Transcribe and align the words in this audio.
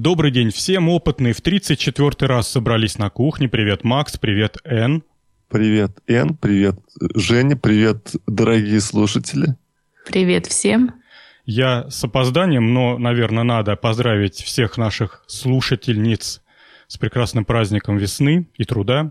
Добрый 0.00 0.30
день 0.30 0.50
всем, 0.52 0.88
опытные 0.88 1.32
в 1.32 1.40
34 1.40 2.28
раз 2.28 2.46
собрались 2.46 2.98
на 2.98 3.10
кухне. 3.10 3.48
Привет, 3.48 3.82
Макс, 3.82 4.16
привет, 4.16 4.58
Н. 4.62 5.02
Привет, 5.48 5.98
Н, 6.06 6.36
привет, 6.36 6.78
Женя, 7.16 7.56
привет, 7.56 8.12
дорогие 8.28 8.80
слушатели. 8.80 9.56
Привет 10.06 10.46
всем. 10.46 10.94
Я 11.46 11.90
с 11.90 12.04
опозданием, 12.04 12.72
но, 12.72 12.96
наверное, 12.96 13.42
надо 13.42 13.74
поздравить 13.74 14.36
всех 14.36 14.78
наших 14.78 15.24
слушательниц 15.26 16.42
с 16.86 16.96
прекрасным 16.96 17.44
праздником 17.44 17.96
весны 17.96 18.46
и 18.56 18.62
труда. 18.62 19.10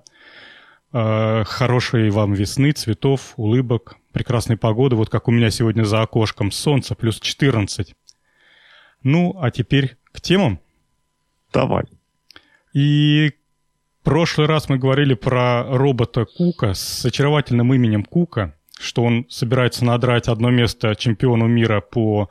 Э, 0.93 1.43
хорошей 1.43 2.11
вам 2.11 2.31
весны, 2.31 2.71
цветов, 2.71 3.33
улыбок, 3.35 3.97
прекрасной 4.13 4.55
погоды, 4.55 4.95
вот 4.95 5.09
как 5.09 5.27
у 5.27 5.31
меня 5.31 5.51
сегодня 5.51 5.83
за 5.83 6.01
окошком, 6.01 6.49
солнце 6.49 6.95
плюс 6.95 7.19
14. 7.19 7.93
Ну, 9.03 9.37
а 9.41 9.51
теперь 9.51 9.97
к 10.13 10.21
темам. 10.21 10.61
Давай. 11.57 11.85
И 12.73 13.31
в 14.01 14.05
прошлый 14.05 14.45
раз 14.45 14.69
мы 14.69 14.77
говорили 14.77 15.15
про 15.15 15.63
робота 15.63 16.25
Кука 16.25 16.75
с 16.75 17.03
очаровательным 17.03 17.73
именем 17.73 18.03
Кука, 18.03 18.53
что 18.79 19.03
он 19.03 19.25
собирается 19.27 19.83
надрать 19.83 20.27
одно 20.27 20.51
место 20.51 20.93
чемпиону 20.95 21.47
мира 21.47 21.81
по 21.81 22.29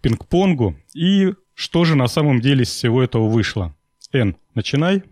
пинг-понгу. 0.00 0.76
И 0.94 1.34
что 1.54 1.84
же 1.84 1.96
на 1.96 2.06
самом 2.06 2.40
деле 2.40 2.62
из 2.62 2.68
всего 2.68 3.02
этого 3.02 3.28
вышло? 3.28 3.74
Эн, 4.12 4.36
начинай. 4.54 5.02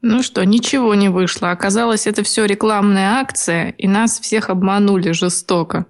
Ну 0.00 0.22
что, 0.22 0.42
ничего 0.46 0.94
не 0.94 1.10
вышло. 1.10 1.50
Оказалось, 1.50 2.06
это 2.06 2.22
все 2.22 2.46
рекламная 2.46 3.20
акция, 3.20 3.74
и 3.76 3.86
нас 3.86 4.18
всех 4.18 4.48
обманули 4.48 5.10
жестоко. 5.12 5.84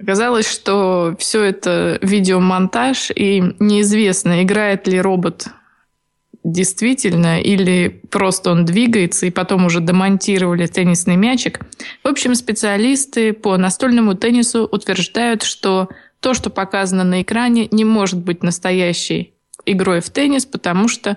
Оказалось, 0.00 0.50
что 0.50 1.14
все 1.18 1.42
это 1.42 1.98
видеомонтаж, 2.02 3.10
и 3.14 3.40
неизвестно, 3.58 4.42
играет 4.42 4.88
ли 4.88 5.00
робот 5.00 5.48
действительно, 6.42 7.40
или 7.40 8.02
просто 8.10 8.50
он 8.50 8.66
двигается, 8.66 9.26
и 9.26 9.30
потом 9.30 9.64
уже 9.64 9.80
демонтировали 9.80 10.66
теннисный 10.66 11.16
мячик. 11.16 11.60
В 12.02 12.08
общем, 12.08 12.34
специалисты 12.34 13.32
по 13.32 13.56
настольному 13.56 14.14
теннису 14.14 14.68
утверждают, 14.70 15.42
что 15.42 15.88
то, 16.20 16.34
что 16.34 16.50
показано 16.50 17.04
на 17.04 17.22
экране, 17.22 17.68
не 17.70 17.84
может 17.84 18.18
быть 18.18 18.42
настоящей 18.42 19.32
игрой 19.64 20.00
в 20.00 20.10
теннис, 20.10 20.44
потому 20.44 20.88
что 20.88 21.16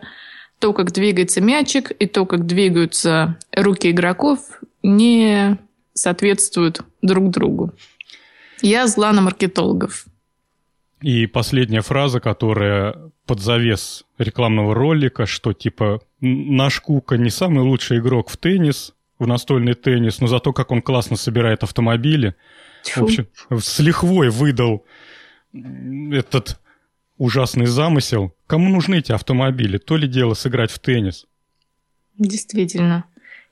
то, 0.60 0.72
как 0.74 0.92
двигается 0.92 1.42
мячик, 1.42 1.92
и 1.92 2.08
то, 2.08 2.26
как 2.26 2.46
двигаются 2.46 3.38
руки 3.54 3.92
игроков, 3.92 4.40
не 4.82 5.58
соответствуют 5.94 6.82
друг 7.02 7.30
другу. 7.30 7.74
Я 8.62 8.88
зла 8.88 9.12
на 9.14 9.22
маркетологов. 9.22 10.06
И 11.02 11.28
последняя 11.28 11.82
фраза, 11.82 12.20
которая 12.20 13.12
под 13.26 13.40
завес 13.40 14.06
рекламного 14.18 14.74
ролика, 14.74 15.26
что 15.26 15.54
типа 15.54 16.02
наш 16.22 16.80
Кука 16.80 17.18
не 17.18 17.30
самый 17.30 17.64
лучший 17.64 18.00
игрок 18.00 18.30
в 18.30 18.38
теннис, 18.38 18.94
в 19.20 19.28
настольный 19.28 19.74
теннис, 19.74 20.20
но 20.20 20.28
зато 20.28 20.54
как 20.54 20.72
он 20.72 20.82
классно 20.82 21.18
собирает 21.18 21.64
автомобили. 21.64 22.36
Тьфу. 22.84 23.02
В 23.02 23.04
общем, 23.04 23.28
с 23.52 23.80
лихвой 23.80 24.30
выдал 24.30 24.86
этот 25.54 26.60
ужасный 27.18 27.66
замысел. 27.66 28.34
Кому 28.48 28.70
нужны 28.70 28.96
эти 28.96 29.12
автомобили? 29.12 29.78
То 29.78 29.98
ли 29.98 30.08
дело 30.08 30.34
сыграть 30.34 30.72
в 30.72 30.80
теннис. 30.80 31.26
Действительно. 32.18 33.06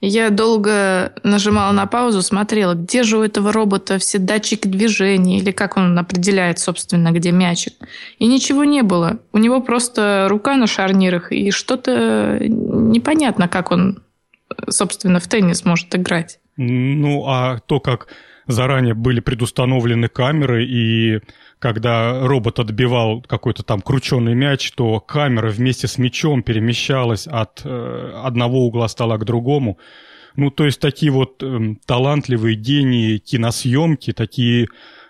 Я 0.07 0.29
долго 0.29 1.13
нажимала 1.23 1.71
на 1.71 1.87
паузу, 1.87 2.21
смотрела, 2.21 2.75
где 2.75 3.01
же 3.01 3.17
у 3.17 3.23
этого 3.23 3.51
робота 3.51 3.97
все 3.97 4.19
датчики 4.19 4.67
движения, 4.67 5.39
или 5.39 5.49
как 5.49 5.77
он 5.77 5.97
определяет, 5.97 6.59
собственно, 6.59 7.11
где 7.11 7.31
мячик. 7.31 7.73
И 8.19 8.27
ничего 8.27 8.65
не 8.65 8.83
было. 8.83 9.17
У 9.31 9.39
него 9.39 9.61
просто 9.61 10.27
рука 10.29 10.57
на 10.57 10.67
шарнирах, 10.67 11.31
и 11.31 11.49
что-то 11.49 12.37
непонятно, 12.39 13.47
как 13.47 13.71
он, 13.71 14.03
собственно, 14.69 15.19
в 15.19 15.27
теннис 15.27 15.65
может 15.65 15.95
играть. 15.95 16.37
Ну, 16.55 17.25
а 17.25 17.57
то, 17.65 17.79
как 17.79 18.07
заранее 18.47 18.93
были 18.93 19.19
предустановлены 19.19 20.07
камеры, 20.07 20.65
и 20.65 21.21
когда 21.59 22.27
робот 22.27 22.59
отбивал 22.59 23.21
какой-то 23.21 23.63
там 23.63 23.81
крученый 23.81 24.35
мяч, 24.35 24.71
то 24.71 24.99
камера 24.99 25.49
вместе 25.49 25.87
с 25.87 25.97
мячом 25.97 26.43
перемещалась 26.43 27.27
от 27.27 27.61
э, 27.63 28.11
одного 28.23 28.65
угла 28.65 28.87
стола 28.87 29.17
к 29.17 29.25
другому. 29.25 29.79
Ну, 30.35 30.51
то 30.51 30.65
есть 30.65 30.79
такие 30.79 31.11
вот 31.11 31.41
э, 31.41 31.75
талантливые 31.85 32.55
гении 32.55 33.17
киносъемки, 33.17 34.13
такие 34.13 34.65
э, 34.65 34.67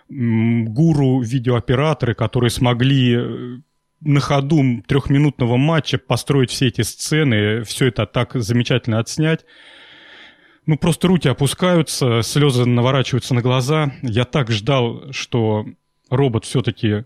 гуру 0.08 1.20
видеооператоры, 1.20 2.14
которые 2.14 2.50
смогли 2.50 3.16
э, 3.16 3.58
на 4.00 4.20
ходу 4.20 4.82
трехминутного 4.86 5.56
матча 5.56 5.98
построить 5.98 6.50
все 6.50 6.68
эти 6.68 6.82
сцены, 6.82 7.64
все 7.64 7.86
это 7.86 8.06
так 8.06 8.34
замечательно 8.34 8.98
отснять. 9.00 9.44
Ну, 10.66 10.76
просто 10.76 11.06
руки 11.06 11.28
опускаются, 11.28 12.22
слезы 12.22 12.64
наворачиваются 12.64 13.34
на 13.34 13.42
глаза. 13.42 13.92
Я 14.02 14.24
так 14.24 14.50
ждал, 14.50 15.12
что 15.12 15.64
робот 16.10 16.44
все-таки 16.44 17.04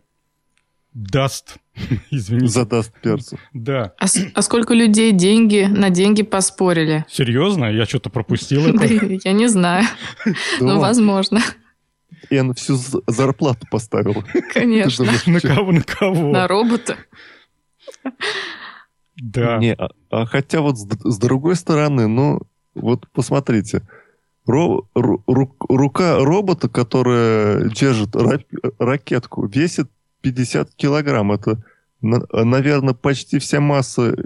даст, 0.94 1.56
извините. 2.10 2.48
Задаст 2.48 2.92
перцу. 3.00 3.38
Да. 3.52 3.92
А, 3.98 4.06
а 4.34 4.42
сколько 4.42 4.74
людей 4.74 5.12
деньги 5.12 5.66
на 5.68 5.90
деньги 5.90 6.22
поспорили? 6.22 7.04
Серьезно? 7.08 7.66
Я 7.66 7.84
что-то 7.84 8.10
пропустил 8.10 8.66
это? 8.74 8.86
Я 9.24 9.32
не 9.32 9.46
знаю. 9.48 9.86
Ну, 10.58 10.80
возможно. 10.80 11.40
Я 12.28 12.50
всю 12.54 12.76
зарплату 13.06 13.66
поставил. 13.70 14.24
Конечно. 14.52 15.06
На 15.26 15.40
кого? 15.40 15.72
На 15.72 15.82
кого? 15.82 16.32
На 16.32 16.48
робота. 16.48 16.96
Да. 19.16 19.58
Не, 19.58 19.74
а, 19.74 19.90
а 20.10 20.26
хотя 20.26 20.60
вот 20.60 20.78
с, 20.78 20.86
с 21.04 21.18
другой 21.18 21.56
стороны, 21.56 22.06
ну, 22.06 22.40
вот 22.74 23.06
посмотрите, 23.12 23.82
Ро, 24.46 24.88
ру, 24.94 25.22
рука 25.26 26.18
робота, 26.18 26.68
которая 26.68 27.68
держит 27.68 28.16
ракетку, 28.78 29.46
весит 29.46 29.88
50 30.22 30.74
килограмм. 30.74 31.30
Это, 31.32 31.62
наверное, 32.00 32.94
почти 32.94 33.38
вся 33.38 33.60
масса 33.60 34.16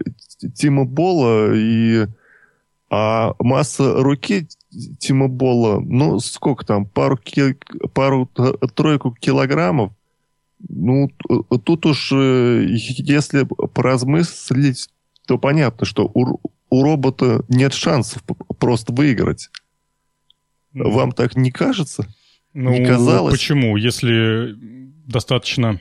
Тима 0.54 0.84
Бола 0.84 1.52
и 1.54 2.06
а 2.90 3.34
масса 3.40 4.02
руки 4.02 4.46
Тима 4.98 5.28
Бола, 5.28 5.80
ну, 5.80 6.20
сколько 6.20 6.64
там, 6.64 6.86
пару, 6.86 7.18
пару-тройку 7.92 9.12
килограммов. 9.12 9.92
Ну, 10.68 11.10
тут 11.64 11.86
уж, 11.86 12.12
э, 12.12 12.66
если 12.68 13.44
поразмыслить, 13.44 14.88
то 15.26 15.38
понятно, 15.38 15.84
что 15.84 16.10
у, 16.14 16.38
у 16.74 16.82
робота 16.82 17.44
нет 17.48 17.72
шансов 17.72 18.22
просто 18.58 18.92
выиграть. 18.92 19.50
Вам 20.72 21.12
так 21.12 21.36
не 21.36 21.52
кажется? 21.52 22.12
Ну, 22.52 22.72
не 22.72 22.84
казалось? 22.84 23.34
Почему? 23.34 23.76
Если 23.76 24.54
достаточно, 25.06 25.80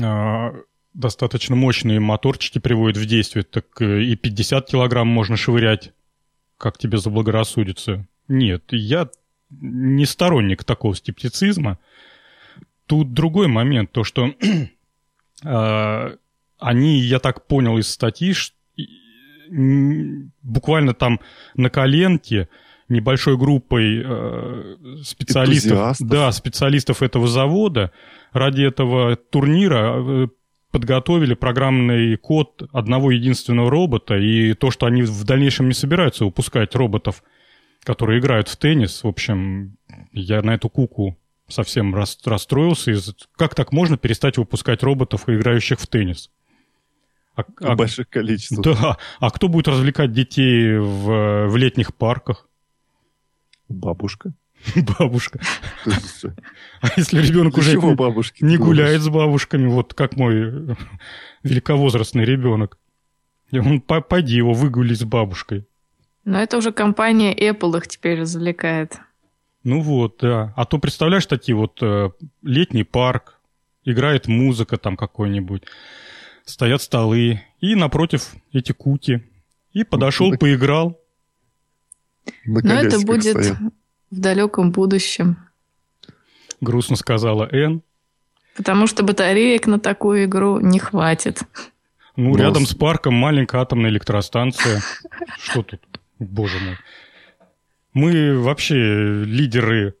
э, 0.00 0.62
достаточно 0.92 1.56
мощные 1.56 1.98
моторчики 1.98 2.60
приводят 2.60 2.96
в 2.96 3.06
действие, 3.06 3.42
так 3.42 3.80
и 3.82 4.14
50 4.14 4.68
килограмм 4.68 5.08
можно 5.08 5.36
швырять, 5.36 5.92
как 6.58 6.78
тебе 6.78 6.98
заблагорассудится. 6.98 8.06
Нет, 8.28 8.64
я 8.70 9.08
не 9.50 10.06
сторонник 10.06 10.62
такого 10.62 10.94
скептицизма. 10.94 11.78
Тут 12.86 13.14
другой 13.14 13.48
момент, 13.48 13.90
то 13.90 14.04
что 14.04 14.32
э, 15.42 16.16
они, 16.58 17.00
я 17.00 17.18
так 17.18 17.48
понял 17.48 17.78
из 17.78 17.88
статьи, 17.88 18.32
буквально 20.42 20.94
там 20.94 21.20
на 21.54 21.70
коленке 21.70 22.48
небольшой 22.88 23.36
группой 23.36 24.02
э, 24.04 24.76
специалистов, 25.02 25.96
да, 26.00 26.32
специалистов 26.32 27.02
этого 27.02 27.26
завода 27.26 27.92
ради 28.32 28.62
этого 28.62 29.16
турнира 29.16 29.94
э, 29.96 30.28
подготовили 30.70 31.34
программный 31.34 32.16
код 32.16 32.68
одного 32.72 33.12
единственного 33.12 33.70
робота, 33.70 34.16
и 34.16 34.54
то, 34.54 34.70
что 34.70 34.86
они 34.86 35.02
в 35.02 35.24
дальнейшем 35.24 35.68
не 35.68 35.74
собираются 35.74 36.24
выпускать 36.24 36.74
роботов, 36.74 37.22
которые 37.84 38.18
играют 38.18 38.48
в 38.48 38.56
теннис, 38.56 39.04
в 39.04 39.08
общем, 39.08 39.76
я 40.12 40.42
на 40.42 40.54
эту 40.54 40.68
куку 40.68 41.16
совсем 41.48 41.94
расстроился. 41.94 42.92
Как 43.36 43.54
так 43.54 43.72
можно 43.72 43.96
перестать 43.96 44.36
выпускать 44.36 44.82
роботов, 44.82 45.28
играющих 45.28 45.78
в 45.78 45.86
теннис? 45.86 46.30
А, 47.36 47.44
а, 47.60 47.74
больших 47.76 48.08
количествах. 48.08 48.78
Да. 48.78 48.98
А 49.20 49.30
кто 49.30 49.48
будет 49.48 49.68
развлекать 49.68 50.12
детей 50.12 50.76
в, 50.76 51.48
в 51.48 51.56
летних 51.56 51.94
парках? 51.94 52.48
Бабушка. 53.68 54.32
Бабушка. 54.98 55.40
А 56.80 56.88
если 56.96 57.20
ребенок 57.20 57.56
уже 57.58 57.76
не 58.40 58.56
гуляет 58.56 59.02
с 59.02 59.08
бабушками, 59.08 59.66
вот 59.66 59.94
как 59.94 60.16
мой 60.16 60.76
великовозрастный 61.42 62.24
ребенок, 62.24 62.78
он 63.52 63.80
пойди 63.80 64.36
его 64.36 64.52
выгули 64.52 64.94
с 64.94 65.04
бабушкой. 65.04 65.66
Но 66.24 66.40
это 66.40 66.56
уже 66.56 66.72
компания 66.72 67.34
Apple 67.34 67.76
их 67.78 67.86
теперь 67.86 68.20
развлекает. 68.20 68.98
Ну 69.62 69.80
вот, 69.80 70.18
да. 70.20 70.52
А 70.56 70.64
то 70.64 70.78
представляешь 70.78 71.26
такие 71.26 71.54
вот 71.54 71.78
э, 71.82 72.10
летний 72.42 72.84
парк, 72.84 73.40
играет 73.84 74.26
музыка 74.26 74.76
там 74.76 74.96
какой-нибудь. 74.96 75.64
Стоят 76.44 76.82
столы, 76.82 77.42
и 77.60 77.74
напротив 77.74 78.34
эти 78.52 78.72
куки. 78.72 79.22
И 79.72 79.84
подошел, 79.84 80.30
На- 80.30 80.36
поиграл. 80.38 81.00
Но 82.46 82.60
это 82.74 83.00
будет 83.00 83.32
стоят. 83.36 83.58
в 84.10 84.20
далеком 84.20 84.70
будущем. 84.70 85.36
Грустно 86.60 86.96
сказала 86.96 87.48
Энн. 87.50 87.82
Потому 88.56 88.86
что 88.86 89.02
батареек 89.02 89.66
на 89.66 89.80
такую 89.80 90.24
игру 90.24 90.60
не 90.60 90.78
хватит. 90.78 91.40
Ну, 92.16 92.30
Ну, 92.30 92.36
рядом 92.36 92.66
с- 92.66 92.74
парком 92.74 93.14
маленькая 93.14 93.60
атомная 93.62 93.90
электростанция. 93.90 94.80
Что 95.40 95.62
тут? 95.64 95.80
Боже 96.20 96.58
мой. 96.60 96.76
Мы 97.92 98.38
вообще 98.38 99.24
лидеры 99.24 99.94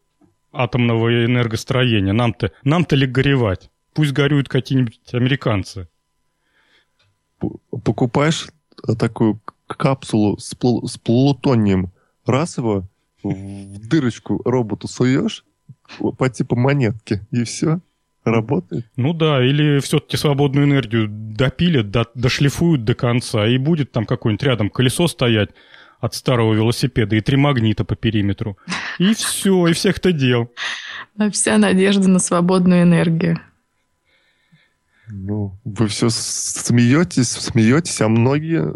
атомного 0.52 1.24
энергостроения. 1.24 2.12
Нам-то 2.12 2.52
нам-то 2.62 2.94
ли 2.94 3.06
горевать? 3.06 3.70
Пусть 3.92 4.12
горюют 4.12 4.48
какие-нибудь 4.48 5.00
американцы. 5.12 5.88
Покупаешь 7.84 8.48
такую 8.98 9.40
капсулу 9.66 10.38
с, 10.38 10.54
плу- 10.54 10.86
с 10.86 10.98
плутонием, 10.98 11.90
раз 12.26 12.58
его 12.58 12.84
в 13.22 13.88
дырочку 13.88 14.42
роботу 14.44 14.88
суешь, 14.88 15.44
по 16.18 16.28
типу 16.28 16.56
монетки, 16.56 17.26
и 17.30 17.44
все, 17.44 17.80
работает. 18.24 18.86
Ну 18.96 19.12
да, 19.12 19.44
или 19.44 19.80
все-таки 19.80 20.16
свободную 20.16 20.66
энергию 20.66 21.08
допилят, 21.08 21.90
до- 21.90 22.10
дошлифуют 22.14 22.84
до 22.84 22.94
конца, 22.94 23.46
и 23.46 23.58
будет 23.58 23.92
там 23.92 24.06
какое-нибудь 24.06 24.42
рядом 24.44 24.70
колесо 24.70 25.08
стоять 25.08 25.50
от 26.00 26.14
старого 26.14 26.52
велосипеда 26.52 27.16
и 27.16 27.20
три 27.20 27.36
магнита 27.36 27.84
по 27.84 27.96
периметру. 27.96 28.58
И 28.98 29.14
все, 29.14 29.68
и 29.68 29.72
всех-то 29.72 30.12
дел. 30.12 30.50
А 31.16 31.30
вся 31.30 31.58
надежда 31.58 32.10
на 32.10 32.18
свободную 32.18 32.82
энергию. 32.82 33.38
Ну, 35.08 35.58
вы 35.64 35.88
все 35.88 36.08
смеетесь, 36.10 37.28
смеетесь, 37.30 38.00
а 38.00 38.08
многие 38.08 38.74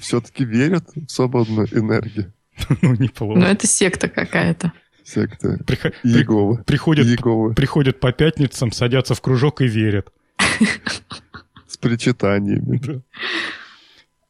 все-таки 0.00 0.44
верят 0.44 0.84
в 0.94 1.08
свободную 1.10 1.66
энергию. 1.76 2.32
Ну, 2.68 2.76
Но 2.90 2.94
неплохо. 2.94 3.40
это 3.40 3.66
секта 3.66 4.08
какая-то. 4.08 4.72
Секта 5.04 5.58
Прихо- 5.66 5.92
при- 6.02 6.10
Иеговы. 6.10 6.64
Приходят, 6.64 7.06
Иеговы 7.06 7.54
приходят 7.54 8.00
по 8.00 8.12
пятницам, 8.12 8.72
садятся 8.72 9.14
в 9.14 9.20
кружок 9.20 9.60
и 9.60 9.66
верят. 9.66 10.10
с 11.68 11.76
причитаниями. 11.76 12.78
Да. 12.78 13.00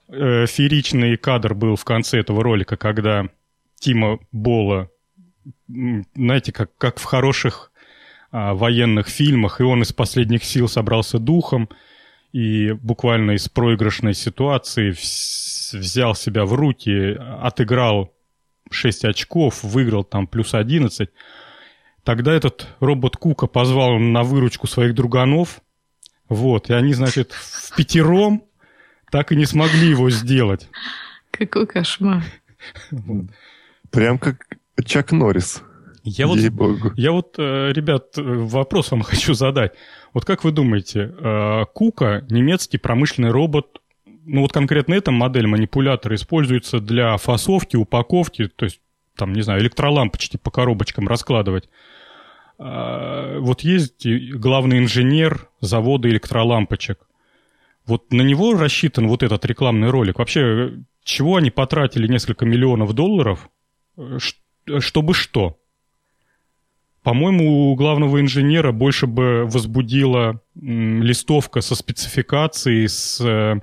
Э, 0.09 0.47
Фееричный 0.47 1.17
кадр 1.17 1.55
был 1.55 1.77
в 1.77 1.85
конце 1.85 2.19
этого 2.19 2.43
ролика, 2.43 2.77
когда 2.77 3.29
Тима 3.79 4.19
Бола, 4.33 4.91
знаете, 5.69 6.53
как, 6.53 6.77
как 6.79 6.99
в 6.99 7.05
хороших 7.05 7.71
а, 8.31 8.55
военных 8.55 9.09
фильмах, 9.09 9.61
и 9.61 9.65
он 9.65 9.83
из 9.83 9.93
последних 9.93 10.45
сил 10.45 10.69
собрался 10.69 11.19
духом 11.19 11.69
и 12.33 12.73
буквально 12.73 13.33
из 13.33 13.49
проигрышной 13.49 14.15
ситуации 14.15 14.91
взял 14.91 16.15
себя 16.15 16.45
в 16.45 16.53
руки, 16.55 17.17
отыграл 17.41 18.13
6 18.71 19.05
очков, 19.07 19.63
выиграл 19.63 20.05
там 20.05 20.27
плюс 20.27 20.55
11. 20.55 21.09
Тогда 22.05 22.35
этот 22.35 22.69
робот 22.81 23.17
Кука 23.17 23.47
позвал 23.47 23.99
на 23.99 24.23
выручку 24.23 24.67
своих 24.67 24.95
друганов, 24.95 25.61
вот, 26.29 26.71
и 26.71 26.75
они, 26.75 26.93
значит, 26.93 27.33
в 27.33 27.75
пятером 27.77 28.43
так 29.11 29.33
и 29.33 29.37
не 29.37 29.47
смогли 29.47 29.89
его 29.89 30.11
сделать. 30.11 30.69
Какой 31.31 31.67
кошмар. 31.67 32.25
Прям 33.91 34.19
как 34.19 34.47
Чак 34.85 35.13
Норрис. 35.13 35.63
Я 36.09 36.29
вот, 36.29 36.39
Ей-богу. 36.39 36.93
я 36.97 37.11
вот, 37.11 37.35
э, 37.37 37.73
ребят, 37.73 38.17
э, 38.17 38.23
вопрос 38.23 38.93
вам 38.93 39.03
хочу 39.03 39.35
задать. 39.35 39.73
Вот 40.15 40.25
как 40.25 40.45
вы 40.45 40.53
думаете, 40.53 41.13
э, 41.19 41.65
Кука, 41.75 42.25
немецкий 42.31 42.79
промышленный 42.79 43.31
робот, 43.31 43.81
ну 44.25 44.43
вот 44.43 44.53
конкретно 44.53 44.95
эта 44.95 45.11
модель 45.11 45.49
манипулятора 45.49 46.15
используется 46.15 46.79
для 46.79 47.17
фасовки, 47.17 47.75
упаковки, 47.75 48.47
то 48.47 48.67
есть, 48.67 48.81
там, 49.17 49.33
не 49.33 49.43
знаю, 49.43 49.61
электролампочки 49.61 50.37
по 50.37 50.51
коробочкам 50.51 51.09
раскладывать. 51.09 51.69
Вот 52.59 53.61
есть 53.61 54.07
главный 54.07 54.79
инженер 54.79 55.49
завода 55.61 56.09
электролампочек. 56.09 57.07
Вот 57.87 58.11
на 58.13 58.23
него 58.23 58.55
рассчитан 58.55 59.09
вот 59.09 59.23
этот 59.23 59.45
рекламный 59.45 59.91
ролик. 59.91 60.19
Вообще, 60.19 60.73
чего 61.05 61.37
они 61.37 61.51
потратили 61.51 62.09
несколько 62.09 62.47
миллионов 62.47 62.95
долларов, 62.95 63.51
чтобы 64.81 65.15
что? 65.15 65.59
По-моему, 67.07 67.71
у 67.71 67.77
главного 67.77 68.21
инженера 68.21 68.73
больше 68.73 69.07
бы 69.07 69.45
возбудила 69.45 70.41
листовка 70.57 71.61
со 71.61 71.77
спецификацией, 71.77 72.89
с, 72.89 73.21
э, 73.21 73.61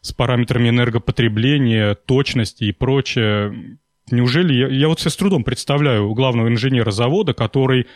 с 0.00 0.12
параметрами 0.12 0.70
энергопотребления, 0.70 1.94
точности 1.94 2.64
и 2.64 2.72
прочее. 2.72 3.78
Неужели 4.10 4.52
я, 4.52 4.66
я 4.66 4.88
вот 4.88 4.98
себе 4.98 5.10
с 5.10 5.16
трудом 5.16 5.44
представляю 5.44 6.12
главного 6.12 6.48
инженера 6.48 6.90
завода, 6.90 7.34
который 7.34 7.86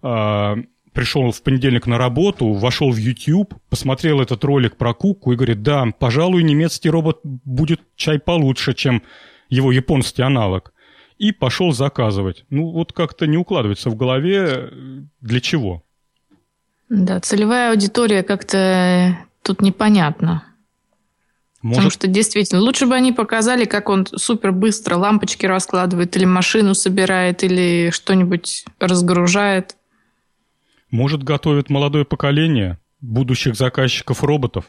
а, 0.00 0.56
пришел 0.92 1.32
в 1.32 1.42
понедельник 1.42 1.88
на 1.88 1.98
работу, 1.98 2.52
вошел 2.52 2.92
в 2.92 2.98
YouTube, 2.98 3.52
посмотрел 3.68 4.20
этот 4.20 4.44
ролик 4.44 4.76
про 4.76 4.94
Куку 4.94 5.32
и 5.32 5.34
говорит, 5.34 5.62
да, 5.62 5.86
пожалуй, 5.98 6.44
немецкий 6.44 6.88
робот 6.88 7.18
будет 7.24 7.80
чай 7.96 8.20
получше, 8.20 8.74
чем 8.74 9.02
его 9.48 9.72
японский 9.72 10.22
аналог. 10.22 10.72
И 11.18 11.32
пошел 11.32 11.72
заказывать. 11.72 12.44
Ну, 12.50 12.70
вот 12.70 12.92
как-то 12.92 13.26
не 13.26 13.36
укладывается 13.38 13.90
в 13.90 13.96
голове, 13.96 14.36
э, 14.38 14.70
для 15.20 15.40
чего. 15.40 15.82
Да, 16.88 17.20
целевая 17.20 17.70
аудитория 17.70 18.22
как-то 18.22 19.16
тут 19.42 19.60
непонятно. 19.62 20.44
Потому 21.56 21.74
Может, 21.76 21.92
что 21.94 22.06
действительно, 22.06 22.60
лучше 22.60 22.86
бы 22.86 22.94
они 22.94 23.12
показали, 23.12 23.64
как 23.64 23.88
он 23.88 24.06
супер 24.06 24.52
быстро 24.52 24.96
лампочки 24.96 25.46
раскладывает, 25.46 26.16
или 26.16 26.24
машину 26.24 26.74
собирает, 26.74 27.42
или 27.42 27.90
что-нибудь 27.90 28.64
разгружает. 28.78 29.76
может 30.90 31.24
готовит 31.24 31.68
молодое 31.70 32.04
поколение 32.04 32.78
будущих 33.00 33.56
заказчиков 33.56 34.22
роботов. 34.22 34.66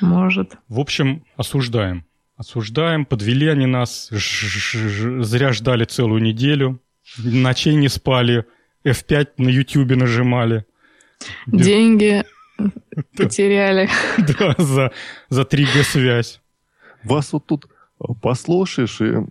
Может. 0.00 0.56
В 0.68 0.80
общем, 0.80 1.24
осуждаем. 1.36 2.04
Осуждаем, 2.38 3.04
подвели 3.04 3.48
они 3.48 3.66
нас, 3.66 4.08
зря 4.10 5.52
ждали 5.52 5.84
целую 5.84 6.22
неделю, 6.22 6.80
ночей 7.18 7.74
не 7.74 7.88
спали, 7.88 8.44
F5 8.84 9.26
на 9.38 9.48
Ютьюбе 9.48 9.96
нажимали. 9.96 10.64
Деньги 11.46 12.22
потеряли. 13.16 13.88
Да, 14.18 14.54
за, 14.56 14.92
за 15.28 15.42
3G-связь. 15.42 16.40
Вас 17.02 17.32
вот 17.32 17.46
тут 17.46 17.66
послушаешь, 18.22 19.00
и 19.00 19.14
э, 19.14 19.24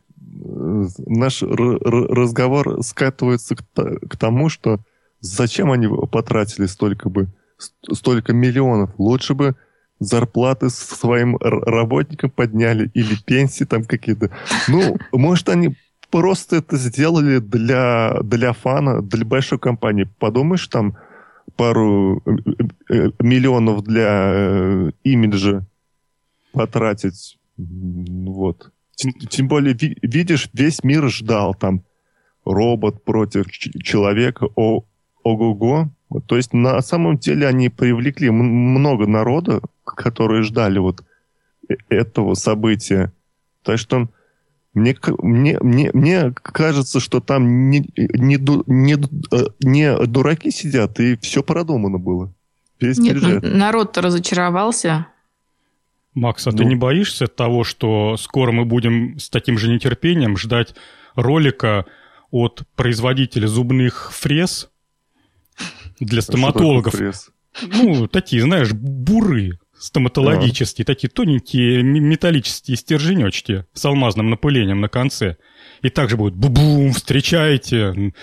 наш 1.05 1.41
разговор 1.43 2.83
скатывается 2.83 3.55
к, 3.55 4.17
тому, 4.17 4.49
что 4.49 4.79
зачем 5.21 5.71
они 5.71 5.87
потратили 6.11 6.65
столько 6.65 7.07
бы, 7.07 7.27
ст- 7.57 7.73
столько 7.93 8.33
миллионов? 8.33 8.89
Лучше 8.97 9.33
бы 9.33 9.55
зарплаты 9.99 10.69
своим 10.69 11.37
работникам 11.37 12.29
подняли 12.29 12.91
или 12.93 13.15
пенсии 13.25 13.63
там 13.63 13.83
какие-то. 13.83 14.29
Ну, 14.67 14.97
может, 15.11 15.49
они 15.49 15.75
просто 16.09 16.57
это 16.57 16.77
сделали 16.77 17.39
для, 17.39 18.19
для 18.23 18.53
фана, 18.53 19.01
для 19.01 19.25
большой 19.25 19.59
компании. 19.59 20.07
Подумаешь, 20.19 20.67
там 20.67 20.97
пару 21.55 22.21
э, 22.25 22.31
э, 22.89 23.11
миллионов 23.19 23.83
для 23.83 24.31
э, 24.33 24.91
имиджа 25.03 25.65
потратить. 26.51 27.37
Вот. 27.57 28.71
Тем 29.29 29.47
более, 29.47 29.73
ви- 29.73 29.97
видишь, 30.01 30.49
весь 30.53 30.83
мир 30.83 31.09
ждал 31.09 31.53
там 31.55 31.83
робот 32.45 33.03
против 33.03 33.51
человека, 33.51 34.47
о, 34.55 34.83
ого-го. 35.23 35.89
Вот, 36.09 36.25
То 36.25 36.37
есть, 36.37 36.53
на 36.53 36.81
самом 36.81 37.17
деле, 37.17 37.47
они 37.47 37.69
привлекли 37.69 38.29
много 38.29 39.07
народа, 39.07 39.61
которые 39.83 40.41
ждали 40.43 40.79
вот 40.79 41.03
э- 41.69 41.75
этого 41.89 42.33
события. 42.33 43.11
Так 43.63 43.77
что 43.77 44.07
мне, 44.73 44.95
мне, 45.19 45.57
мне, 45.61 45.89
мне 45.93 46.33
кажется, 46.41 46.99
что 46.99 47.19
там 47.19 47.69
не, 47.69 47.89
не, 47.97 48.37
ду- 48.37 48.63
не, 48.67 48.93
э, 48.95 49.45
не 49.61 49.97
дураки 50.05 50.51
сидят, 50.51 50.99
и 50.99 51.17
все 51.17 51.43
продумано 51.43 51.97
было. 51.97 52.31
Весь 52.79 52.99
Нет, 52.99 53.15
бюджет. 53.15 53.43
народ-то 53.43 54.01
разочаровался. 54.01 55.07
Макс, 56.13 56.47
а 56.47 56.51
Ну. 56.51 56.57
ты 56.57 56.65
не 56.65 56.75
боишься 56.75 57.27
того, 57.27 57.63
что 57.63 58.15
скоро 58.17 58.51
мы 58.51 58.65
будем 58.65 59.19
с 59.19 59.29
таким 59.29 59.57
же 59.57 59.69
нетерпением 59.69 60.37
ждать 60.37 60.73
ролика 61.15 61.85
от 62.31 62.63
производителя 62.75 63.47
зубных 63.47 64.11
фрез 64.13 64.69
для 65.99 66.21
стоматологов? 66.21 66.93
Такое 66.93 67.11
пресс? 67.11 67.29
Ну, 67.61 68.07
такие, 68.07 68.41
знаешь, 68.41 68.71
буры 68.71 69.59
стоматологические, 69.79 70.85
такие 70.85 71.09
тоненькие 71.09 71.83
металлические 71.83 72.77
стерженечки 72.77 73.65
с 73.73 73.85
алмазным 73.85 74.29
напылением 74.29 74.81
на 74.81 74.89
конце. 74.89 75.37
И 75.81 75.89
также 75.89 76.17
будет 76.17 76.35
бу-бум, 76.35 76.93
встречайте, 76.93 78.13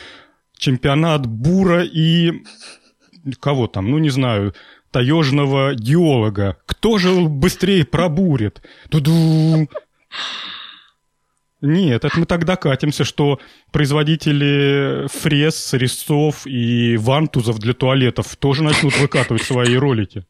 чемпионат 0.57 1.26
бура 1.26 1.85
и... 1.85 2.43
Кого 3.41 3.69
там? 3.69 3.91
Ну, 3.91 3.99
не 3.99 4.11
знаю. 4.11 4.55
таежного 4.91 5.75
геолога. 5.75 6.57
Кто 6.67 6.99
же 6.99 7.12
быстрее 7.23 7.85
пробурит? 7.85 8.62
Туду! 8.91 9.69
Нет, 11.64 12.04
это 12.04 12.18
мы 12.18 12.26
так 12.26 12.44
докатимся, 12.44 13.04
что 13.04 13.40
производители 13.73 15.09
фрез, 15.09 15.73
резцов 15.73 16.47
и 16.47 16.99
вантузов 16.99 17.59
для 17.59 17.73
туалетов 17.73 18.37
тоже 18.37 18.62
начнут 18.62 18.94
выкатывать 18.99 19.42
свои 19.42 19.75
ролики. 19.76 20.26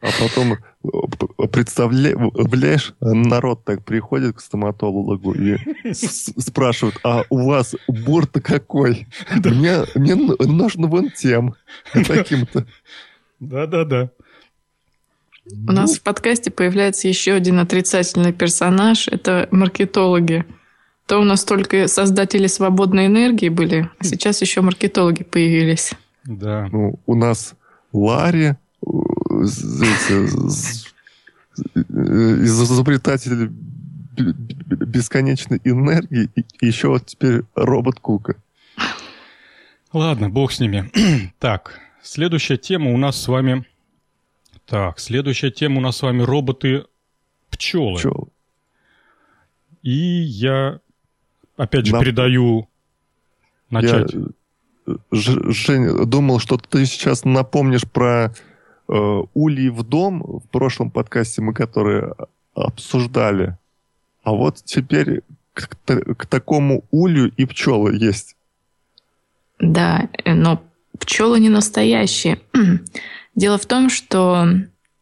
А 0.00 0.08
потом, 0.20 0.54
э, 0.54 1.46
представляешь, 1.46 2.92
народ 3.00 3.64
так 3.64 3.84
приходит 3.84 4.36
к 4.36 4.40
стоматологу 4.40 5.32
и 5.32 5.58
спрашивает, 5.92 6.96
а 7.04 7.22
у 7.30 7.46
вас 7.48 7.76
бур-то 7.86 8.40
какой? 8.40 9.06
Мне, 9.30 9.84
мне 9.94 10.16
нужно 10.16 10.88
вон 10.88 11.10
тем, 11.10 11.54
таким-то. 11.92 12.66
Да-да-да. 13.38 14.10
У 15.50 15.72
нас 15.72 15.96
в 15.96 16.02
подкасте 16.02 16.50
появляется 16.50 17.08
еще 17.08 17.32
один 17.34 17.58
отрицательный 17.58 18.32
персонаж. 18.32 19.08
Это 19.08 19.48
маркетологи. 19.50 20.44
То 21.06 21.18
у 21.20 21.24
нас 21.24 21.44
только 21.44 21.88
создатели 21.88 22.46
свободной 22.46 23.06
энергии 23.06 23.48
были, 23.48 23.90
а 23.98 24.04
сейчас 24.04 24.42
еще 24.42 24.60
маркетологи 24.60 25.24
появились. 25.24 25.92
Да. 26.24 26.68
Ну, 26.70 27.00
у 27.06 27.14
нас 27.14 27.54
Ларри, 27.92 28.56
изобретатель 31.88 33.50
бесконечной 34.18 35.60
энергии, 35.64 36.28
и 36.34 36.66
еще 36.66 36.88
вот 36.88 37.06
теперь 37.06 37.42
робот 37.54 38.00
Кука. 38.00 38.36
Ладно, 39.92 40.28
бог 40.28 40.52
с 40.52 40.60
ними. 40.60 40.90
так, 41.38 41.78
следующая 42.02 42.58
тема 42.58 42.92
у 42.92 42.98
нас 42.98 43.16
с 43.20 43.28
вами... 43.28 43.64
Так, 44.68 45.00
следующая 45.00 45.50
тема 45.50 45.78
у 45.78 45.80
нас 45.80 45.96
с 45.96 46.02
вами 46.02 46.22
роботы-пчелы. 46.22 47.98
Пчелы. 47.98 48.28
И 49.82 49.90
я, 49.90 50.80
опять 51.56 51.86
же, 51.86 51.92
Нам... 51.92 52.02
передаю 52.02 52.68
начать. 53.70 54.12
Я, 54.12 54.96
Женя, 55.10 56.04
думал, 56.04 56.38
что 56.38 56.58
ты 56.58 56.84
сейчас 56.84 57.24
напомнишь 57.24 57.88
про 57.90 58.34
э, 58.88 59.22
улей 59.32 59.70
в 59.70 59.84
дом 59.84 60.22
в 60.22 60.48
прошлом 60.50 60.90
подкасте 60.90 61.40
мы 61.40 61.54
которые 61.54 62.14
обсуждали. 62.54 63.56
А 64.22 64.32
вот 64.32 64.62
теперь 64.64 65.22
к, 65.54 65.68
к 65.86 66.26
такому 66.26 66.84
улью 66.90 67.32
и 67.34 67.46
пчелы 67.46 67.96
есть. 67.96 68.36
Да, 69.58 70.10
но 70.26 70.62
пчелы 70.98 71.40
не 71.40 71.48
настоящие. 71.48 72.40
Дело 73.34 73.58
в 73.58 73.66
том, 73.66 73.90
что 73.90 74.48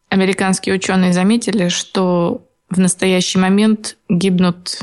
американские 0.09 0.75
ученые 0.75 1.13
заметили, 1.13 1.69
что 1.69 2.47
в 2.69 2.79
настоящий 2.79 3.39
момент 3.39 3.97
гибнут 4.09 4.81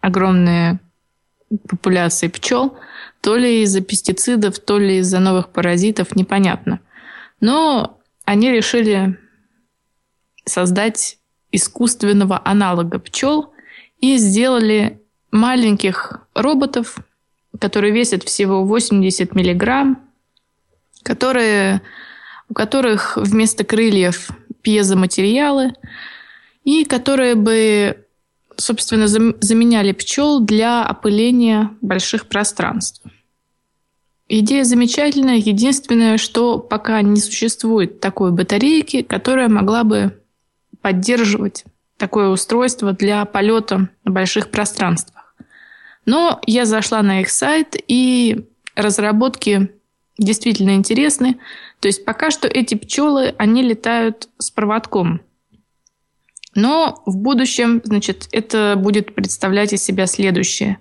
огромные 0.00 0.78
популяции 1.68 2.28
пчел, 2.28 2.76
то 3.20 3.36
ли 3.36 3.62
из-за 3.62 3.80
пестицидов, 3.80 4.58
то 4.58 4.78
ли 4.78 4.98
из-за 4.98 5.18
новых 5.18 5.50
паразитов, 5.50 6.14
непонятно. 6.14 6.80
Но 7.40 8.00
они 8.24 8.50
решили 8.50 9.18
создать 10.44 11.18
искусственного 11.52 12.40
аналога 12.44 12.98
пчел 12.98 13.52
и 14.00 14.16
сделали 14.16 15.00
маленьких 15.30 16.20
роботов, 16.34 16.98
которые 17.58 17.92
весят 17.92 18.22
всего 18.24 18.64
80 18.64 19.34
миллиграмм, 19.34 20.03
которые, 21.04 21.82
у 22.48 22.54
которых 22.54 23.16
вместо 23.16 23.62
крыльев 23.62 24.30
пьезоматериалы, 24.62 25.74
и 26.64 26.84
которые 26.84 27.36
бы, 27.36 28.04
собственно, 28.56 29.06
заменяли 29.06 29.92
пчел 29.92 30.40
для 30.40 30.84
опыления 30.84 31.70
больших 31.80 32.26
пространств. 32.26 33.02
Идея 34.26 34.64
замечательная. 34.64 35.36
Единственное, 35.36 36.16
что 36.16 36.58
пока 36.58 37.02
не 37.02 37.20
существует 37.20 38.00
такой 38.00 38.32
батарейки, 38.32 39.02
которая 39.02 39.48
могла 39.48 39.84
бы 39.84 40.18
поддерживать 40.80 41.64
такое 41.98 42.28
устройство 42.28 42.92
для 42.92 43.24
полета 43.26 43.90
на 44.04 44.10
больших 44.10 44.50
пространствах. 44.50 45.34
Но 46.06 46.40
я 46.46 46.64
зашла 46.64 47.02
на 47.02 47.20
их 47.20 47.30
сайт, 47.30 47.76
и 47.86 48.46
разработки 48.74 49.70
действительно 50.18 50.74
интересны. 50.74 51.38
То 51.80 51.88
есть 51.88 52.04
пока 52.04 52.30
что 52.30 52.48
эти 52.48 52.74
пчелы, 52.74 53.34
они 53.38 53.62
летают 53.62 54.28
с 54.38 54.50
проводком. 54.50 55.20
Но 56.54 57.02
в 57.04 57.16
будущем, 57.16 57.80
значит, 57.84 58.28
это 58.30 58.74
будет 58.76 59.14
представлять 59.14 59.72
из 59.72 59.82
себя 59.82 60.06
следующее. 60.06 60.78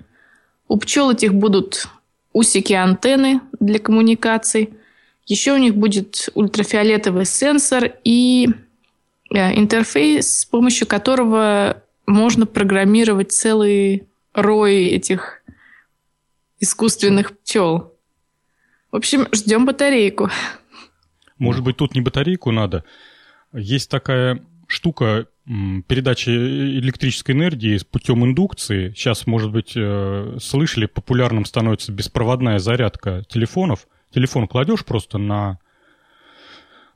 У 0.68 0.78
пчел 0.78 1.12
этих 1.12 1.34
будут 1.34 1.88
усики 2.32 2.74
антенны 2.74 3.42
для 3.60 3.80
коммуникаций. 3.80 4.74
Еще 5.25 5.54
у 5.54 5.58
них 5.58 5.75
будет 5.75 6.30
ультрафиолетовый 6.36 7.25
сенсор 7.25 7.94
и 8.04 8.50
э, 9.34 9.60
интерфейс, 9.60 10.40
с 10.40 10.46
помощью 10.46 10.86
которого 10.86 11.82
можно 12.06 12.46
программировать 12.46 13.32
целый 13.32 14.08
рой 14.34 14.86
этих 14.86 15.42
искусственных 16.60 17.38
пчел. 17.40 17.92
В 18.93 18.95
общем, 18.95 19.27
ждем 19.33 19.65
батарейку. 19.65 20.29
Может 21.39 21.63
быть, 21.63 21.77
тут 21.77 21.95
не 21.95 22.01
батарейку 22.01 22.51
надо. 22.51 22.83
Есть 23.51 23.89
такая 23.89 24.45
штука, 24.67 25.25
передачи 25.88 26.29
электрической 26.29 27.33
энергии 27.33 27.79
путем 27.89 28.23
индукции. 28.23 28.93
Сейчас, 28.95 29.25
может 29.25 29.51
быть, 29.51 29.73
э, 29.75 30.38
слышали, 30.39 30.85
популярным 30.85 31.45
становится 31.45 31.91
беспроводная 31.91 32.59
зарядка 32.59 33.23
телефонов. 33.27 33.88
Телефон 34.13 34.47
кладешь 34.47 34.85
просто 34.85 35.17
на, 35.17 35.57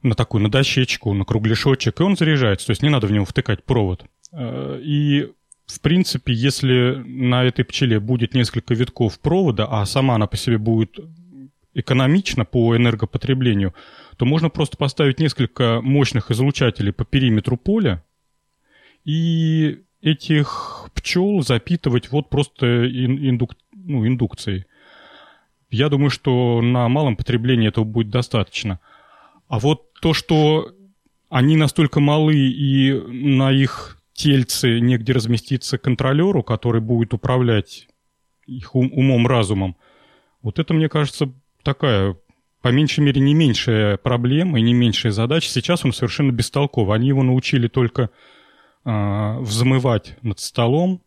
на 0.03 0.13
такую, 0.13 0.43
на 0.43 0.51
дощечку, 0.51 1.15
на 1.15 1.25
кругляшочек, 1.25 1.99
и 1.99 2.03
он 2.03 2.15
заряжается. 2.15 2.67
То 2.67 2.71
есть 2.73 2.83
не 2.83 2.89
надо 2.89 3.07
в 3.07 3.11
него 3.11 3.25
втыкать 3.25 3.63
провод. 3.63 4.05
Э, 4.33 4.79
и 4.83 5.31
в 5.65 5.81
принципе, 5.81 6.31
если 6.31 7.03
на 7.07 7.43
этой 7.43 7.65
пчеле 7.65 7.99
будет 7.99 8.35
несколько 8.35 8.75
витков 8.75 9.19
провода, 9.19 9.65
а 9.67 9.83
сама 9.87 10.13
она 10.13 10.27
по 10.27 10.37
себе 10.37 10.59
будет 10.59 10.99
экономична 11.77 12.43
по 12.43 12.75
энергопотреблению, 12.75 13.73
то 14.17 14.25
можно 14.25 14.49
просто 14.49 14.77
поставить 14.77 15.19
несколько 15.19 15.79
мощных 15.81 16.31
излучателей 16.31 16.91
по 16.91 17.05
периметру 17.05 17.55
поля, 17.55 18.03
и 19.05 19.83
этих 20.01 20.89
пчел 20.95 21.41
запитывать 21.41 22.11
вот 22.11 22.29
просто 22.29 22.87
индук, 22.87 23.55
ну, 23.71 24.05
индукцией. 24.07 24.65
Я 25.69 25.89
думаю, 25.89 26.09
что 26.09 26.61
на 26.61 26.89
малом 26.89 27.15
потреблении 27.15 27.67
этого 27.67 27.83
будет 27.85 28.09
достаточно. 28.09 28.79
А 29.47 29.59
вот 29.59 29.93
то, 30.01 30.13
что 30.13 30.73
они 31.29 31.57
настолько 31.57 31.99
малы 31.99 32.35
и 32.35 32.93
на 32.93 33.51
их 33.51 34.01
тельце 34.13 34.79
негде 34.79 35.13
разместиться 35.13 35.77
контролеру, 35.77 36.41
который 36.41 36.81
будет 36.81 37.13
управлять 37.13 37.87
их 38.47 38.75
ум, 38.75 38.91
умом, 38.93 39.27
разумом, 39.27 39.75
вот 40.41 40.57
это, 40.59 40.73
мне 40.73 40.89
кажется, 40.89 41.31
такая, 41.63 42.15
по 42.61 42.69
меньшей 42.69 43.01
мере, 43.01 43.21
не 43.21 43.33
меньшая 43.33 43.97
проблема 43.97 44.59
и 44.59 44.61
не 44.61 44.73
меньшая 44.73 45.11
задача. 45.11 45.49
Сейчас 45.49 45.85
он 45.85 45.93
совершенно 45.93 46.31
бестолков. 46.31 46.89
Они 46.89 47.07
его 47.07 47.23
научили 47.23 47.67
только 47.67 48.09
э, 48.85 49.37
взмывать 49.39 50.17
над 50.21 50.39
столом, 50.39 51.01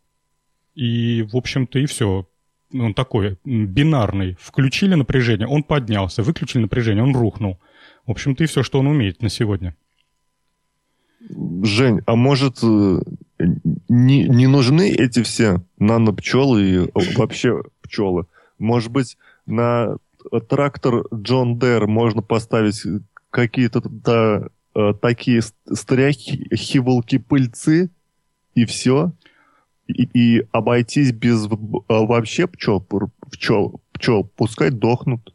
и, 0.75 1.23
в 1.23 1.35
общем-то, 1.35 1.79
и 1.79 1.85
все. 1.85 2.27
Он 2.73 2.93
такой 2.93 3.37
бинарный. 3.43 4.37
Включили 4.39 4.95
напряжение, 4.95 5.47
он 5.47 5.63
поднялся, 5.63 6.23
выключили 6.23 6.61
напряжение, 6.61 7.03
он 7.03 7.15
рухнул. 7.15 7.59
В 8.05 8.11
общем-то, 8.11 8.43
и 8.43 8.47
все, 8.47 8.63
что 8.63 8.79
он 8.79 8.87
умеет 8.87 9.21
на 9.21 9.29
сегодня. 9.29 9.75
Жень, 11.63 12.01
а 12.07 12.15
может, 12.15 12.59
э, 12.63 12.99
не, 13.89 14.23
не 14.23 14.47
нужны 14.47 14.89
эти 14.89 15.21
все 15.21 15.63
нано-пчелы 15.77 16.63
и 16.63 16.89
вообще 17.15 17.61
пчелы? 17.83 18.25
Может 18.57 18.91
быть, 18.91 19.17
на 19.45 19.97
трактор 20.39 21.05
Джон 21.13 21.59
Дэр 21.59 21.87
можно 21.87 22.21
поставить 22.21 22.81
какие-то 23.29 23.81
э, 24.75 24.93
такие 25.01 25.41
стряхи, 25.41 26.55
хиволки 26.55 27.17
пыльцы, 27.17 27.89
и 28.55 28.65
все. 28.65 29.11
И, 29.87 30.03
и 30.03 30.47
обойтись 30.51 31.11
без 31.11 31.47
вообще 31.89 32.47
пчел, 32.47 32.85
пчел, 33.31 33.81
пчел, 33.93 34.23
пускай 34.23 34.69
дохнут. 34.69 35.33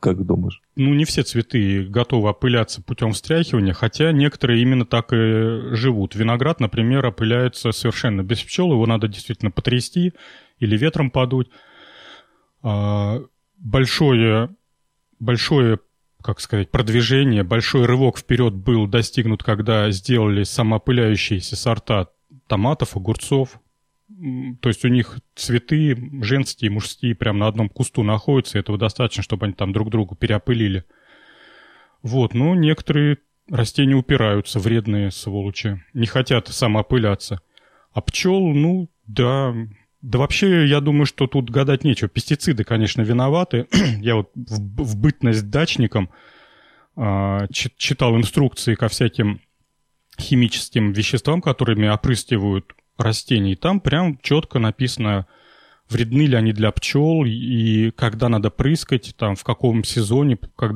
Как 0.00 0.24
думаешь? 0.24 0.62
Ну, 0.76 0.94
не 0.94 1.04
все 1.04 1.24
цветы 1.24 1.84
готовы 1.84 2.28
опыляться 2.28 2.80
путем 2.80 3.12
встряхивания, 3.12 3.72
хотя 3.72 4.12
некоторые 4.12 4.62
именно 4.62 4.86
так 4.86 5.12
и 5.12 5.74
живут. 5.74 6.14
Виноград, 6.14 6.60
например, 6.60 7.04
опыляется 7.06 7.72
совершенно 7.72 8.22
без 8.22 8.40
пчел, 8.40 8.70
его 8.70 8.86
надо 8.86 9.08
действительно 9.08 9.50
потрясти 9.50 10.12
или 10.60 10.76
ветром 10.76 11.10
подуть. 11.10 11.48
Большое, 13.58 14.54
большое 15.18 15.78
как 16.22 16.40
сказать, 16.40 16.70
продвижение, 16.70 17.42
большой 17.44 17.86
рывок 17.86 18.18
вперед 18.18 18.54
был 18.54 18.86
достигнут, 18.86 19.42
когда 19.42 19.90
сделали 19.90 20.42
самоопыляющиеся 20.42 21.56
сорта 21.56 22.08
томатов, 22.46 22.96
огурцов. 22.96 23.60
То 24.60 24.68
есть 24.68 24.84
у 24.84 24.88
них 24.88 25.18
цветы 25.36 25.96
женские, 26.22 26.70
мужские 26.70 27.14
прямо 27.14 27.40
на 27.40 27.46
одном 27.46 27.68
кусту 27.68 28.02
находятся, 28.02 28.58
этого 28.58 28.78
достаточно, 28.78 29.22
чтобы 29.22 29.46
они 29.46 29.54
там 29.54 29.72
друг 29.72 29.90
другу 29.90 30.16
переопылили. 30.16 30.84
Вот, 32.02 32.34
но 32.34 32.54
некоторые 32.54 33.18
растения 33.48 33.94
упираются, 33.94 34.58
вредные 34.58 35.10
сволочи, 35.10 35.84
не 35.94 36.06
хотят 36.06 36.48
самоопыляться. 36.48 37.40
А 37.92 38.00
пчел, 38.00 38.40
ну, 38.40 38.90
да, 39.06 39.54
да 40.00 40.18
вообще, 40.18 40.66
я 40.66 40.80
думаю, 40.80 41.06
что 41.06 41.26
тут 41.26 41.50
гадать 41.50 41.84
нечего. 41.84 42.08
Пестициды, 42.08 42.64
конечно, 42.64 43.02
виноваты. 43.02 43.66
я 44.00 44.16
вот 44.16 44.30
в, 44.34 44.82
в 44.82 44.96
бытность 44.96 45.50
дачником 45.50 46.10
э, 46.96 47.46
читал 47.50 48.16
инструкции 48.16 48.74
ко 48.74 48.88
всяким 48.88 49.40
химическим 50.20 50.92
веществам, 50.92 51.40
которыми 51.40 51.88
опрыскивают 51.88 52.72
растения. 52.96 53.52
И 53.52 53.56
там 53.56 53.80
прям 53.80 54.18
четко 54.18 54.58
написано, 54.58 55.26
вредны 55.88 56.22
ли 56.22 56.36
они 56.36 56.52
для 56.52 56.70
пчел 56.70 57.24
и 57.24 57.90
когда 57.92 58.28
надо 58.28 58.50
прыскать, 58.50 59.14
там, 59.16 59.36
в 59.36 59.44
каком 59.44 59.84
сезоне. 59.84 60.38
Как, 60.56 60.72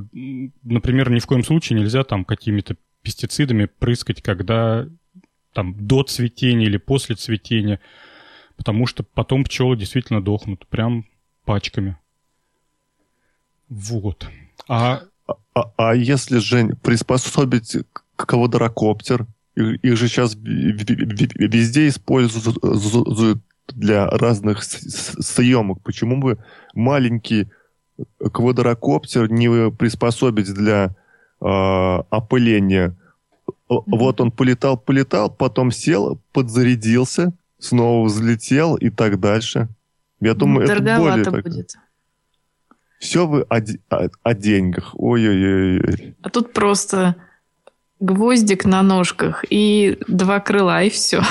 например, 0.63 1.11
ни 1.11 1.19
в 1.19 1.27
коем 1.27 1.45
случае 1.45 1.79
нельзя 1.79 2.05
там 2.05 2.25
какими-то 2.25 2.77
пестицидами 3.03 3.67
прыскать, 3.67 4.23
когда 4.23 4.87
там 5.53 5.87
до 5.87 6.03
цветения 6.03 6.67
или 6.67 6.79
после 6.79 7.15
цветения 7.15 7.81
потому 8.63 8.87
что 8.87 9.03
потом 9.03 9.43
пчелы 9.43 9.77
действительно 9.77 10.23
дохнут, 10.23 10.69
прям 10.69 11.05
пачками. 11.45 11.97
Вот. 13.69 14.29
А, 14.69 15.03
а, 15.53 15.73
а 15.77 15.97
если, 15.97 16.39
Жень, 16.39 16.77
приспособить 16.77 17.79
квадрокоптер, 18.15 19.27
их 19.57 19.97
же 19.97 20.07
сейчас 20.07 20.37
везде 20.37 21.89
используют 21.89 23.43
для 23.67 24.07
разных 24.07 24.63
съемок. 24.63 25.83
Почему 25.83 26.21
бы 26.21 26.39
маленький 26.73 27.49
квадрокоптер 28.19 29.29
не 29.29 29.73
приспособить 29.73 30.55
для 30.55 30.95
э, 31.41 31.45
опыления? 31.45 32.97
Вот 33.69 34.21
он 34.21 34.31
полетал, 34.31 34.79
полетал, 34.79 35.31
потом 35.31 35.73
сел, 35.73 36.21
подзарядился, 36.33 37.33
снова 37.63 38.05
взлетел 38.05 38.75
и 38.77 38.91
так 38.91 39.21
дальше. 39.21 39.69
Я 40.21 40.35
думаю, 40.35 40.69
это 40.69 40.99
более 40.99 41.25
так... 41.25 41.43
будет. 41.43 41.75
Все 42.99 43.27
вы 43.27 43.43
о, 43.43 43.61
о, 43.89 44.09
о 44.23 44.35
деньгах. 44.35 44.95
Ой-ой-ой. 44.95 46.15
А 46.23 46.31
тут 46.31 46.53
просто 46.53 47.17
гвоздик 47.99 48.65
на 48.65 48.83
ножках 48.83 49.45
и 49.49 49.99
два 50.07 50.41
крыла, 50.41 50.83
и 50.83 50.91
все. 50.91 51.23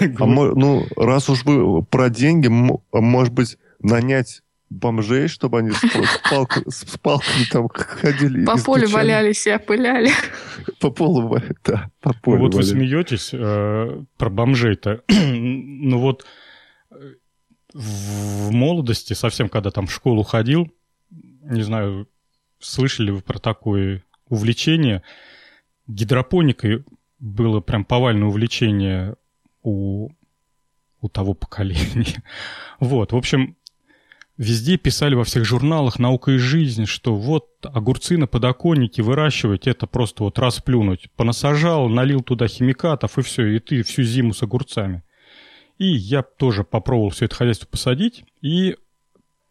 А, 0.00 0.26
ну, 0.26 0.84
раз 0.96 1.28
уж 1.28 1.44
вы 1.44 1.82
про 1.84 2.10
деньги, 2.10 2.48
может 2.92 3.32
быть, 3.32 3.58
нанять 3.80 4.42
бомжей, 4.70 5.28
чтобы 5.28 5.58
они 5.58 5.70
с, 5.70 5.82
палками, 6.28 6.68
с 6.68 6.84
палками 6.98 7.44
там 7.50 7.68
ходили. 7.68 8.44
По 8.44 8.58
полю 8.58 8.88
валялись 8.88 9.46
и 9.46 9.54
опыляли. 9.54 10.10
По 10.80 10.90
полу, 10.90 11.38
да, 11.64 11.90
по 12.00 12.12
полю 12.12 12.40
Вот 12.40 12.54
валялись. 12.54 12.72
вы 12.72 12.78
смеетесь 12.78 13.30
э, 13.32 14.02
про 14.16 14.30
бомжей-то. 14.30 15.02
ну 15.08 15.98
вот 15.98 16.26
в 17.72 18.50
молодости, 18.52 19.12
совсем 19.12 19.48
когда 19.48 19.70
там 19.70 19.86
в 19.86 19.92
школу 19.92 20.22
ходил, 20.22 20.72
не 21.10 21.62
знаю, 21.62 22.08
слышали 22.58 23.10
вы 23.10 23.20
про 23.20 23.38
такое 23.38 24.02
увлечение, 24.28 25.02
гидропоникой 25.86 26.84
было 27.18 27.60
прям 27.60 27.84
повальное 27.84 28.28
увлечение 28.28 29.16
у, 29.62 30.08
у 31.00 31.08
того 31.08 31.34
поколения. 31.34 32.22
вот, 32.80 33.12
в 33.12 33.16
общем, 33.16 33.56
Везде 34.38 34.76
писали 34.76 35.14
во 35.14 35.24
всех 35.24 35.46
журналах 35.46 35.98
«Наука 35.98 36.32
и 36.32 36.36
жизнь», 36.36 36.84
что 36.84 37.14
вот 37.14 37.48
огурцы 37.62 38.18
на 38.18 38.26
подоконнике 38.26 39.02
выращивать– 39.02 39.66
это 39.68 39.86
просто 39.86 40.24
вот 40.24 40.38
расплюнуть. 40.38 41.08
Понасажал, 41.16 41.88
налил 41.88 42.20
туда 42.20 42.46
химикатов, 42.46 43.16
и 43.16 43.22
все, 43.22 43.46
и 43.46 43.58
ты 43.60 43.82
всю 43.82 44.02
зиму 44.02 44.34
с 44.34 44.42
огурцами. 44.42 45.02
И 45.78 45.86
я 45.86 46.22
тоже 46.22 46.64
попробовал 46.64 47.10
все 47.10 47.24
это 47.24 47.34
хозяйство 47.34 47.66
посадить, 47.66 48.24
и 48.42 48.76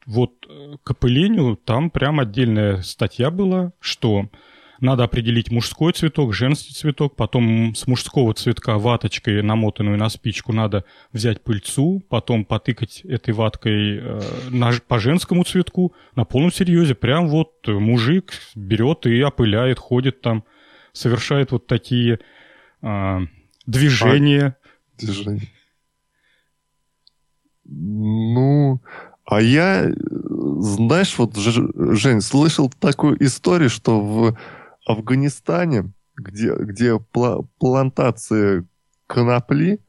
вот 0.05 0.33
э, 0.47 0.75
к 0.83 0.91
опылению 0.91 1.55
там 1.55 1.89
прям 1.89 2.19
отдельная 2.19 2.83
статья 2.83 3.31
была, 3.31 3.73
что 3.79 4.29
надо 4.79 5.03
определить 5.03 5.51
мужской 5.51 5.93
цветок, 5.93 6.33
женский 6.33 6.73
цветок, 6.73 7.15
потом 7.15 7.75
с 7.75 7.87
мужского 7.87 8.33
цветка 8.33 8.77
ваточкой, 8.77 9.41
намотанную 9.41 9.97
на 9.97 10.09
спичку, 10.09 10.53
надо 10.53 10.85
взять 11.11 11.43
пыльцу, 11.43 12.03
потом 12.09 12.45
потыкать 12.45 13.01
этой 13.01 13.33
ваткой 13.33 13.97
э, 13.97 14.21
на, 14.49 14.71
по 14.87 14.99
женскому 14.99 15.43
цветку. 15.43 15.93
На 16.15 16.25
полном 16.25 16.51
серьезе, 16.51 16.95
прям 16.95 17.27
вот 17.27 17.67
мужик 17.67 18.33
берет 18.55 19.05
и 19.05 19.21
опыляет, 19.21 19.79
ходит 19.79 20.21
там, 20.21 20.43
совершает 20.91 21.51
вот 21.51 21.67
такие 21.67 22.19
э, 22.81 23.19
движения. 23.65 24.55
А, 24.97 25.05
движения. 25.05 25.41
Ну, 27.65 28.81
а 29.25 29.41
я, 29.41 29.91
знаешь, 30.59 31.17
вот, 31.17 31.35
Жень, 31.35 32.21
слышал 32.21 32.71
такую 32.79 33.23
историю, 33.23 33.69
что 33.69 33.99
в 33.99 34.37
Афганистане, 34.85 35.91
где, 36.15 36.53
где 36.55 36.93
пла- 36.95 37.45
плантации 37.59 38.65
конопли, 39.07 39.79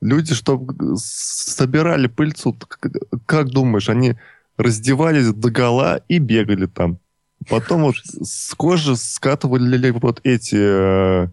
люди, 0.00 0.34
чтобы 0.34 0.96
собирали 0.96 2.06
пыльцу, 2.06 2.56
как 3.26 3.48
думаешь, 3.48 3.88
они 3.88 4.14
раздевались 4.56 5.32
до 5.32 5.50
гола 5.50 6.00
и 6.08 6.18
бегали 6.18 6.66
там. 6.66 6.98
Потом 7.48 7.82
вот 7.82 7.96
с 7.96 8.54
кожи 8.54 8.96
скатывали 8.96 9.90
вот 9.90 10.20
эти, 10.24 10.56
э, 10.56 11.28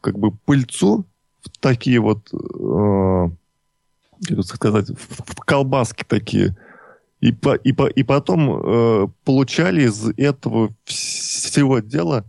как 0.00 0.18
бы, 0.18 0.30
пыльцу 0.30 1.04
в 1.42 1.50
такие 1.58 1.98
вот, 2.00 2.32
э, 2.32 3.30
как 4.28 4.44
сказать, 4.44 4.90
в 4.90 5.34
колбаски 5.44 6.04
такие. 6.06 6.56
И, 7.20 7.32
по, 7.32 7.54
и, 7.56 7.72
по, 7.72 7.88
и 7.88 8.04
потом 8.04 8.62
э, 8.62 9.08
получали 9.24 9.82
из 9.82 10.08
этого 10.16 10.72
всего 10.84 11.80
дела 11.80 12.24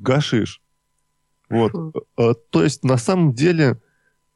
гашиш. 0.00 0.60
Вот. 1.48 1.72
Э, 2.16 2.34
то 2.50 2.62
есть, 2.62 2.84
на 2.84 2.96
самом 2.96 3.32
деле, 3.32 3.80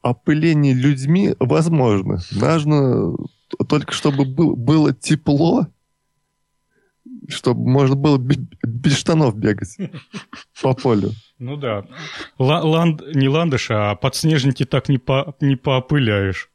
опыление 0.02 0.74
людьми 0.74 1.34
возможно. 1.38 2.18
Нужно 2.32 3.16
только 3.68 3.92
чтобы 3.92 4.24
был, 4.24 4.56
было 4.56 4.92
тепло, 4.94 5.66
чтобы 7.28 7.68
можно 7.68 7.96
было 7.96 8.18
без 8.18 8.96
штанов 8.96 9.36
бегать 9.36 9.76
по 10.62 10.74
полю. 10.74 11.10
Ну 11.38 11.56
да. 11.56 11.86
Ланд, 12.38 13.02
не 13.14 13.28
ландыш, 13.28 13.70
а 13.70 13.94
подснежники 13.94 14.64
так 14.64 14.88
не, 14.88 14.98
по, 14.98 15.36
не 15.40 15.56
поопыляешь. 15.56 16.50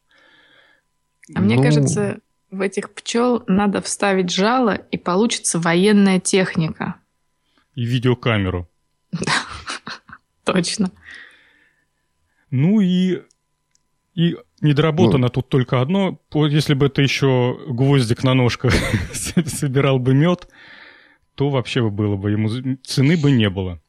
А 1.36 1.41
мне 1.41 1.56
ну... 1.56 1.63
кажется, 1.63 2.20
в 2.52 2.62
этих 2.62 2.93
пчел 2.93 3.43
надо 3.48 3.82
вставить 3.82 4.32
жало, 4.32 4.74
и 4.74 4.98
получится 4.98 5.60
военная 5.60 6.20
техника. 6.20 6.96
И 7.76 7.84
видеокамеру. 7.84 8.70
Точно. 10.43 10.91
Ну 12.49 12.80
и, 12.80 13.21
и 14.13 14.38
недоработано 14.62 15.27
ну, 15.27 15.30
тут 15.30 15.49
только 15.49 15.82
одно. 15.82 16.19
Если 16.34 16.73
бы 16.73 16.86
это 16.86 17.01
еще 17.01 17.60
гвоздик 17.67 18.23
на 18.23 18.34
ножках 18.34 18.73
собирал 19.13 19.99
бы 19.99 20.13
мед, 20.13 20.47
то 21.36 21.49
вообще 21.49 21.82
бы 21.82 21.91
было 21.91 22.15
бы 22.15 22.32
ему 22.32 22.49
цены 22.84 23.17
бы 23.17 23.32
не 23.32 23.49
было. 23.49 23.82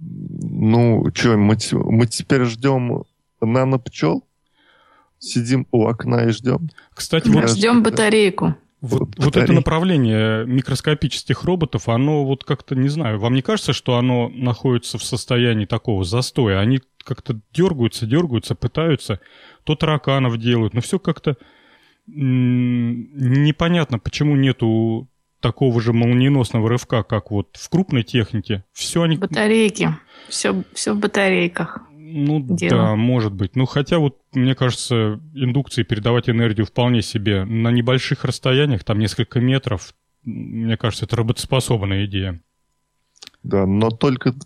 Ну, 0.00 1.06
что, 1.14 1.36
мы, 1.36 1.56
мы 1.72 2.06
теперь 2.06 2.44
ждем 2.44 3.04
нано-пчел? 3.40 4.26
Сидим 5.18 5.66
у 5.70 5.86
окна 5.86 6.26
и 6.26 6.30
ждем? 6.30 6.68
Кстати, 6.92 7.28
вот... 7.28 7.48
Ждем 7.48 7.82
батарейку. 7.82 8.56
Вот, 8.84 9.08
вот 9.16 9.36
это 9.36 9.52
направление 9.54 10.44
микроскопических 10.44 11.44
роботов, 11.44 11.88
оно 11.88 12.26
вот 12.26 12.44
как-то, 12.44 12.74
не 12.74 12.88
знаю, 12.88 13.18
вам 13.18 13.34
не 13.34 13.40
кажется, 13.40 13.72
что 13.72 13.96
оно 13.96 14.28
находится 14.28 14.98
в 14.98 15.04
состоянии 15.04 15.64
такого 15.64 16.04
застоя? 16.04 16.60
Они 16.60 16.80
как-то 17.02 17.40
дергаются, 17.54 18.04
дергаются, 18.04 18.54
пытаются, 18.54 19.20
то 19.64 19.74
тараканов 19.74 20.36
делают, 20.36 20.74
но 20.74 20.82
все 20.82 20.98
как-то 20.98 21.38
непонятно, 22.06 23.98
почему 23.98 24.36
нету 24.36 25.08
такого 25.40 25.80
же 25.80 25.94
молниеносного 25.94 26.68
рывка, 26.68 27.02
как 27.04 27.30
вот 27.30 27.56
в 27.58 27.68
крупной 27.70 28.02
технике. 28.02 28.64
Все 28.72 29.02
они... 29.02 29.16
Батарейки. 29.16 29.96
Все, 30.28 30.62
все 30.74 30.92
в 30.92 30.98
батарейках. 30.98 31.80
Ну 32.16 32.38
дело. 32.40 32.70
да, 32.70 32.94
может 32.94 33.32
быть. 33.32 33.56
Ну 33.56 33.66
хотя 33.66 33.98
вот, 33.98 34.20
мне 34.34 34.54
кажется, 34.54 35.20
индукции 35.34 35.82
передавать 35.82 36.28
энергию 36.30 36.64
вполне 36.64 37.02
себе 37.02 37.44
на 37.44 37.72
небольших 37.72 38.24
расстояниях, 38.24 38.84
там 38.84 39.00
несколько 39.00 39.40
метров, 39.40 39.94
мне 40.22 40.76
кажется, 40.76 41.06
это 41.06 41.16
работоспособная 41.16 42.04
идея. 42.06 42.40
Да, 43.42 43.66
но 43.66 43.90
только 43.90 44.36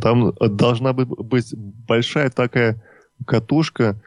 там 0.00 0.32
должна 0.32 0.94
быть 0.94 1.54
большая 1.86 2.30
такая 2.30 2.82
катушка 3.26 4.00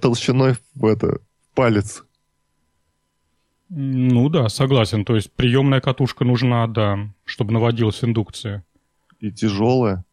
толщиной 0.00 0.56
в 0.74 0.86
это, 0.86 1.20
палец. 1.54 2.02
Ну 3.68 4.28
да, 4.30 4.48
согласен. 4.48 5.04
То 5.04 5.14
есть 5.14 5.32
приемная 5.32 5.80
катушка 5.80 6.24
нужна, 6.24 6.66
да, 6.66 6.98
чтобы 7.24 7.52
наводилась 7.52 8.02
индукция. 8.02 8.64
И 9.20 9.30
тяжелая, 9.30 10.04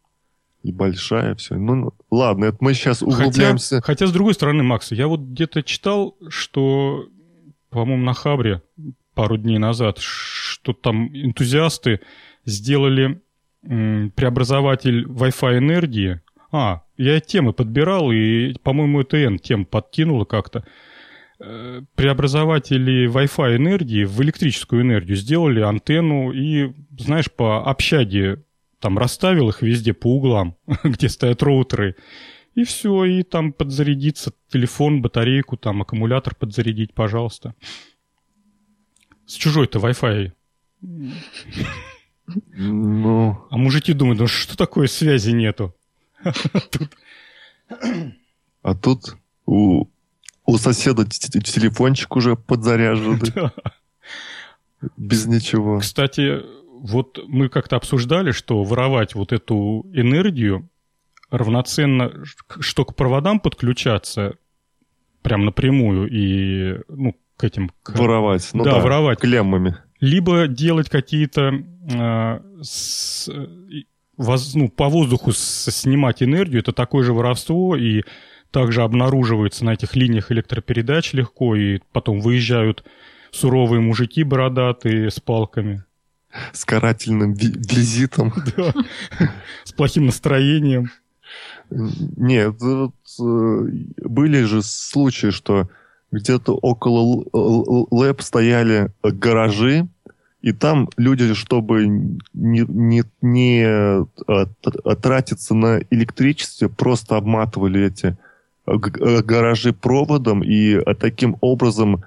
и 0.64 0.72
большая, 0.72 1.36
все. 1.36 1.56
Ну, 1.56 1.94
ладно, 2.12 2.46
это 2.46 2.58
мы 2.60 2.74
сейчас 2.74 3.02
углубляемся. 3.02 3.78
Хотя, 3.78 3.86
хотя, 3.86 4.08
с 4.08 4.12
другой 4.12 4.34
стороны, 4.34 4.64
Макс, 4.64 4.92
я 4.92 5.08
вот 5.08 5.22
где-то 5.22 5.64
читал, 5.64 6.18
что, 6.28 7.08
по-моему, 7.70 8.04
на 8.04 8.14
Хабре 8.14 8.62
пару 9.14 9.38
дней 9.38 9.58
назад, 9.58 10.00
что 10.00 10.74
там 10.74 11.08
энтузиасты 11.14 12.02
сделали 12.46 13.22
м, 13.64 14.12
преобразователь 14.12 15.06
Wi-Fi 15.06 15.58
энергии. 15.58 16.22
А, 16.52 16.84
я 16.98 17.20
темы 17.20 17.54
подбирал, 17.54 18.12
и, 18.12 18.54
по-моему, 18.64 19.02
это 19.02 19.18
N 19.18 19.40
тем 19.40 19.66
подкинула 19.66 20.26
как-то. 20.26 20.66
Э, 21.42 21.82
преобразователи 21.96 23.08
Wi-Fi 23.10 23.56
энергии 23.56 24.04
в 24.04 24.22
электрическую 24.22 24.82
энергию 24.82 25.16
сделали 25.16 25.62
антенну 25.62 26.32
и, 26.32 26.74
знаешь, 26.98 27.32
по 27.32 27.64
общаге 27.66 28.44
там 28.80 28.98
расставил 28.98 29.50
их 29.50 29.62
везде 29.62 29.94
по 29.94 30.16
углам, 30.16 30.56
где 30.84 31.10
стоят 31.10 31.44
роутеры. 31.44 31.96
И 32.56 32.64
все, 32.64 33.06
и 33.06 33.24
там 33.24 33.54
подзарядиться 33.54 34.34
телефон, 34.50 35.02
батарейку, 35.02 35.58
там 35.58 35.82
аккумулятор 35.82 36.36
подзарядить, 36.36 36.94
пожалуйста. 36.94 37.54
С 39.26 39.34
чужой-то 39.34 39.80
Wi-Fi. 39.80 40.32
Ну... 42.56 43.48
А 43.50 43.58
мужики 43.58 43.94
думают, 43.94 44.20
ну 44.20 44.28
что 44.28 44.58
такое 44.58 44.88
связи 44.88 45.32
нету? 45.32 45.76
А 48.62 48.76
тут 48.76 49.16
у 49.46 49.88
у 50.50 50.58
соседа 50.58 51.06
телефончик 51.06 52.16
уже 52.16 52.36
подзаряженный. 52.36 53.52
Без 54.98 55.28
ничего. 55.28 55.80
Кстати, 55.80 56.42
вот 56.80 57.20
мы 57.28 57.50
как-то 57.50 57.76
обсуждали, 57.76 58.32
что 58.32 58.64
воровать 58.64 59.16
вот 59.16 59.32
эту 59.32 59.86
энергию 59.94 60.70
равноценно, 61.30 62.12
что 62.60 62.86
к 62.86 62.96
проводам 62.96 63.40
подключаться 63.40 64.36
прям 65.22 65.46
напрямую 65.46 66.10
и, 66.10 66.82
ну, 66.88 67.16
к 67.38 67.44
этим... 67.44 67.72
К... 67.84 67.98
Воровать. 67.98 68.50
Ну 68.54 68.64
да, 68.64 68.76
да, 68.76 68.80
воровать. 68.80 69.20
Клеммами. 69.20 69.78
Либо 70.00 70.48
делать 70.48 70.90
какие-то... 70.90 71.52
Э, 71.94 72.40
с, 72.62 73.30
воз, 74.18 74.54
ну, 74.56 74.70
по 74.70 74.90
воздуху 74.90 75.32
снимать 75.32 76.22
энергию, 76.22 76.62
это 76.62 76.74
такое 76.74 77.04
же 77.04 77.14
воровство, 77.14 77.76
и 77.76 78.04
также 78.52 78.82
обнаруживается 78.82 79.66
на 79.66 79.74
этих 79.74 79.96
линиях 79.96 80.32
электропередач 80.32 81.14
легко, 81.14 81.56
и 81.56 81.80
потом 81.92 82.20
выезжают 82.20 82.84
суровые 83.32 83.80
мужики 83.82 84.24
бородатые 84.24 85.10
с 85.10 85.20
палками. 85.20 85.84
С 86.54 86.66
карательным 86.66 87.34
визитом. 87.34 88.34
С 89.64 89.72
плохим 89.72 90.06
настроением. 90.06 90.92
Нет, 91.70 92.56
э, 92.62 92.88
были 93.98 94.44
же 94.44 94.62
случаи, 94.64 95.30
что 95.30 95.70
где-то 96.12 96.56
около 96.56 97.26
ЛЭП 97.34 98.22
стояли 98.22 98.92
гаражи, 99.04 99.88
и 100.42 100.52
там 100.52 100.90
люди, 100.98 101.34
чтобы 101.36 101.86
не, 101.88 102.66
не, 102.68 103.04
не 103.22 103.64
э, 103.64 104.06
тратиться 105.02 105.54
на 105.54 105.80
электричество, 105.92 106.68
просто 106.68 107.18
обматывали 107.18 107.86
эти 107.86 108.18
Э, 108.70 109.22
гаражи 109.22 109.74
проводом 109.74 110.44
и 110.44 110.76
э, 110.76 110.94
таким 110.96 111.38
образом 111.42 112.04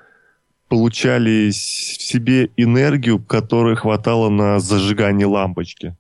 получали 0.73 1.51
в 1.51 1.55
себе 1.55 2.49
энергию, 2.57 3.23
которой 3.23 3.77
хватало 3.77 4.31
на 4.31 4.59
зажигание 4.59 5.27
лампочки. 5.27 5.95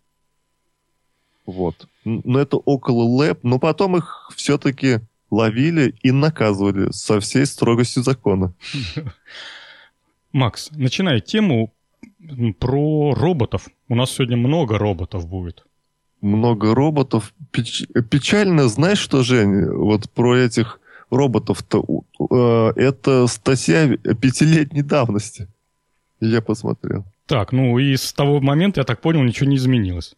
Вот. 1.44 1.86
Но 2.06 2.38
это 2.38 2.56
около 2.56 3.02
ЛЭП, 3.02 3.40
но 3.42 3.58
потом 3.58 3.98
их 3.98 4.30
все-таки 4.34 5.00
ловили 5.30 5.94
и 6.02 6.10
наказывали 6.10 6.90
со 6.90 7.20
всей 7.20 7.44
строгостью 7.44 8.02
закона. 8.02 8.54
Макс, 10.32 10.70
начинай 10.70 11.20
тему 11.20 11.74
про 12.58 13.14
роботов. 13.14 13.68
У 13.90 13.94
нас 13.94 14.12
сегодня 14.12 14.38
много 14.38 14.78
роботов 14.78 15.28
будет 15.28 15.66
много 16.22 16.74
роботов. 16.74 17.34
Печ... 17.50 17.82
Печально, 18.08 18.68
знаешь 18.68 19.00
что, 19.00 19.22
Жень, 19.22 19.66
вот 19.66 20.08
про 20.08 20.36
этих 20.36 20.80
роботов-то, 21.12 21.84
э, 22.18 22.72
это 22.76 23.26
статья 23.26 23.86
пятилетней 23.96 24.82
давности. 24.82 25.46
Я 26.20 26.40
посмотрел. 26.40 27.04
Так, 27.26 27.52
ну 27.52 27.78
и 27.78 27.96
с 27.96 28.12
того 28.12 28.40
момента, 28.40 28.80
я 28.80 28.84
так 28.84 29.00
понял, 29.00 29.22
ничего 29.22 29.48
не 29.48 29.56
изменилось. 29.56 30.16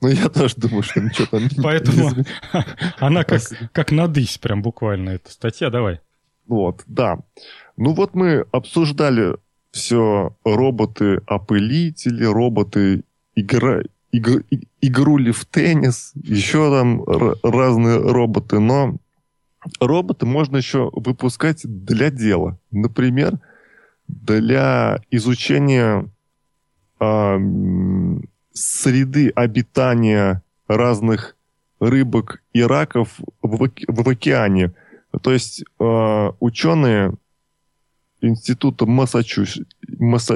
Ну, 0.00 0.08
я 0.08 0.28
тоже 0.28 0.54
думаю, 0.56 0.82
что 0.82 1.00
ничего 1.00 1.26
там 1.26 1.42
не 1.42 1.48
Поэтому 1.62 2.10
она 2.98 3.24
как, 3.24 3.42
как 3.72 3.92
надысь 3.92 4.38
прям 4.38 4.62
буквально, 4.62 5.10
эта 5.10 5.32
статья. 5.32 5.70
Давай. 5.70 6.00
Вот, 6.46 6.82
да. 6.86 7.18
Ну 7.76 7.94
вот 7.94 8.14
мы 8.14 8.46
обсуждали 8.52 9.36
все 9.72 10.36
роботы-опылители, 10.44 12.24
роботы 12.24 13.02
игра, 13.34 13.80
иг, 14.12 14.46
игрули 14.80 15.32
в 15.32 15.44
теннис, 15.44 16.12
еще 16.14 16.70
там 16.70 17.04
разные 17.42 17.98
роботы, 17.98 18.60
но 18.60 18.96
роботы 19.80 20.26
можно 20.26 20.56
еще 20.56 20.90
выпускать 20.92 21.62
для 21.64 22.10
дела. 22.10 22.58
Например, 22.70 23.38
для 24.08 25.00
изучения 25.10 26.10
э, 27.00 27.38
среды 28.52 29.30
обитания 29.30 30.42
разных 30.68 31.36
рыбок 31.80 32.42
и 32.52 32.62
раков 32.62 33.18
в, 33.42 33.70
в 33.88 34.08
океане. 34.08 34.74
То 35.22 35.32
есть 35.32 35.64
э, 35.78 36.30
ученые 36.40 37.14
института 38.20 38.86
Массачусетса 38.86 39.64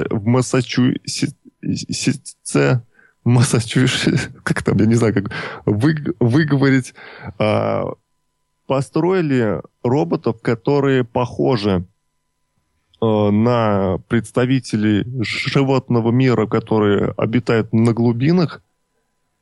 в 0.09 0.25
Массачусетсе 0.25 2.83
Массачусетс, 3.23 4.29
как 4.43 4.63
там, 4.63 4.77
я 4.77 4.85
не 4.85 4.95
знаю, 4.95 5.13
как 5.13 5.31
вы, 5.65 5.95
выговорить, 6.19 6.93
а, 7.37 7.85
построили 8.71 9.61
роботов, 9.83 10.37
которые 10.41 11.03
похожи 11.03 11.85
а, 13.01 13.29
на 13.29 13.97
представителей 14.07 15.03
животного 15.21 16.09
мира, 16.11 16.47
которые 16.47 17.13
обитают 17.17 17.73
на 17.73 17.91
глубинах. 17.91 18.63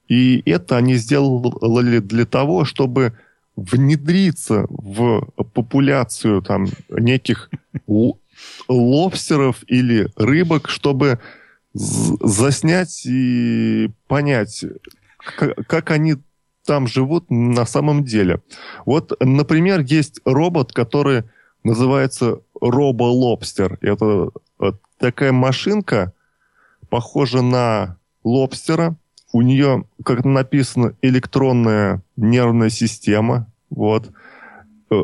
И 0.08 0.42
это 0.50 0.78
они 0.78 0.96
сделали 0.96 2.00
для 2.00 2.26
того, 2.26 2.66
чтобы 2.66 3.14
внедриться 3.56 4.66
в 4.68 5.28
популяцию 5.54 6.42
там 6.42 6.66
неких 6.90 7.52
лобстеров 8.68 9.64
или 9.68 10.10
рыбок, 10.16 10.70
чтобы 10.70 11.20
заснять 11.74 13.06
и 13.06 13.92
понять, 14.08 14.66
как 15.68 15.92
они 15.92 16.16
там 16.70 16.86
живут 16.86 17.32
на 17.32 17.66
самом 17.66 18.04
деле. 18.04 18.44
Вот, 18.86 19.12
например, 19.20 19.80
есть 19.80 20.22
робот, 20.24 20.72
который 20.72 21.24
называется 21.64 22.42
роболобстер. 22.62 23.80
Это 23.82 24.30
такая 25.00 25.32
машинка, 25.32 26.14
похожа 26.92 27.42
на 27.42 27.98
лобстера. 28.24 28.96
У 29.34 29.42
нее, 29.42 29.86
как 30.06 30.24
написано, 30.24 30.94
электронная 31.02 32.04
нервная 32.16 32.70
система. 32.70 33.48
Вот. 33.72 34.12
А, 34.92 34.96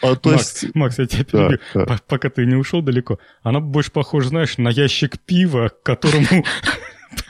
а, 0.00 0.14
то 0.14 0.30
Макс, 0.30 0.62
есть... 0.62 0.74
Макс, 0.76 0.96
я 1.00 1.06
тебя 1.06 1.24
перебью, 1.24 1.58
да, 1.74 1.86
да. 1.86 1.98
пока 2.06 2.30
ты 2.30 2.46
не 2.46 2.54
ушел 2.54 2.82
далеко. 2.82 3.18
Она 3.42 3.58
больше 3.58 3.90
похожа, 3.90 4.28
знаешь, 4.28 4.58
на 4.58 4.68
ящик 4.68 5.18
пива, 5.18 5.70
к 5.70 5.82
которому 5.82 6.44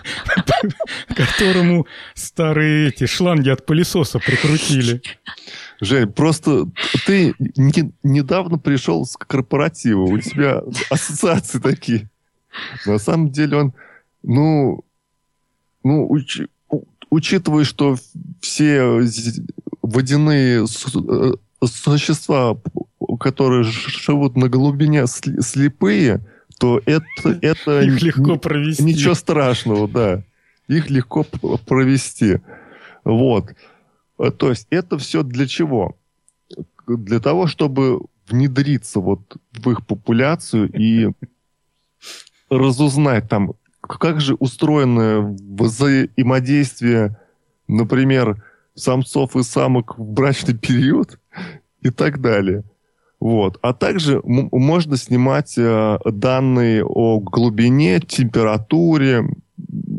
которому 1.17 1.87
старые 2.15 2.89
эти 2.89 3.07
шланги 3.07 3.49
от 3.49 3.67
пылесоса 3.67 4.19
прикрутили. 4.19 5.03
Жень, 5.81 6.13
просто 6.13 6.67
ты 7.07 7.35
не, 7.39 7.93
недавно 8.03 8.59
пришел 8.59 9.05
с 9.05 9.17
корпоратива, 9.17 10.03
у 10.03 10.19
тебя 10.19 10.63
ассоциации 10.91 11.59
такие. 11.59 12.11
На 12.87 12.99
самом 12.99 13.31
деле 13.31 13.57
он, 13.57 13.75
ну, 14.23 14.85
ну 15.83 16.07
уч, 16.09 16.41
учитывая, 17.11 17.65
что 17.65 17.97
все 18.41 19.01
водяные 19.83 20.67
существа, 20.67 22.57
которые 23.21 23.65
живут 23.65 24.37
на 24.37 24.49
глубине, 24.49 25.07
слепые, 25.07 26.21
то 26.59 26.81
это... 26.87 27.39
это 27.43 27.81
Их 27.85 28.03
легко 28.03 28.37
провести. 28.37 28.83
Ничего 28.83 29.15
страшного, 29.15 29.89
да. 29.89 30.23
Их 30.69 30.91
легко 30.91 31.25
провести. 31.67 32.41
Вот. 33.05 33.55
Э, 34.19 34.31
то 34.31 34.51
есть 34.51 34.67
это 34.71 34.99
все 34.99 35.23
для 35.23 35.47
чего? 35.47 35.97
Для 36.87 37.21
того, 37.21 37.47
чтобы 37.47 38.01
внедриться 38.29 39.01
вот 39.01 39.37
в 39.53 39.71
их 39.71 39.87
популяцию 39.87 40.71
и 40.73 41.11
разузнать 42.51 43.29
там, 43.29 43.55
как 43.81 44.21
же 44.21 44.35
устроено 44.35 45.37
взаимодействие, 45.39 47.19
например, 47.69 48.43
самцов 48.75 49.37
и 49.37 49.43
самок 49.43 49.99
в 49.99 50.05
брачный 50.05 50.57
период 50.57 51.19
и 51.83 51.91
так 51.91 52.21
далее. 52.21 52.65
Вот. 53.25 53.59
А 53.63 53.73
также 53.73 54.21
можно 54.23 54.99
снимать 54.99 55.55
э, 55.57 55.99
данные 56.05 56.85
о 56.85 57.21
глубине, 57.21 57.99
температуре 58.01 59.27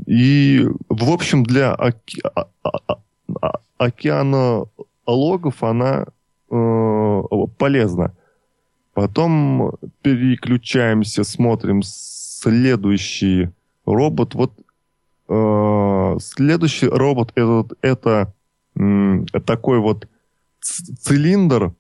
и, 0.06 0.64
в 0.90 1.10
общем, 1.10 1.44
для 1.44 1.74
оке- 1.74 2.22
а, 2.36 2.46
а, 2.62 3.00
а, 3.42 3.60
океанологов 3.80 5.64
она 5.64 6.06
э, 6.52 7.22
полезна. 7.58 8.14
Потом 8.94 9.74
переключаемся, 10.04 11.24
смотрим 11.24 11.82
следующий 11.82 13.50
робот. 13.88 14.36
Вот 14.36 14.54
э, 15.30 16.18
следующий 16.22 16.90
робот 16.90 17.32
этот, 17.34 17.74
это 17.82 18.32
э, 18.76 19.26
такой 19.48 19.80
вот 19.80 20.08
цилиндр, 20.62 21.74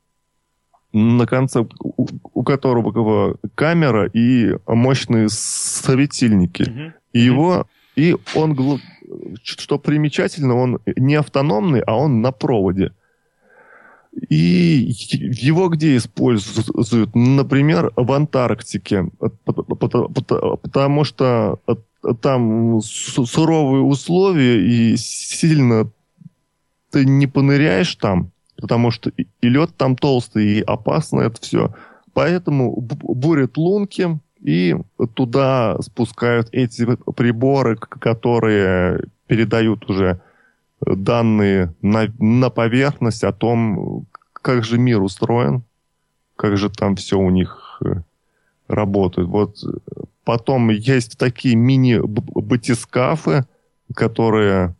на 0.95 1.25
конце 1.27 1.65
у, 1.79 2.08
у 2.34 2.43
которого 2.43 3.38
камера 3.55 4.08
и 4.08 4.55
мощные 4.65 5.27
светильники. 5.29 6.63
Mm-hmm. 6.63 6.91
И 7.13 7.19
его 7.19 7.67
и 7.95 8.15
он, 8.36 8.81
что 9.43 9.79
примечательно, 9.79 10.55
он 10.55 10.79
не 10.97 11.15
автономный, 11.15 11.81
а 11.81 11.95
он 11.95 12.21
на 12.21 12.31
проводе. 12.31 12.91
И 14.29 14.93
его 15.19 15.67
где 15.69 15.97
используют? 15.97 17.15
Например, 17.15 17.91
в 17.95 18.12
Антарктике. 18.12 19.10
Потому 19.19 21.03
что 21.03 21.60
там 22.21 22.81
суровые 22.81 23.84
условия, 23.84 24.62
и 24.62 24.95
сильно 24.97 25.89
ты 26.91 27.05
не 27.05 27.27
поныряешь 27.27 27.95
там, 27.95 28.31
потому 28.58 28.91
что 28.91 29.10
и 29.10 29.28
лед 29.41 29.72
там 29.78 29.96
толстый, 29.96 30.60
и 30.60 30.62
опасно 30.62 31.22
это 31.22 31.41
все. 31.41 31.74
Поэтому 32.13 32.76
бурят 32.80 33.58
лунки, 33.58 34.20
и 34.39 34.76
туда 35.15 35.78
спускают 35.82 36.50
эти 36.52 36.86
приборы, 37.15 37.78
которые 37.78 39.06
передают 39.28 39.89
уже 39.89 40.22
данные 40.82 41.74
на, 41.82 42.08
на 42.20 42.50
поверхность 42.50 43.24
о 43.24 43.34
том, 43.34 44.06
как 44.34 44.63
же 44.63 44.78
мир 44.78 45.02
устроен, 45.02 45.63
как 46.36 46.58
же 46.58 46.70
там 46.70 46.96
все 46.96 47.18
у 47.18 47.30
них 47.32 47.82
э, 47.84 48.02
работает. 48.68 49.28
Вот 49.28 49.58
потом 50.24 50.70
есть 50.70 51.18
такие 51.18 51.56
мини-батискафы, 51.56 53.46
которые... 53.96 54.76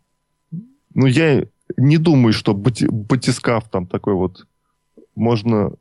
Ну, 0.94 1.06
я 1.06 1.44
не 1.76 1.98
думаю, 1.98 2.32
что 2.32 2.54
бати, 2.54 2.86
батискаф 2.90 3.68
там 3.68 3.86
такой 3.86 4.14
вот 4.14 4.46
можно 5.14 5.72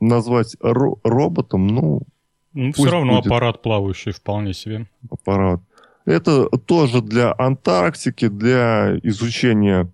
назвать 0.00 0.56
ро- 0.60 0.98
роботом, 1.04 1.66
ну, 1.66 2.02
ну, 2.52 2.72
все 2.72 2.90
равно 2.90 3.16
будет. 3.16 3.26
аппарат 3.26 3.62
плавающий 3.62 4.12
вполне 4.12 4.54
себе. 4.54 4.86
Аппарат. 5.10 5.60
Это 6.04 6.48
тоже 6.48 7.02
для 7.02 7.34
Антарктики, 7.36 8.28
для 8.28 8.98
изучения 9.02 9.90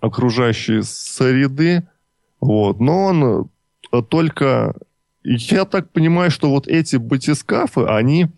окружающей 0.00 0.82
среды. 0.82 1.86
Вот. 2.40 2.80
Но 2.80 3.04
он 3.04 3.50
э, 3.92 4.02
только... 4.02 4.74
Я 5.22 5.64
так 5.66 5.90
понимаю, 5.90 6.30
что 6.30 6.50
вот 6.50 6.66
эти 6.66 6.96
батискафы, 6.96 7.84
они 7.84 8.28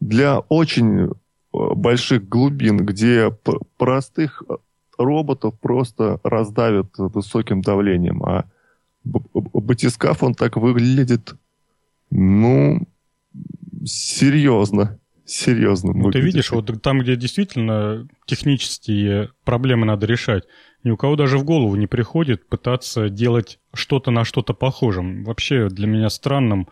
для 0.00 0.40
очень 0.40 1.12
больших 1.52 2.28
глубин, 2.28 2.78
где 2.78 3.36
простых 3.76 4.42
роботов 4.98 5.54
просто 5.60 6.20
раздавят 6.22 6.88
высоким 6.96 7.62
давлением. 7.62 8.22
А 8.24 8.44
батискаф, 9.04 10.22
он 10.22 10.34
так 10.34 10.56
выглядит 10.56 11.34
ну, 12.14 12.86
серьезно. 13.86 14.98
Серьезно. 15.24 15.94
Ну, 15.94 16.10
ты 16.10 16.20
видишь, 16.20 16.50
вот 16.50 16.82
там, 16.82 17.00
где 17.00 17.16
действительно 17.16 18.06
технические 18.26 19.30
проблемы 19.44 19.86
надо 19.86 20.06
решать, 20.06 20.44
ни 20.84 20.90
у 20.90 20.98
кого 20.98 21.16
даже 21.16 21.38
в 21.38 21.44
голову 21.44 21.74
не 21.76 21.86
приходит 21.86 22.46
пытаться 22.46 23.08
делать 23.08 23.60
что-то 23.72 24.10
на 24.10 24.24
что-то 24.24 24.52
похожим. 24.52 25.24
Вообще 25.24 25.68
для 25.68 25.86
меня 25.86 26.10
странным 26.10 26.68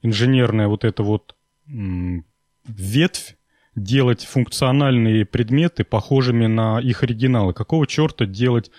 инженерная 0.00 0.68
вот 0.68 0.84
эта 0.84 1.02
вот 1.02 1.34
ветвь 1.66 3.36
делать 3.74 4.24
функциональные 4.24 5.24
предметы 5.24 5.84
похожими 5.84 6.46
на 6.46 6.80
их 6.80 7.02
оригиналы. 7.02 7.52
Какого 7.52 7.86
черта 7.86 8.26
делать 8.26 8.70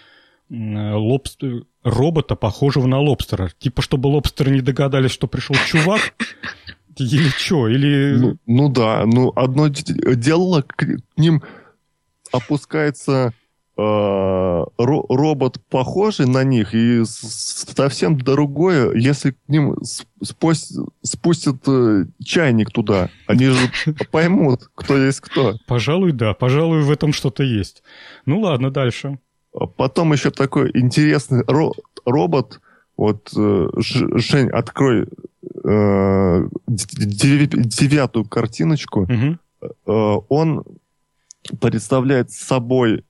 лобстер, 0.49 1.65
робота, 1.83 2.35
похожего 2.35 2.87
на 2.87 2.99
лобстера. 2.99 3.51
Типа, 3.57 3.81
чтобы 3.81 4.07
лобстеры 4.07 4.51
не 4.51 4.61
догадались, 4.61 5.11
что 5.11 5.27
пришел 5.27 5.55
чувак, 5.67 6.13
или 6.97 7.29
что, 7.29 7.67
или... 7.67 8.17
Ну, 8.17 8.37
ну 8.45 8.69
да, 8.69 9.03
ну 9.05 9.31
одно 9.35 9.67
дело, 9.69 10.61
к 10.61 10.85
ним 11.15 11.41
опускается 12.31 13.11
э, 13.11 13.40
робот, 14.77 15.59
похожий 15.69 16.27
на 16.27 16.43
них, 16.43 16.73
и 16.73 17.03
совсем 17.05 18.17
другое, 18.17 18.93
если 18.95 19.31
к 19.31 19.37
ним 19.47 19.75
спустят, 20.21 20.87
спустят 21.01 21.57
э, 21.67 22.05
чайник 22.23 22.71
туда. 22.71 23.09
Они 23.27 23.45
же 23.45 23.71
поймут, 24.11 24.69
кто 24.75 24.97
есть 24.97 25.21
кто. 25.21 25.55
Пожалуй, 25.67 26.11
да, 26.11 26.33
пожалуй, 26.33 26.83
в 26.83 26.91
этом 26.91 27.13
что-то 27.13 27.43
есть. 27.43 27.83
Ну 28.25 28.41
ладно, 28.41 28.71
дальше. 28.71 29.19
Потом 29.77 30.13
еще 30.13 30.31
такой 30.31 30.71
интересный 30.73 31.43
ро- 31.43 31.73
робот. 32.05 32.61
Вот, 32.97 33.31
э, 33.35 33.67
Жень, 33.77 34.49
открой 34.49 35.07
э, 35.63 36.47
девятую 36.67 38.25
картиночку. 38.25 39.01
Угу. 39.03 39.37
Э, 39.87 40.17
он 40.29 40.63
представляет 41.59 42.31
собой 42.31 42.99
э, 42.99 43.01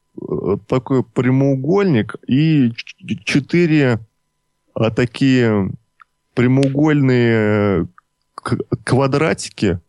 такой 0.67 1.03
прямоугольник 1.03 2.15
и 2.27 2.71
четыре 3.23 3.99
а, 4.73 4.91
такие 4.91 5.71
прямоугольные 6.33 7.87
квадратики, 8.83 9.79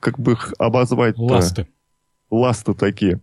как 0.00 0.18
бы 0.18 0.32
их 0.32 0.54
обозвать 0.58 1.18
Ласты. 1.18 1.66
Ласты 2.30 2.74
такие. 2.74 3.20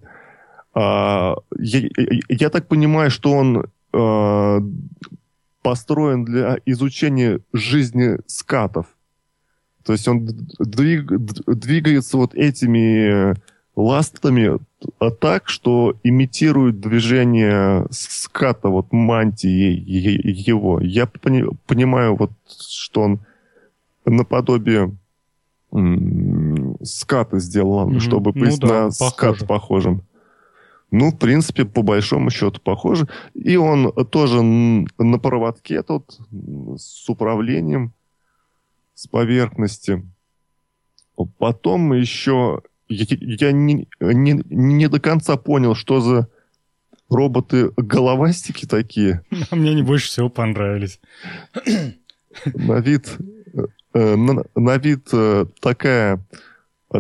А, 0.74 1.36
я, 1.58 1.90
я 2.30 2.50
так 2.50 2.68
понимаю, 2.68 3.12
что 3.12 3.32
он 3.32 3.66
а, 3.94 4.60
построен 5.62 6.26
для 6.26 6.60
изучения 6.66 7.40
жизни 7.54 8.18
скатов. 8.28 8.88
То 9.84 9.94
есть 9.94 10.08
он 10.08 10.26
двиг, 10.60 11.12
двигается 11.48 12.18
вот 12.18 12.36
этими 12.36 13.36
ластами 13.80 14.60
так, 15.20 15.50
что 15.50 15.96
имитирует 16.04 16.80
движение 16.80 17.86
ската, 17.92 18.70
вот 18.70 18.92
мантии 18.92 19.72
его. 19.72 20.80
Я 20.82 21.06
пони, 21.06 21.46
понимаю, 21.66 22.16
вот, 22.16 22.32
что 22.48 23.02
он 23.02 23.20
наподобие 24.06 24.96
ската 26.84 27.40
сделал, 27.40 27.90
mm-hmm. 27.90 28.00
чтобы 28.00 28.32
ну, 28.34 28.42
быть 28.42 28.60
да, 28.60 28.68
на 28.68 28.90
похоже. 28.90 29.12
скат 29.12 29.48
похожим. 29.48 30.02
Ну, 30.92 31.12
в 31.12 31.18
принципе, 31.18 31.66
по 31.66 31.84
большому 31.84 32.32
счету 32.32 32.60
похоже. 32.64 33.08
И 33.36 33.56
он 33.58 33.94
тоже 34.10 34.42
на 34.42 35.20
проводке 35.20 35.84
тут 35.84 36.20
с 36.78 37.08
управлением 37.08 37.94
с 38.96 39.08
поверхности. 39.08 40.04
Потом 41.38 41.94
еще 41.94 42.62
я, 42.90 43.18
я 43.20 43.52
не, 43.52 43.88
не, 44.00 44.44
не 44.50 44.90
до 44.90 45.00
конца 45.00 45.38
понял, 45.38 45.76
что 45.76 46.02
за 46.02 46.28
роботы-головастики 47.10 48.66
такие. 48.66 49.24
А 49.50 49.56
мне 49.56 49.72
они 49.72 49.84
больше 49.84 50.08
всего 50.08 50.30
понравились. 50.30 51.00
На 52.54 52.80
вид, 52.80 53.18
э, 53.94 54.16
на, 54.16 54.44
на 54.56 54.78
вид 54.78 55.08
э, 55.12 55.46
такая 55.60 56.24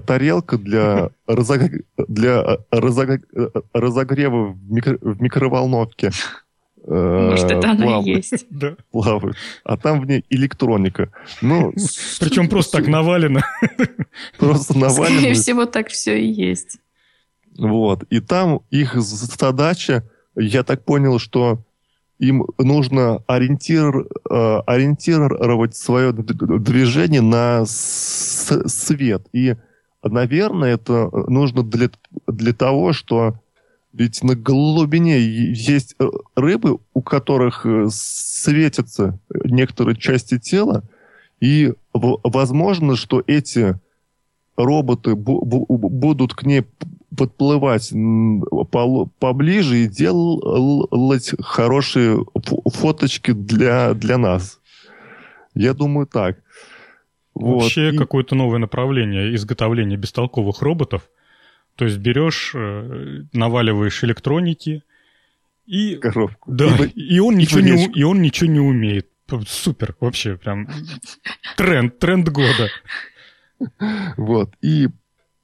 тарелка 0.05 0.57
для, 0.57 1.09
разог... 1.27 1.61
для 1.97 2.59
разог... 2.71 3.21
разогрева 3.73 4.53
в, 4.53 4.71
микро... 4.71 4.97
в 5.01 5.21
микроволновке. 5.21 6.11
Может, 6.85 7.51
это 7.51 7.71
оно 7.71 8.01
и 8.01 8.09
есть. 8.11 8.45
Да. 8.49 8.75
плавают, 8.91 9.35
а 9.63 9.77
там 9.77 10.01
в 10.01 10.05
ней 10.07 10.23
электроника. 10.29 11.11
Ну, 11.41 11.73
Причем 12.19 12.49
просто 12.49 12.77
так 12.77 12.87
навалено. 12.87 13.41
просто 14.37 14.73
Скорее 14.73 14.81
навалено. 14.81 15.33
всего, 15.33 15.65
так 15.65 15.89
все 15.89 16.19
и 16.19 16.27
есть. 16.27 16.79
Вот. 17.57 18.03
И 18.09 18.19
там 18.21 18.61
их 18.71 18.95
задача, 18.99 20.03
я 20.35 20.63
так 20.63 20.85
понял, 20.85 21.19
что 21.19 21.59
им 22.17 22.45
нужно 22.57 23.23
ориентир, 23.27 24.07
э, 24.29 24.59
ориентировать 24.65 25.75
свое 25.75 26.11
движение 26.13 27.21
на 27.21 27.65
с- 27.65 28.67
свет. 28.67 29.27
И, 29.33 29.55
наверное, 30.03 30.73
это 30.75 31.09
нужно 31.29 31.63
для, 31.63 31.89
для 32.27 32.53
того, 32.53 32.93
что 32.93 33.35
ведь 33.93 34.23
на 34.23 34.35
глубине 34.35 35.19
есть 35.19 35.95
э, 35.99 36.07
рыбы, 36.35 36.79
у 36.93 37.01
которых 37.01 37.65
э, 37.65 37.87
светятся 37.91 39.19
некоторые 39.45 39.95
части 39.95 40.37
тела, 40.37 40.83
и 41.39 41.73
возможно, 41.93 42.95
что 42.95 43.23
эти 43.25 43.79
роботы 44.57 45.11
бу- 45.11 45.43
бу- 45.43 45.65
будут 45.67 46.33
к 46.33 46.43
ней 46.43 46.65
подплывать 47.17 47.91
поближе 49.19 49.77
и 49.83 49.87
делать 49.87 51.31
хорошие 51.41 52.17
фо- 52.35 52.69
фоточки 52.71 53.31
для, 53.31 53.93
для 53.93 54.17
нас. 54.17 54.59
Я 55.55 55.73
думаю 55.73 56.07
так. 56.07 56.37
Вот. 57.33 57.63
Вообще 57.63 57.93
И- 57.93 57.97
какое-то 57.97 58.35
новое 58.35 58.59
направление 58.59 59.33
изготовления 59.35 59.97
бестолковых 59.97 60.61
роботов. 60.61 61.09
То 61.79 61.85
есть 61.85 61.97
берешь, 61.99 62.51
э, 62.55 63.21
наваливаешь 63.31 64.03
электроники 64.03 64.83
и 65.65 65.95
коробку. 65.95 66.51
да, 66.51 66.65
Либо- 66.65 66.83
и 66.93 67.19
он 67.19 67.35
ничего 67.37 67.61
не 67.61 67.71
у- 67.71 67.75
речку. 67.77 67.93
и 67.93 68.03
он 68.03 68.21
ничего 68.21 68.49
не 68.51 68.59
умеет. 68.59 69.07
Супер, 69.47 69.95
вообще 70.01 70.35
прям 70.35 70.67
тренд, 71.55 71.97
тренд 71.99 72.27
года. 72.27 72.67
Вот. 74.17 74.49
И 74.61 74.89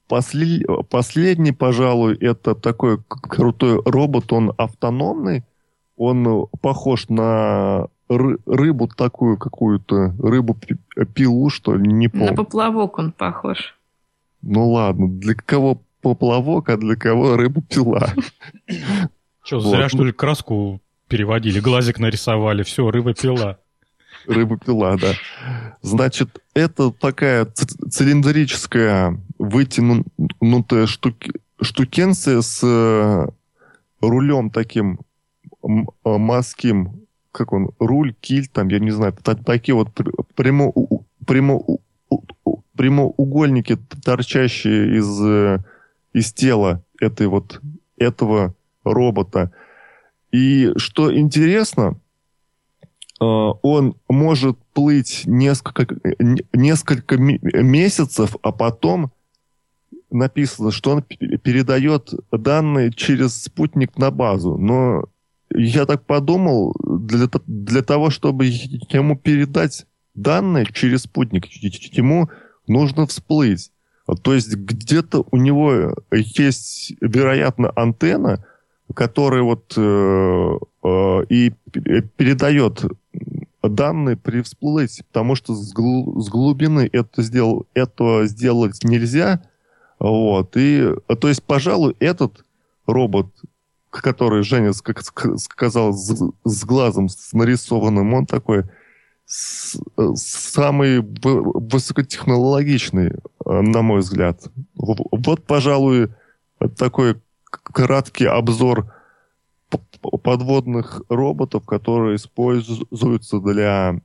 после- 0.08 0.66
последний, 0.90 1.52
пожалуй, 1.52 2.16
это 2.16 2.54
такой 2.54 2.98
крутой 3.08 3.80
робот, 3.86 4.30
он 4.32 4.52
автономный, 4.58 5.42
он 5.96 6.48
похож 6.60 7.08
на 7.08 7.86
ры- 8.10 8.38
рыбу 8.44 8.88
такую 8.88 9.38
какую-то, 9.38 10.14
рыбу-пилу, 10.18 11.48
что 11.48 11.74
ли, 11.76 11.90
не 11.90 12.08
На 12.08 12.10
помню. 12.10 12.34
поплавок 12.34 12.98
он 12.98 13.12
похож. 13.12 13.74
Ну 14.42 14.70
ладно, 14.70 15.08
для 15.08 15.34
кого 15.34 15.80
поплавок, 16.06 16.68
а 16.68 16.76
для 16.76 16.94
кого 16.94 17.36
рыба-пила. 17.36 18.12
Что, 19.42 19.58
Вот. 19.60 19.70
зря 19.76 19.88
что 19.88 20.04
ли 20.04 20.12
краску 20.12 20.80
переводили, 21.08 21.58
глазик 21.60 21.98
нарисовали, 21.98 22.62
все, 22.62 22.88
рыба 22.90 23.12
пила. 23.14 23.58
Рыба-пила, 24.28 24.96
да. 24.96 25.14
Значит, 25.82 26.28
это 26.54 26.90
такая 26.92 27.46
цилиндрическая 27.90 29.18
вытянутая 29.38 30.86
штуки, 30.86 31.32
штукенция 31.60 32.40
с 32.40 32.60
э, 32.64 33.26
рулем 34.00 34.50
таким 34.50 35.00
э, 35.62 35.68
морским, 36.04 37.02
как 37.32 37.52
он, 37.52 37.70
руль, 37.78 38.14
киль, 38.20 38.46
там, 38.48 38.68
я 38.68 38.78
не 38.78 38.90
знаю, 38.90 39.12
та- 39.22 39.34
такие 39.34 39.74
вот 39.74 39.92
пр- 39.92 40.12
прямо, 40.34 40.72
прямо, 41.26 41.60
прямоугольники, 42.76 43.76
торчащие 44.04 44.98
из, 44.98 45.20
э, 45.24 45.58
из 46.16 46.32
тела 46.32 46.82
этой 46.98 47.26
вот, 47.26 47.60
этого 47.98 48.54
робота. 48.84 49.52
И 50.32 50.72
что 50.76 51.14
интересно, 51.14 52.00
э, 53.20 53.24
он 53.24 53.96
может 54.08 54.56
плыть 54.72 55.24
несколько, 55.26 55.86
несколько 56.54 57.18
ме- 57.18 57.38
месяцев, 57.42 58.34
а 58.42 58.50
потом 58.50 59.12
написано, 60.10 60.70
что 60.70 60.92
он 60.92 61.02
передает 61.02 62.14
данные 62.32 62.92
через 62.92 63.42
спутник 63.42 63.98
на 63.98 64.10
базу. 64.10 64.56
Но 64.56 65.04
я 65.50 65.84
так 65.84 66.06
подумал, 66.06 66.74
для, 66.82 67.28
для 67.46 67.82
того, 67.82 68.08
чтобы 68.08 68.46
ему 68.46 69.16
передать 69.16 69.86
данные 70.14 70.66
через 70.72 71.02
спутник, 71.02 71.44
ему 71.46 72.30
нужно 72.66 73.06
всплыть. 73.06 73.70
То 74.22 74.34
есть 74.34 74.54
где-то 74.54 75.26
у 75.30 75.36
него 75.36 75.94
есть, 76.12 76.94
вероятно, 77.00 77.72
антенна, 77.74 78.44
которая 78.94 79.42
вот 79.42 79.74
э, 79.76 80.58
э, 80.84 81.24
и 81.28 81.52
передает 82.16 82.84
данные 83.62 84.16
при 84.16 84.42
всплытии, 84.42 85.02
потому 85.02 85.34
что 85.34 85.54
с, 85.54 85.72
глу- 85.72 86.20
с 86.20 86.28
глубины 86.28 86.88
это 86.92 87.22
сделал, 87.22 87.66
этого 87.74 88.26
сделать 88.26 88.84
нельзя. 88.84 89.42
Вот. 89.98 90.52
И, 90.56 90.88
то 91.20 91.28
есть, 91.28 91.42
пожалуй, 91.42 91.96
этот 91.98 92.44
робот, 92.86 93.26
который 93.90 94.44
Женя 94.44 94.70
ск- 94.70 95.36
сказал 95.38 95.92
с, 95.92 96.14
с 96.44 96.64
глазом 96.64 97.08
с 97.08 97.32
нарисованным, 97.32 98.14
он 98.14 98.26
такой 98.26 98.64
самый 99.26 101.00
высокотехнологичный, 101.00 103.08
э, 103.08 103.12
на 103.44 103.82
мой 103.82 104.00
взгляд. 104.00 104.48
Вот, 104.74 105.44
пожалуй, 105.44 106.10
такой 106.76 107.20
краткий 107.50 108.26
обзор 108.26 108.92
подводных 110.22 111.02
роботов, 111.08 111.66
которые 111.66 112.16
используются 112.16 113.40
для 113.40 114.00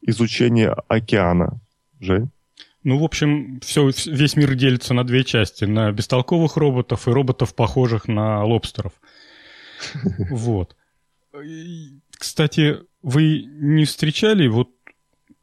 изучения 0.00 0.74
океана. 0.88 1.60
Жень? 2.00 2.30
Ну, 2.84 2.98
в 2.98 3.04
общем, 3.04 3.60
все, 3.60 3.90
весь 4.06 4.36
мир 4.36 4.54
делится 4.54 4.94
на 4.94 5.04
две 5.04 5.24
части. 5.24 5.64
На 5.64 5.92
бестолковых 5.92 6.56
роботов 6.56 7.06
и 7.06 7.10
роботов, 7.10 7.54
похожих 7.54 8.08
на 8.08 8.44
лобстеров. 8.44 8.92
Вот. 10.30 10.74
Кстати, 12.10 12.78
вы 13.02 13.44
не 13.46 13.84
встречали, 13.84 14.48
вот 14.48 14.70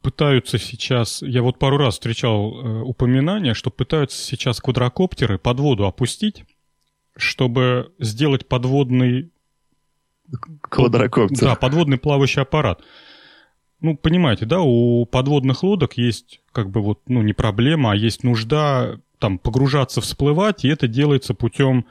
пытаются 0.02 0.58
сейчас, 0.58 1.22
я 1.22 1.42
вот 1.42 1.58
пару 1.58 1.78
раз 1.78 1.94
встречал 1.94 2.52
э, 2.54 2.82
упоминание, 2.82 3.54
что 3.54 3.70
пытаются 3.70 4.18
сейчас 4.22 4.60
квадрокоптеры 4.60 5.38
под 5.38 5.58
воду 5.58 5.84
опустить, 5.84 6.44
чтобы 7.16 7.92
сделать 7.98 8.46
подводный 8.46 9.32
Квадрокоптер. 10.60 11.48
да, 11.48 11.54
подводный 11.56 11.98
плавающий 11.98 12.42
аппарат. 12.42 12.82
Ну, 13.80 13.96
понимаете, 13.96 14.46
да, 14.46 14.60
у 14.60 15.04
подводных 15.06 15.62
лодок 15.62 15.94
есть 15.98 16.40
как 16.52 16.70
бы 16.70 16.80
вот, 16.80 17.00
ну, 17.08 17.22
не 17.22 17.32
проблема, 17.32 17.92
а 17.92 17.96
есть 17.96 18.22
нужда 18.22 19.00
там 19.18 19.38
погружаться, 19.38 20.00
всплывать, 20.00 20.64
и 20.64 20.68
это 20.68 20.88
делается 20.88 21.34
путем 21.34 21.86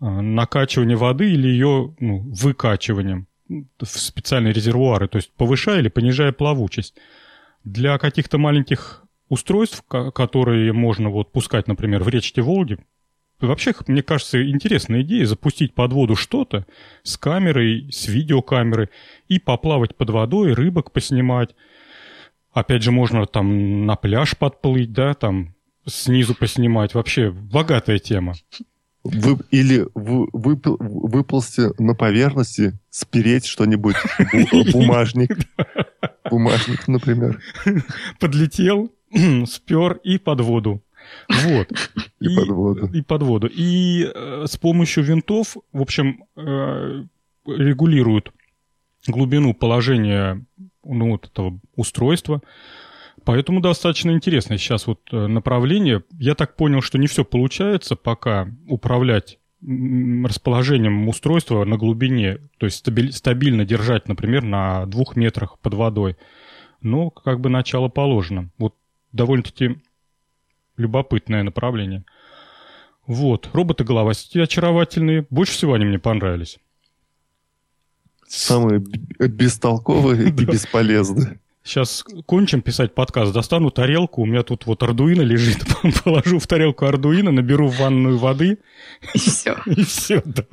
э, 0.00 0.04
накачивания 0.08 0.96
воды 0.96 1.30
или 1.32 1.48
ее 1.48 1.94
ну, 1.98 2.20
выкачиванием 2.20 3.26
в 3.48 3.86
специальные 3.86 4.52
резервуары, 4.52 5.08
то 5.08 5.16
есть 5.16 5.32
повышая 5.32 5.80
или 5.80 5.88
понижая 5.88 6.32
плавучесть. 6.32 6.94
Для 7.64 7.98
каких-то 7.98 8.38
маленьких 8.38 9.02
устройств, 9.28 9.82
ко- 9.88 10.10
которые 10.10 10.72
можно 10.72 11.10
вот 11.10 11.32
пускать, 11.32 11.66
например, 11.66 12.02
в 12.02 12.08
речке 12.08 12.42
Волги, 12.42 12.78
вообще, 13.40 13.74
мне 13.86 14.02
кажется, 14.02 14.48
интересная 14.48 15.02
идея 15.02 15.26
запустить 15.26 15.74
под 15.74 15.92
воду 15.92 16.16
что-то 16.16 16.66
с 17.02 17.16
камерой, 17.16 17.88
с 17.90 18.08
видеокамерой 18.08 18.88
и 19.28 19.38
поплавать 19.38 19.96
под 19.96 20.10
водой, 20.10 20.52
рыбок 20.54 20.92
поснимать. 20.92 21.54
Опять 22.52 22.82
же, 22.82 22.90
можно 22.90 23.26
там 23.26 23.86
на 23.86 23.96
пляж 23.96 24.36
подплыть, 24.36 24.92
да, 24.92 25.14
там 25.14 25.54
снизу 25.86 26.34
поснимать. 26.34 26.94
Вообще, 26.94 27.30
богатая 27.30 27.98
тема. 27.98 28.34
Вы, 29.12 29.38
или 29.50 29.86
вы, 29.94 30.26
выпл- 30.32 30.76
выползти 30.78 31.70
на 31.82 31.94
поверхности, 31.94 32.78
спереть 32.90 33.46
что-нибудь, 33.46 33.96
бу- 34.18 34.72
бумажник. 34.72 35.36
Бумажник, 36.30 36.86
например. 36.88 37.40
Подлетел, 38.20 38.92
спер 39.46 39.94
и 40.04 40.18
под 40.18 40.40
воду. 40.40 40.82
Вот. 41.28 41.68
И 42.20 42.36
под 42.36 42.48
воду. 42.48 42.90
И 42.92 43.02
под 43.02 43.22
воду. 43.22 43.46
И 43.46 44.10
э, 44.14 44.44
с 44.46 44.56
помощью 44.56 45.04
винтов, 45.04 45.56
в 45.72 45.80
общем, 45.80 46.24
э, 46.36 47.04
регулируют 47.46 48.32
глубину 49.06 49.54
положения 49.54 50.44
ну, 50.84 51.12
вот 51.12 51.26
этого 51.26 51.58
устройства. 51.76 52.42
Поэтому 53.28 53.60
достаточно 53.60 54.12
интересно 54.12 54.56
сейчас 54.56 54.86
вот 54.86 55.00
э, 55.12 55.26
направление. 55.26 56.02
Я 56.18 56.34
так 56.34 56.56
понял, 56.56 56.80
что 56.80 56.96
не 56.96 57.08
все 57.08 57.26
получается 57.26 57.94
пока 57.94 58.48
управлять 58.66 59.38
расположением 59.60 61.06
устройства 61.06 61.66
на 61.66 61.76
глубине, 61.76 62.38
то 62.56 62.64
есть 62.64 62.78
стабиль- 62.78 63.12
стабильно 63.12 63.66
держать, 63.66 64.08
например, 64.08 64.44
на 64.44 64.86
двух 64.86 65.14
метрах 65.14 65.58
под 65.58 65.74
водой. 65.74 66.16
Но 66.80 67.10
как 67.10 67.40
бы 67.40 67.50
начало 67.50 67.88
положено. 67.88 68.48
Вот 68.56 68.74
довольно-таки 69.12 69.76
любопытное 70.78 71.42
направление. 71.42 72.06
Вот, 73.06 73.50
роботы-головастики 73.52 74.38
очаровательные. 74.38 75.26
Больше 75.28 75.52
всего 75.52 75.74
они 75.74 75.84
мне 75.84 75.98
понравились. 75.98 76.58
самые 78.26 78.80
бестолковые 79.18 80.28
и 80.28 80.30
бесполезные. 80.46 81.40
Сейчас 81.68 82.02
кончим 82.24 82.62
писать 82.62 82.94
подкаст, 82.94 83.34
достану 83.34 83.70
тарелку, 83.70 84.22
у 84.22 84.24
меня 84.24 84.42
тут 84.42 84.64
вот 84.64 84.82
ардуино 84.82 85.20
лежит, 85.20 85.66
положу 86.02 86.38
в 86.38 86.46
тарелку 86.46 86.86
ардуино, 86.86 87.30
наберу 87.30 87.68
в 87.68 87.78
ванную 87.78 88.16
воды. 88.16 88.56
И 89.12 89.18
все. 89.18 89.54
И 89.66 89.84
все, 89.84 90.22
да. 90.24 90.46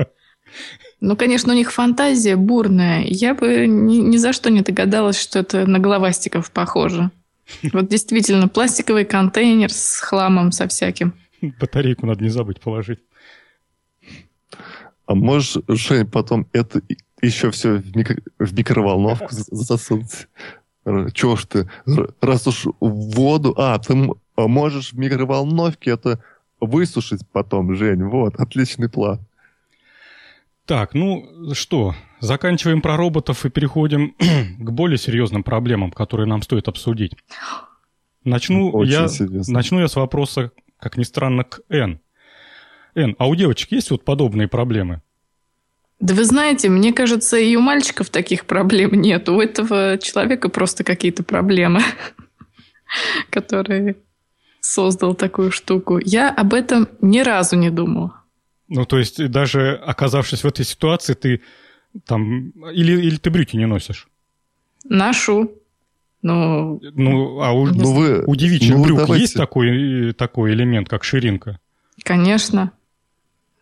Ну, 0.99 1.15
конечно, 1.15 1.53
у 1.53 1.55
них 1.55 1.71
фантазия 1.71 2.35
бурная. 2.35 3.05
Я 3.05 3.33
бы 3.33 3.65
ни, 3.65 3.99
ни 3.99 4.17
за 4.17 4.33
что 4.33 4.51
не 4.51 4.59
догадалась, 4.59 5.17
что 5.17 5.39
это 5.39 5.65
на 5.65 5.79
головастиков 5.79 6.51
похоже. 6.51 7.11
Вот 7.71 7.87
действительно, 7.87 8.49
пластиковый 8.49 9.05
контейнер 9.05 9.71
с 9.71 10.01
хламом 10.01 10.51
со 10.51 10.67
всяким. 10.67 11.13
Батарейку 11.41 12.05
надо 12.05 12.23
не 12.23 12.29
забыть 12.29 12.59
положить. 12.59 12.99
А 15.05 15.15
можешь, 15.15 15.63
Жень, 15.69 16.07
потом 16.07 16.49
это 16.51 16.81
еще 17.21 17.51
все 17.51 17.77
в, 17.77 17.95
микро... 17.95 18.17
в 18.37 18.53
микроволновку 18.53 19.27
засунуть? 19.31 20.27
Чего 21.13 21.35
ж 21.35 21.45
ты, 21.45 21.69
раз 22.21 22.47
уж 22.47 22.65
в 22.79 23.15
воду... 23.15 23.55
А, 23.57 23.79
ты 23.79 23.95
можешь 24.37 24.93
в 24.93 24.99
микроволновке 24.99 25.91
это 25.91 26.23
высушить 26.61 27.21
потом, 27.31 27.75
Жень. 27.75 28.03
Вот, 28.03 28.35
отличный 28.35 28.89
план. 28.89 29.19
Так, 30.65 30.93
ну 30.93 31.53
что, 31.53 31.95
заканчиваем 32.19 32.81
про 32.81 32.97
роботов 32.97 33.45
и 33.45 33.49
переходим 33.49 34.15
к 34.59 34.71
более 34.71 34.97
серьезным 34.97 35.43
проблемам, 35.43 35.91
которые 35.91 36.27
нам 36.27 36.41
стоит 36.41 36.67
обсудить. 36.67 37.15
Начну, 38.23 38.81
я, 38.83 39.07
начну 39.47 39.79
я 39.79 39.87
с 39.87 39.95
вопроса, 39.95 40.51
как 40.79 40.97
ни 40.97 41.03
странно, 41.03 41.43
к 41.43 41.61
Н. 41.69 41.99
Н, 42.95 43.15
а 43.19 43.27
у 43.27 43.35
девочек 43.35 43.71
есть 43.71 43.91
вот 43.91 44.03
подобные 44.03 44.47
проблемы? 44.47 45.01
Да 45.99 46.13
вы 46.13 46.25
знаете, 46.25 46.69
мне 46.69 46.91
кажется, 46.93 47.37
и 47.37 47.55
у 47.55 47.61
мальчиков 47.61 48.09
таких 48.09 48.45
проблем 48.45 48.93
нет. 48.93 49.29
У 49.29 49.39
этого 49.39 49.97
человека 49.97 50.49
просто 50.49 50.83
какие-то 50.83 51.23
проблемы, 51.23 51.81
который 53.29 53.97
создал 54.59 55.15
такую 55.15 55.51
штуку. 55.51 55.99
Я 56.03 56.29
об 56.29 56.53
этом 56.53 56.89
ни 57.01 57.19
разу 57.19 57.55
не 57.55 57.69
думала. 57.69 58.21
Ну, 58.67 58.85
то 58.85 58.97
есть, 58.97 59.29
даже 59.29 59.75
оказавшись 59.75 60.43
в 60.43 60.47
этой 60.47 60.65
ситуации, 60.65 61.13
ты 61.13 61.41
там... 62.05 62.49
Или, 62.73 63.01
или 63.01 63.17
ты 63.17 63.29
брюки 63.29 63.55
не 63.55 63.67
носишь? 63.67 64.07
Ношу. 64.83 65.51
Ну, 66.21 66.81
ну 66.95 67.41
а 67.41 67.51
у, 67.51 67.67
ну, 67.67 67.93
вы, 67.93 68.23
у 68.25 68.35
девичьих 68.35 68.75
ну, 68.75 68.83
брюк 68.83 68.97
давайте. 68.97 69.21
есть 69.21 69.35
такой, 69.35 70.11
такой 70.13 70.53
элемент, 70.53 70.89
как 70.89 71.03
ширинка? 71.03 71.59
Конечно. 72.03 72.71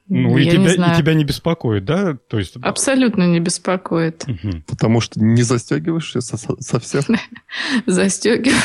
Ну, 0.10 0.38
и 0.38 0.49
тебя, 0.49 0.74
и 0.93 0.97
тебя 0.97 1.14
не 1.14 1.24
беспокоит, 1.24 1.86
да? 1.86 2.16
То 2.16 2.38
есть... 2.38 2.58
Абсолютно 2.62 3.24
не 3.24 3.39
беспокоит. 3.39 4.26
Угу. 4.28 4.64
Потому 4.68 4.99
что 4.99 5.20
не 5.22 5.41
застегиваешь 5.43 6.14
совсем? 6.20 7.01
Застегиваю. 7.86 8.60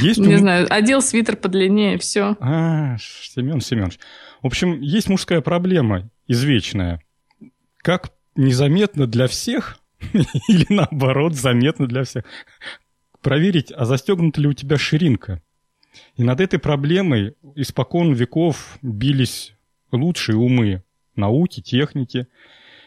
Есть 0.00 0.20
не 0.20 0.36
знаю, 0.36 0.66
одел 0.70 1.02
свитер 1.02 1.36
подлиннее, 1.36 1.98
все. 1.98 2.36
А, 2.40 2.96
Семен 2.98 3.60
Семенович. 3.60 3.98
В 4.42 4.46
общем, 4.46 4.80
есть 4.80 5.08
мужская 5.08 5.40
проблема 5.40 6.10
извечная. 6.26 7.02
Как 7.78 8.12
незаметно 8.36 9.06
для 9.06 9.26
всех, 9.26 9.80
или 10.12 10.66
наоборот, 10.68 11.34
заметно 11.34 11.86
для 11.86 12.04
всех, 12.04 12.24
проверить, 13.20 13.72
а 13.72 13.84
застегнута 13.84 14.40
ли 14.40 14.48
у 14.48 14.52
тебя 14.52 14.78
ширинка. 14.78 15.42
И 16.16 16.22
над 16.22 16.40
этой 16.40 16.58
проблемой 16.58 17.34
испокон 17.54 18.12
веков 18.12 18.78
бились 18.82 19.54
лучшие 19.92 20.36
умы 20.36 20.82
науки, 21.14 21.60
техники. 21.60 22.26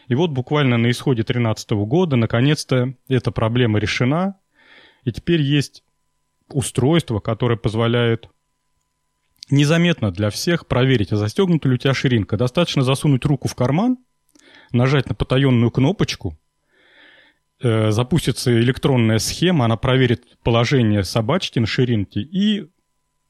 И 0.08 0.14
вот 0.14 0.30
буквально 0.30 0.78
на 0.78 0.90
исходе 0.90 1.22
2013 1.22 1.70
года 1.70 2.16
наконец-то 2.16 2.94
эта 3.08 3.30
проблема 3.30 3.78
решена. 3.78 4.36
И 5.04 5.12
теперь 5.12 5.40
есть 5.40 5.82
устройство, 6.48 7.20
которое 7.20 7.56
позволяет 7.56 8.28
незаметно 9.50 10.10
для 10.10 10.30
всех 10.30 10.66
проверить, 10.66 11.12
а 11.12 11.16
застегнута 11.16 11.68
ли 11.68 11.74
у 11.74 11.78
тебя 11.78 11.94
ширинка. 11.94 12.36
Достаточно 12.36 12.82
засунуть 12.82 13.24
руку 13.24 13.48
в 13.48 13.54
карман, 13.54 13.98
нажать 14.72 15.08
на 15.08 15.14
потаенную 15.14 15.70
кнопочку, 15.70 16.38
э, 17.60 17.90
запустится 17.90 18.52
электронная 18.58 19.18
схема, 19.18 19.64
она 19.66 19.76
проверит 19.76 20.38
положение 20.42 21.04
собачки 21.04 21.58
на 21.58 21.66
ширинке 21.66 22.20
и 22.20 22.70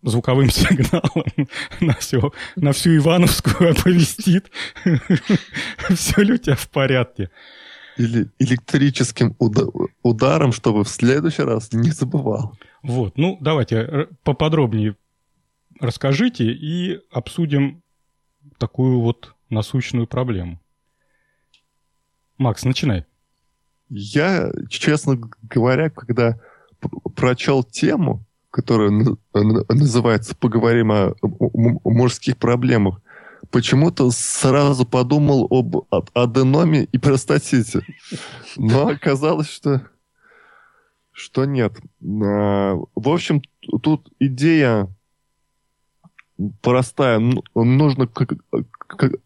звуковым 0.03 0.51
сигналом 0.51 1.25
на, 1.81 1.95
все, 1.95 2.33
на 2.57 2.73
всю 2.73 2.97
Ивановскую 2.97 3.71
оповестит, 3.71 4.51
все 5.95 6.23
ли 6.23 6.35
у 6.35 6.39
тебя 6.39 6.57
в 6.57 6.69
порядке. 6.69 7.31
Или 7.99 8.31
электрическим 8.39 9.37
ударом, 10.03 10.53
чтобы 10.53 10.85
в 10.85 10.89
следующий 10.89 11.43
раз 11.43 11.73
не 11.73 11.91
забывал. 11.91 12.59
Вот, 12.83 13.19
ну 13.19 13.37
давайте 13.41 14.09
поподробнее 14.25 14.97
расскажите 15.79 16.45
и 16.45 17.01
обсудим 17.11 17.83
такую 18.59 19.01
вот 19.01 19.35
насущную 19.51 20.07
проблему. 20.07 20.61
Макс, 22.39 22.65
начинай. 22.65 23.05
Я, 23.89 24.51
честно 24.71 25.21
говоря, 25.43 25.91
когда 25.91 26.41
прочел 27.15 27.63
тему, 27.63 28.25
которая 28.53 28.91
называется 29.33 30.37
«Поговорим 30.37 30.93
о, 30.93 31.15
мужских 31.85 32.37
проблемах», 32.37 33.01
почему-то 33.51 34.11
сразу 34.11 34.85
подумал 34.85 35.49
об 35.51 36.11
аденоме 36.15 36.85
и 36.85 36.99
простатите. 36.99 37.81
Но 38.57 38.89
оказалось, 38.89 39.49
что, 39.49 39.83
что 41.13 41.47
нет. 41.47 41.73
А, 42.03 42.75
в 42.95 43.09
общем, 43.09 43.43
тут 43.83 44.13
идея 44.21 44.89
простая. 46.61 47.21
Нужно 47.55 48.09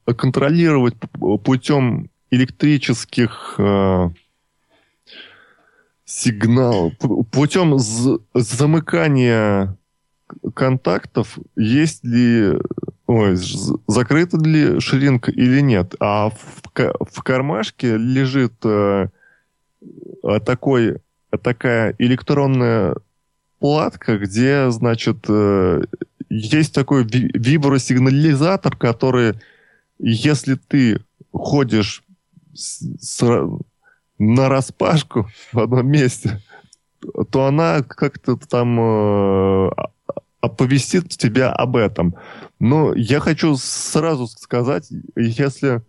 контролировать 0.05 0.95
путем 1.45 2.11
электрических 2.31 3.57
а, 3.59 4.12
сигнал 6.07 6.93
путем 7.33 7.79
замыкания 8.33 9.77
контактов, 10.55 11.39
есть 11.57 12.05
ли 12.05 12.55
ой, 13.07 13.37
закрыта 13.87 14.39
ли 14.39 14.81
ширинка 14.81 15.31
или 15.31 15.61
нет. 15.61 15.95
А 16.01 16.31
в, 16.31 16.63
в 16.73 17.23
кармашке 17.23 17.97
лежит 17.97 18.55
э, 18.65 19.09
такой, 20.45 20.99
такая 21.43 21.95
электронная 21.99 22.97
платка, 23.59 24.19
где, 24.19 24.71
значит, 24.71 25.27
э, 25.29 25.83
есть 26.29 26.75
такой 26.75 27.05
вибросигнализатор, 27.05 28.77
который, 28.77 29.35
если 29.99 30.55
ты 30.55 31.01
ходишь 31.33 32.03
с, 32.55 32.83
с, 33.01 33.23
на 34.19 34.49
распашку 34.49 35.29
в 35.53 35.59
одном 35.59 35.89
месте, 35.89 36.41
то 37.31 37.47
она 37.47 37.83
как-то 37.83 38.37
там 38.37 38.81
э, 38.81 39.71
оповестит 40.41 41.11
тебя 41.11 41.53
об 41.53 41.77
этом. 41.77 42.14
Но 42.59 42.95
я 42.95 43.21
хочу 43.21 43.57
сразу 43.57 44.27
сказать, 44.27 44.91
если 45.17 45.77
э, 45.77 45.81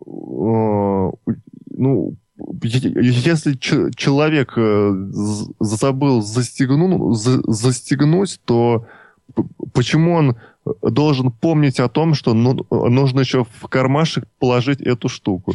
ну, 0.00 2.16
если 2.62 3.54
человек 3.54 4.54
э, 4.56 4.92
забыл 5.60 6.22
застегну, 6.22 7.12
застегнуть, 7.12 8.40
то 8.44 8.86
почему 9.72 10.14
он 10.14 10.36
должен 10.82 11.30
помнить 11.30 11.80
о 11.80 11.88
том, 11.88 12.14
что 12.14 12.34
ну, 12.34 12.66
нужно 12.70 13.20
еще 13.20 13.44
в 13.44 13.68
кармашек 13.68 14.24
положить 14.38 14.80
эту 14.80 15.08
штуку. 15.08 15.54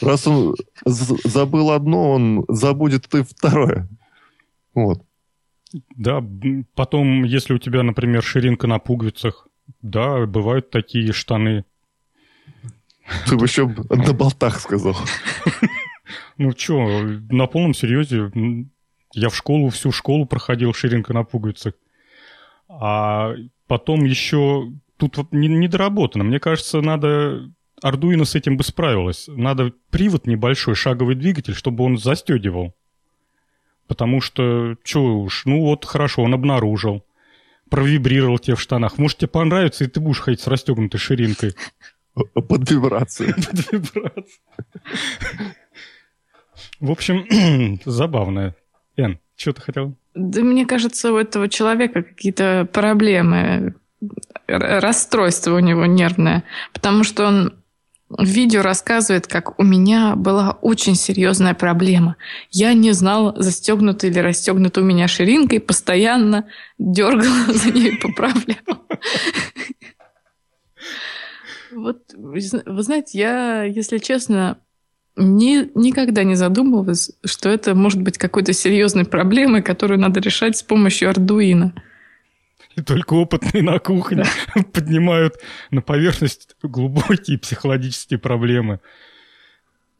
Раз 0.00 0.26
он 0.26 0.56
забыл 0.84 1.70
одно, 1.70 2.12
он 2.12 2.44
забудет 2.48 3.12
и 3.14 3.22
второе. 3.22 3.88
Вот. 4.74 5.02
Да, 5.96 6.24
потом, 6.74 7.24
если 7.24 7.54
у 7.54 7.58
тебя, 7.58 7.82
например, 7.82 8.22
ширинка 8.22 8.66
на 8.66 8.78
пуговицах, 8.78 9.46
да, 9.82 10.26
бывают 10.26 10.70
такие 10.70 11.12
штаны. 11.12 11.64
Ты 13.28 13.36
бы 13.36 13.46
еще 13.46 13.66
на 13.66 14.12
болтах 14.12 14.60
сказал. 14.60 14.96
Ну 16.38 16.52
что, 16.56 17.02
на 17.30 17.46
полном 17.46 17.74
серьезе, 17.74 18.32
я 19.12 19.28
в 19.28 19.36
школу, 19.36 19.68
всю 19.68 19.92
школу 19.92 20.26
проходил 20.26 20.72
ширинка 20.72 21.12
на 21.12 21.22
пуговицах. 21.22 21.74
А 22.68 23.34
потом 23.70 24.04
еще 24.04 24.72
тут 24.96 25.16
вот 25.16 25.28
недоработано. 25.30 26.24
Мне 26.24 26.40
кажется, 26.40 26.80
надо... 26.80 27.52
Arduino 27.84 28.24
с 28.24 28.34
этим 28.34 28.56
бы 28.56 28.64
справилась. 28.64 29.26
Надо 29.28 29.72
привод 29.90 30.26
небольшой, 30.26 30.74
шаговый 30.74 31.14
двигатель, 31.14 31.54
чтобы 31.54 31.84
он 31.84 31.96
застегивал. 31.96 32.74
Потому 33.86 34.20
что, 34.20 34.74
что 34.82 35.20
уж, 35.20 35.44
ну 35.44 35.60
вот 35.60 35.84
хорошо, 35.84 36.22
он 36.22 36.34
обнаружил. 36.34 37.04
Провибрировал 37.70 38.40
тебе 38.40 38.56
в 38.56 38.60
штанах. 38.60 38.98
Может, 38.98 39.18
тебе 39.18 39.28
понравится, 39.28 39.84
и 39.84 39.86
ты 39.86 40.00
будешь 40.00 40.18
ходить 40.18 40.40
с 40.40 40.48
расстегнутой 40.48 40.98
ширинкой. 40.98 41.54
Под 42.14 42.68
вибрацию. 42.68 43.36
Под 43.36 43.72
вибрацию. 43.72 44.40
В 46.80 46.90
общем, 46.90 47.78
забавно. 47.84 48.56
Эн, 48.96 49.20
что 49.36 49.52
ты 49.52 49.62
хотел? 49.62 49.96
Да 50.14 50.42
мне 50.42 50.66
кажется, 50.66 51.12
у 51.12 51.16
этого 51.16 51.48
человека 51.48 52.02
какие-то 52.02 52.68
проблемы, 52.72 53.74
расстройство 54.46 55.54
у 55.54 55.60
него 55.60 55.86
нервное, 55.86 56.44
потому 56.72 57.04
что 57.04 57.26
он 57.26 57.54
в 58.10 58.24
видео 58.24 58.62
рассказывает, 58.62 59.28
как 59.28 59.58
у 59.60 59.62
меня 59.62 60.16
была 60.16 60.58
очень 60.62 60.96
серьезная 60.96 61.54
проблема. 61.54 62.16
Я 62.50 62.74
не 62.74 62.90
знал, 62.90 63.34
застегнута 63.36 64.08
или 64.08 64.18
расстегнута 64.18 64.80
у 64.80 64.84
меня 64.84 65.06
ширинка, 65.06 65.56
и 65.56 65.60
постоянно 65.60 66.48
дергала 66.78 67.44
за 67.54 67.70
ней, 67.70 67.96
поправляла. 67.96 68.56
Вот, 71.72 71.98
вы 72.14 72.40
знаете, 72.40 73.16
я, 73.16 73.62
если 73.62 73.98
честно, 73.98 74.58
ни, 75.20 75.70
никогда 75.78 76.24
не 76.24 76.34
задумывалась, 76.34 77.12
что 77.24 77.48
это 77.48 77.74
может 77.74 78.00
быть 78.00 78.18
какой-то 78.18 78.52
серьезной 78.52 79.04
проблемой, 79.04 79.62
которую 79.62 80.00
надо 80.00 80.20
решать 80.20 80.56
с 80.56 80.62
помощью 80.62 81.10
Ардуина. 81.10 81.74
И 82.76 82.82
только 82.82 83.14
опытные 83.14 83.62
на 83.62 83.78
кухне 83.78 84.24
да. 84.24 84.62
поднимают 84.72 85.34
на 85.70 85.82
поверхность 85.82 86.56
глубокие 86.62 87.38
психологические 87.38 88.18
проблемы. 88.18 88.80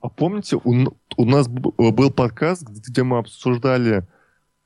А 0.01 0.09
помните, 0.09 0.57
у, 0.57 0.97
у 1.17 1.25
нас 1.25 1.49
был 1.49 2.11
подкаст, 2.11 2.63
где 2.63 3.03
мы 3.03 3.19
обсуждали, 3.19 4.07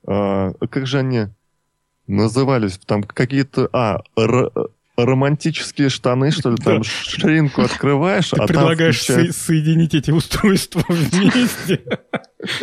э, 0.07 0.53
как 0.71 0.87
же 0.87 0.99
они 0.99 1.27
назывались, 2.07 2.79
там 2.79 3.03
какие-то... 3.03 3.69
А, 3.73 4.03
р, 4.17 4.53
романтические 4.97 5.89
штаны, 5.89 6.31
что 6.31 6.51
ли, 6.51 6.57
там 6.57 6.83
ширинку 6.85 7.63
открываешь, 7.63 8.31
Ты 8.31 8.37
а 8.37 8.47
предлагаешь 8.47 9.03
со- 9.03 9.33
соединить 9.33 9.95
эти 9.95 10.11
устройства 10.11 10.85
вместе, 10.89 11.83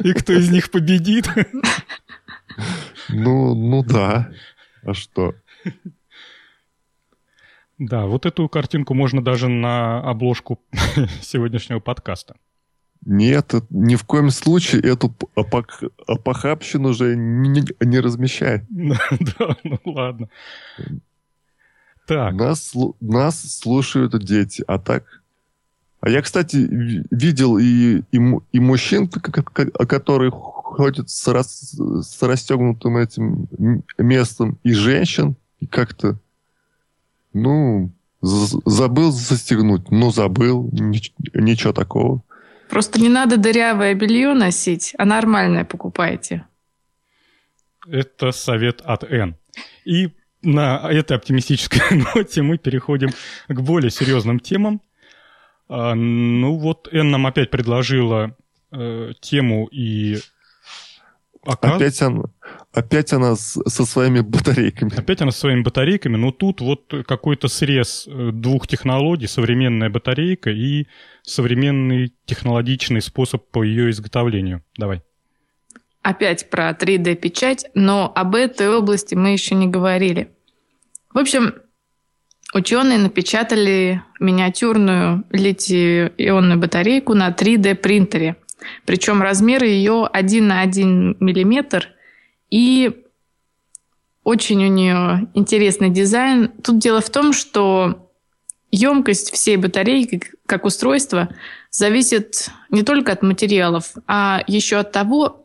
и 0.04 0.14
кто 0.14 0.34
из 0.34 0.50
них 0.50 0.72
победит? 0.72 1.28
Ну, 3.10 3.56
ну 3.56 3.84
да. 3.84 4.30
А 4.84 4.94
что? 4.94 5.36
Да, 7.78 8.06
вот 8.06 8.26
эту 8.26 8.48
картинку 8.48 8.94
можно 8.94 9.24
даже 9.24 9.48
на 9.48 10.00
обложку 10.02 10.60
сегодняшнего 11.22 11.80
подкаста. 11.80 12.36
Нет, 13.04 13.54
ни 13.72 13.96
в 13.96 14.04
коем 14.04 14.30
случае 14.30 14.84
эту 14.84 15.16
опохабщину 16.06 16.94
же 16.94 17.16
не, 17.16 17.64
не 17.80 18.00
размещай. 18.00 18.66
Да, 18.70 19.58
ну 19.64 19.80
ладно. 19.86 20.30
Так. 22.08 22.34
Нас, 22.34 22.74
нас 23.00 23.60
слушают 23.60 24.18
дети, 24.24 24.64
а 24.68 24.80
так... 24.80 25.06
А 26.02 26.10
я, 26.10 26.24
кстати, 26.24 26.56
видел 27.12 27.60
и, 27.60 28.02
и, 28.12 28.20
и 28.52 28.60
мужчин, 28.60 29.08
которые 29.08 30.32
ходят 30.32 31.10
с, 31.12 31.28
рас, 31.28 31.76
с 31.78 32.22
расстегнутым 32.24 32.98
этим 32.98 33.48
местом, 34.00 34.58
и 34.64 34.74
женщин, 34.74 35.36
и 35.60 35.68
как-то, 35.68 36.18
ну, 37.34 37.92
забыл 38.22 39.12
застегнуть, 39.12 39.92
ну, 39.92 40.12
забыл, 40.12 40.70
нич, 40.72 41.14
ничего 41.36 41.72
такого. 41.72 42.24
Просто 42.70 43.00
не 43.00 43.10
надо 43.10 43.38
дырявое 43.38 43.94
белье 43.94 44.34
носить, 44.34 44.96
а 44.98 45.06
нормальное 45.06 45.66
покупайте. 45.66 46.48
Это 47.88 48.32
совет 48.32 48.82
от 48.82 49.04
Н. 49.04 49.36
И 49.86 50.10
на 50.42 50.90
этой 50.92 51.18
оптимистической 51.18 51.82
ноте 52.16 52.42
мы 52.42 52.58
переходим 52.58 53.10
к 53.48 53.62
более 53.62 53.92
серьезным 53.92 54.40
темам. 54.40 54.82
А, 55.70 55.96
ну 55.96 56.58
вот 56.58 56.90
Эн 56.92 57.12
нам 57.12 57.28
опять 57.28 57.50
предложила 57.50 58.36
э, 58.72 59.14
тему 59.20 59.68
и... 59.72 60.18
Оказ... 61.44 61.78
Опять, 61.78 62.02
она, 62.04 62.24
опять 62.72 63.14
она 63.14 63.36
со 63.36 63.86
своими 63.86 64.20
батарейками. 64.20 64.96
Опять 64.96 65.22
она 65.22 65.32
со 65.32 65.40
своими 65.40 65.62
батарейками, 65.62 66.16
но 66.16 66.32
тут 66.32 66.62
вот 66.62 66.94
какой-то 67.08 67.48
срез 67.48 68.08
э, 68.08 68.30
двух 68.32 68.68
технологий, 68.68 69.26
современная 69.26 69.90
батарейка 69.90 70.52
и 70.52 70.86
современный 71.24 72.14
технологичный 72.26 73.02
способ 73.02 73.50
по 73.50 73.64
ее 73.64 73.90
изготовлению. 73.90 74.64
Давай 74.78 75.02
опять 76.02 76.50
про 76.50 76.72
3D-печать, 76.72 77.66
но 77.74 78.12
об 78.16 78.36
этой 78.36 78.70
области 78.70 79.16
мы 79.16 79.30
еще 79.30 79.56
не 79.56 79.68
говорили. 79.68 80.32
В 81.14 81.18
общем, 81.18 81.56
ученые 82.54 82.98
напечатали 82.98 84.02
миниатюрную 84.20 85.24
литий-ионную 85.30 86.58
батарейку 86.58 87.14
на 87.14 87.30
3D-принтере. 87.30 88.38
Причем 88.86 89.22
размеры 89.22 89.68
ее 89.68 90.08
1 90.12 90.48
на 90.48 90.62
1 90.62 91.18
миллиметр. 91.20 91.90
И 92.50 93.06
очень 94.24 94.64
у 94.64 94.70
нее 94.70 95.28
интересный 95.34 95.90
дизайн. 95.90 96.50
Тут 96.64 96.80
дело 96.80 97.02
в 97.02 97.10
том, 97.10 97.34
что 97.34 98.12
емкость 98.72 99.32
всей 99.32 99.58
батарейки 99.58 100.22
как 100.46 100.66
устройства 100.66 101.30
зависит 101.70 102.50
не 102.70 102.84
только 102.84 103.12
от 103.12 103.22
материалов, 103.22 103.94
а 104.08 104.44
еще 104.48 104.78
от 104.78 104.92
того, 104.92 105.41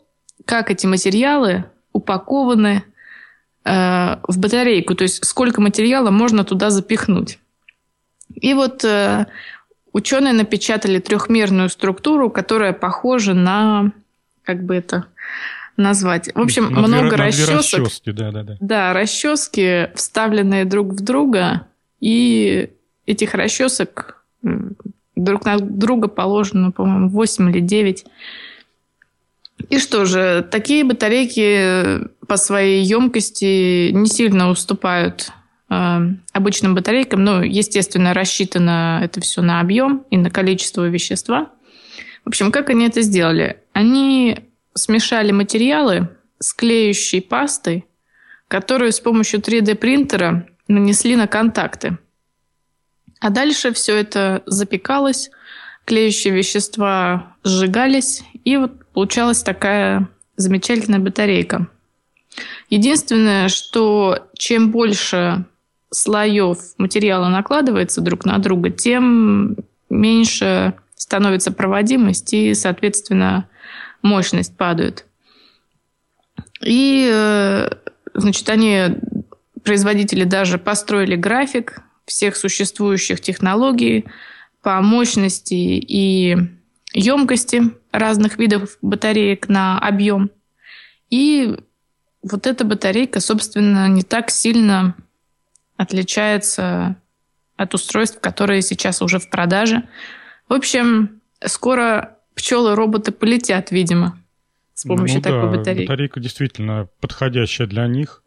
как 0.46 0.70
эти 0.70 0.86
материалы 0.86 1.64
упакованы 1.92 2.82
э, 3.64 4.16
в 4.26 4.38
батарейку, 4.38 4.94
то 4.94 5.02
есть 5.02 5.24
сколько 5.24 5.60
материала 5.60 6.10
можно 6.10 6.44
туда 6.44 6.70
запихнуть. 6.70 7.38
И 8.34 8.54
вот 8.54 8.84
э, 8.84 9.26
ученые 9.92 10.32
напечатали 10.32 10.98
трехмерную 10.98 11.68
структуру, 11.68 12.30
которая 12.30 12.72
похожа 12.72 13.34
на, 13.34 13.92
как 14.42 14.64
бы 14.64 14.76
это 14.76 15.06
назвать. 15.76 16.30
В 16.34 16.40
общем, 16.40 16.72
на 16.72 16.86
много 16.86 17.16
две, 17.16 17.26
расчесок. 17.26 17.80
расчески, 17.80 18.12
да, 18.12 18.30
да, 18.30 18.42
да. 18.42 18.56
Да, 18.60 18.92
расчески, 18.92 19.88
вставленные 19.94 20.64
друг 20.64 20.92
в 20.92 21.02
друга, 21.02 21.66
и 22.00 22.70
этих 23.06 23.34
расчесок 23.34 24.24
друг 25.16 25.44
на 25.44 25.58
друга 25.58 26.08
положено, 26.08 26.72
по-моему, 26.72 27.08
8 27.08 27.50
или 27.50 27.60
9. 27.60 28.04
И 29.68 29.78
что 29.78 30.04
же, 30.04 30.46
такие 30.50 30.84
батарейки 30.84 32.00
по 32.26 32.36
своей 32.36 32.84
емкости 32.84 33.90
не 33.90 34.06
сильно 34.06 34.50
уступают 34.50 35.30
э, 35.70 35.98
обычным 36.32 36.74
батарейкам. 36.74 37.24
Ну, 37.24 37.42
естественно, 37.42 38.14
рассчитано 38.14 39.00
это 39.02 39.20
все 39.20 39.42
на 39.42 39.60
объем 39.60 40.04
и 40.10 40.16
на 40.16 40.30
количество 40.30 40.86
вещества. 40.86 41.50
В 42.24 42.28
общем, 42.28 42.52
как 42.52 42.70
они 42.70 42.86
это 42.86 43.02
сделали? 43.02 43.60
Они 43.72 44.40
смешали 44.74 45.32
материалы 45.32 46.08
с 46.38 46.52
клеющей 46.52 47.22
пастой, 47.22 47.86
которую 48.48 48.92
с 48.92 49.00
помощью 49.00 49.40
3D-принтера 49.40 50.46
нанесли 50.68 51.16
на 51.16 51.26
контакты. 51.26 51.98
А 53.20 53.30
дальше 53.30 53.72
все 53.72 53.96
это 53.96 54.42
запекалось, 54.46 55.30
клеющие 55.84 56.34
вещества 56.34 57.36
сжигались, 57.44 58.22
и 58.44 58.56
вот 58.56 58.72
получалась 58.96 59.42
такая 59.42 60.08
замечательная 60.36 60.98
батарейка. 60.98 61.68
Единственное, 62.70 63.48
что 63.50 64.30
чем 64.38 64.70
больше 64.70 65.44
слоев 65.90 66.56
материала 66.78 67.28
накладывается 67.28 68.00
друг 68.00 68.24
на 68.24 68.38
друга, 68.38 68.70
тем 68.70 69.54
меньше 69.90 70.78
становится 70.94 71.52
проводимость 71.52 72.32
и, 72.32 72.54
соответственно, 72.54 73.50
мощность 74.00 74.56
падает. 74.56 75.04
И, 76.62 77.06
э, 77.12 77.68
значит, 78.14 78.48
они, 78.48 78.96
производители 79.62 80.24
даже 80.24 80.56
построили 80.56 81.16
график 81.16 81.82
всех 82.06 82.34
существующих 82.34 83.20
технологий 83.20 84.06
по 84.62 84.80
мощности 84.80 85.52
и 85.52 86.34
емкости 86.94 87.62
разных 87.98 88.38
видов 88.38 88.76
батареек 88.82 89.48
на 89.48 89.78
объем. 89.78 90.30
И 91.10 91.56
вот 92.22 92.46
эта 92.46 92.64
батарейка, 92.64 93.20
собственно, 93.20 93.88
не 93.88 94.02
так 94.02 94.30
сильно 94.30 94.96
отличается 95.76 96.96
от 97.56 97.74
устройств, 97.74 98.20
которые 98.20 98.62
сейчас 98.62 99.02
уже 99.02 99.18
в 99.18 99.30
продаже. 99.30 99.88
В 100.48 100.52
общем, 100.52 101.20
скоро 101.44 102.18
пчелы-роботы 102.34 103.12
полетят, 103.12 103.70
видимо, 103.70 104.18
с 104.74 104.84
помощью 104.84 105.18
ну, 105.18 105.22
такой 105.22 105.50
да, 105.50 105.56
батарейки. 105.56 105.88
Батарейка 105.88 106.20
действительно 106.20 106.88
подходящая 107.00 107.66
для 107.66 107.86
них. 107.86 108.22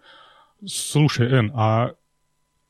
Слушай, 0.66 1.28
Эн, 1.28 1.52
а 1.56 1.92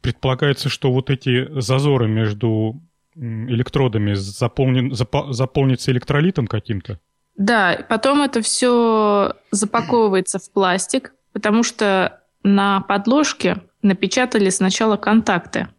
предполагается, 0.01 0.69
что 0.69 0.91
вот 0.91 1.09
эти 1.09 1.59
зазоры 1.59 2.07
между 2.07 2.81
электродами 3.15 4.13
заполнен, 4.13 4.93
запо, 4.93 5.31
заполнится 5.31 5.91
электролитом 5.91 6.47
каким-то? 6.47 6.99
Да, 7.37 7.85
потом 7.87 8.21
это 8.21 8.41
все 8.41 9.33
запаковывается 9.51 10.39
в 10.39 10.51
пластик, 10.51 11.13
потому 11.31 11.63
что 11.63 12.21
на 12.43 12.81
подложке 12.81 13.61
напечатали 13.81 14.49
сначала 14.49 14.97
контакты. 14.97 15.69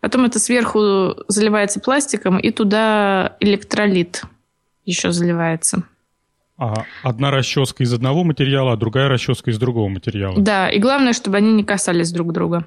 Потом 0.00 0.24
это 0.24 0.38
сверху 0.38 1.16
заливается 1.26 1.80
пластиком, 1.80 2.38
и 2.38 2.50
туда 2.50 3.36
электролит 3.40 4.22
еще 4.84 5.10
заливается. 5.10 5.82
А 6.58 6.84
одна 7.02 7.30
расческа 7.30 7.82
из 7.82 7.92
одного 7.92 8.24
материала, 8.24 8.72
а 8.72 8.76
другая 8.76 9.08
расческа 9.08 9.50
из 9.50 9.58
другого 9.58 9.88
материала. 9.88 10.40
Да, 10.40 10.70
и 10.70 10.78
главное, 10.78 11.12
чтобы 11.12 11.36
они 11.36 11.52
не 11.52 11.64
касались 11.64 12.12
друг 12.12 12.32
друга. 12.32 12.66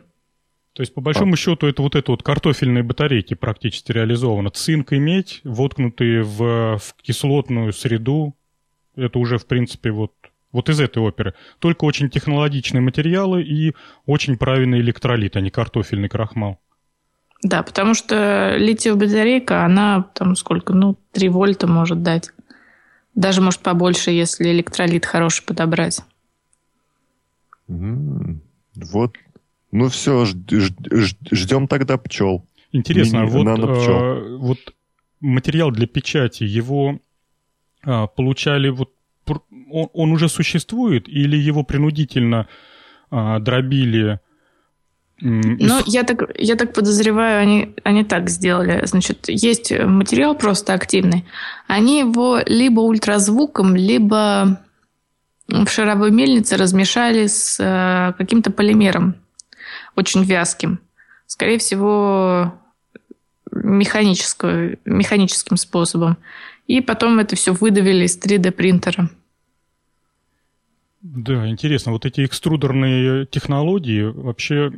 То 0.73 0.81
есть, 0.81 0.93
по 0.93 1.01
большому 1.01 1.33
а. 1.33 1.37
счету, 1.37 1.67
это 1.67 1.81
вот 1.81 1.95
это 1.95 2.11
вот 2.11 2.23
картофельные 2.23 2.83
батарейки 2.83 3.33
практически 3.33 3.91
реализовано. 3.91 4.49
Цинк 4.49 4.93
и 4.93 4.99
медь, 4.99 5.41
воткнутые 5.43 6.23
в, 6.23 6.77
в 6.77 6.95
кислотную 7.01 7.73
среду. 7.73 8.35
Это 8.95 9.19
уже, 9.19 9.37
в 9.37 9.45
принципе, 9.45 9.91
вот, 9.91 10.13
вот 10.51 10.69
из 10.69 10.79
этой 10.79 11.01
оперы. 11.01 11.33
Только 11.59 11.85
очень 11.85 12.09
технологичные 12.09 12.81
материалы 12.81 13.43
и 13.43 13.73
очень 14.05 14.37
правильный 14.37 14.79
электролит, 14.79 15.35
а 15.35 15.41
не 15.41 15.49
картофельный 15.49 16.09
крахмал. 16.09 16.59
Да, 17.41 17.63
потому 17.63 17.93
что 17.93 18.55
литиевая 18.57 18.99
батарейка, 19.07 19.63
она 19.63 20.03
там 20.13 20.35
сколько, 20.35 20.73
ну, 20.73 20.97
3 21.13 21.29
вольта 21.29 21.67
может 21.67 22.03
дать. 22.03 22.31
Даже, 23.15 23.41
может, 23.41 23.61
побольше, 23.61 24.11
если 24.11 24.49
электролит 24.49 25.05
хороший 25.05 25.45
подобрать. 25.45 26.01
Вот. 27.67 29.15
Ну 29.71 29.87
все, 29.89 30.25
ждем 30.25 31.67
тогда 31.67 31.97
пчел. 31.97 32.45
Интересно, 32.71 33.25
вот, 33.25 33.47
э, 33.47 34.37
вот 34.37 34.59
материал 35.19 35.71
для 35.71 35.87
печати, 35.87 36.43
его 36.43 36.99
э, 37.85 38.07
получали 38.15 38.69
вот 38.69 38.91
он, 39.71 39.89
он 39.93 40.11
уже 40.11 40.29
существует 40.29 41.07
или 41.07 41.37
его 41.37 41.63
принудительно 41.63 42.47
э, 43.11 43.39
дробили 43.39 44.19
ну, 45.21 45.81
я 45.85 46.03
так, 46.03 46.31
я 46.37 46.55
так 46.55 46.73
подозреваю, 46.73 47.41
они, 47.41 47.75
они 47.83 48.03
так 48.03 48.29
сделали. 48.29 48.85
Значит, 48.85 49.27
есть 49.27 49.71
материал 49.71 50.35
просто 50.35 50.73
активный. 50.73 51.25
Они 51.67 51.99
его 51.99 52.39
либо 52.45 52.79
ультразвуком, 52.81 53.75
либо 53.75 54.61
в 55.47 55.67
шаровой 55.67 56.11
мельнице 56.11 56.57
размешали 56.57 57.27
с 57.27 57.57
э, 57.59 58.13
каким-то 58.17 58.51
полимером, 58.51 59.15
очень 59.99 60.23
вязким. 60.23 60.79
Скорее 61.27 61.59
всего, 61.59 62.59
механическим 63.51 65.57
способом. 65.57 66.17
И 66.67 66.81
потом 66.81 67.19
это 67.19 67.35
все 67.35 67.53
выдавили 67.53 68.05
из 68.05 68.17
3D 68.17 68.51
принтера. 68.51 69.09
Да, 71.01 71.47
интересно. 71.47 71.91
Вот 71.91 72.05
эти 72.05 72.25
экструдерные 72.25 73.25
технологии 73.25 74.03
вообще 74.03 74.71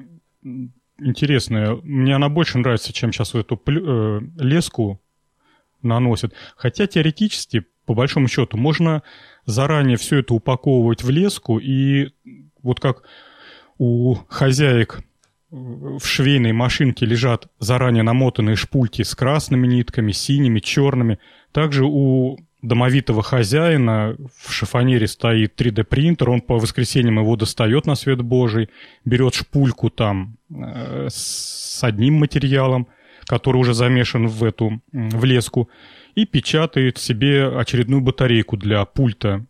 интересная. 1.00 1.76
Мне 1.84 2.16
она 2.16 2.30
больше 2.30 2.58
нравится, 2.58 2.94
чем 2.94 3.12
сейчас 3.12 3.34
эту 3.34 3.62
э, 3.68 4.22
леску 4.38 5.02
наносят. 5.82 6.34
Хотя 6.56 6.88
теоретически, 6.88 7.66
по 7.86 7.94
большому 7.94 8.28
счету, 8.28 8.58
можно 8.58 9.02
заранее 9.46 9.98
все 9.98 10.20
это 10.20 10.34
упаковывать 10.34 11.04
в 11.04 11.10
леску, 11.10 11.58
и 11.58 12.12
вот 12.62 12.80
как 12.80 13.04
у 13.80 14.16
хозяек 14.30 15.02
в 15.52 16.06
швейной 16.06 16.54
машинке 16.54 17.06
лежат 17.06 17.48
заранее 17.60 18.04
намотанные 18.04 18.56
шпульки 18.56 19.02
с 19.04 19.14
красными 19.16 19.68
нитками, 19.68 20.14
синими, 20.14 20.60
черными. 20.60 21.20
Также 21.52 21.84
у 21.86 22.38
домовитого 22.62 23.22
хозяина 23.22 24.16
в 24.42 24.52
шифонере 24.52 25.08
стоит 25.08 25.60
3D-принтер, 25.60 26.30
он 26.30 26.42
по 26.42 26.58
воскресеньям 26.58 27.20
его 27.20 27.36
достает 27.36 27.86
на 27.86 27.96
свет 27.96 28.22
Божий, 28.22 28.70
берет 29.04 29.34
шпульку 29.34 29.90
там 29.90 30.38
э, 30.50 31.08
с 31.10 31.84
одним 31.84 32.16
материалом, 32.16 32.88
который 33.26 33.58
уже 33.58 33.74
замешан 33.74 34.28
в 34.28 34.44
эту, 34.44 34.82
в 34.92 35.26
леску, 35.26 35.70
и 36.16 36.26
печатает 36.26 36.98
себе 36.98 37.48
очередную 37.48 38.02
батарейку 38.02 38.58
для 38.58 38.86
пульта 38.86 39.46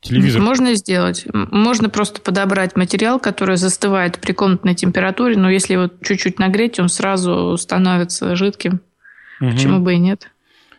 телевизора. 0.00 0.42
Можно 0.42 0.74
сделать. 0.74 1.26
Можно 1.32 1.88
просто 1.88 2.20
подобрать 2.20 2.76
материал, 2.76 3.18
который 3.18 3.56
застывает 3.56 4.18
при 4.18 4.32
комнатной 4.32 4.74
температуре, 4.74 5.36
но 5.36 5.50
если 5.50 5.74
его 5.74 5.90
чуть-чуть 6.02 6.38
нагреть, 6.38 6.78
он 6.78 6.88
сразу 6.88 7.56
становится 7.56 8.36
жидким. 8.36 8.80
Угу. 9.40 9.50
Почему 9.50 9.80
бы 9.80 9.94
и 9.94 9.98
нет? 9.98 10.30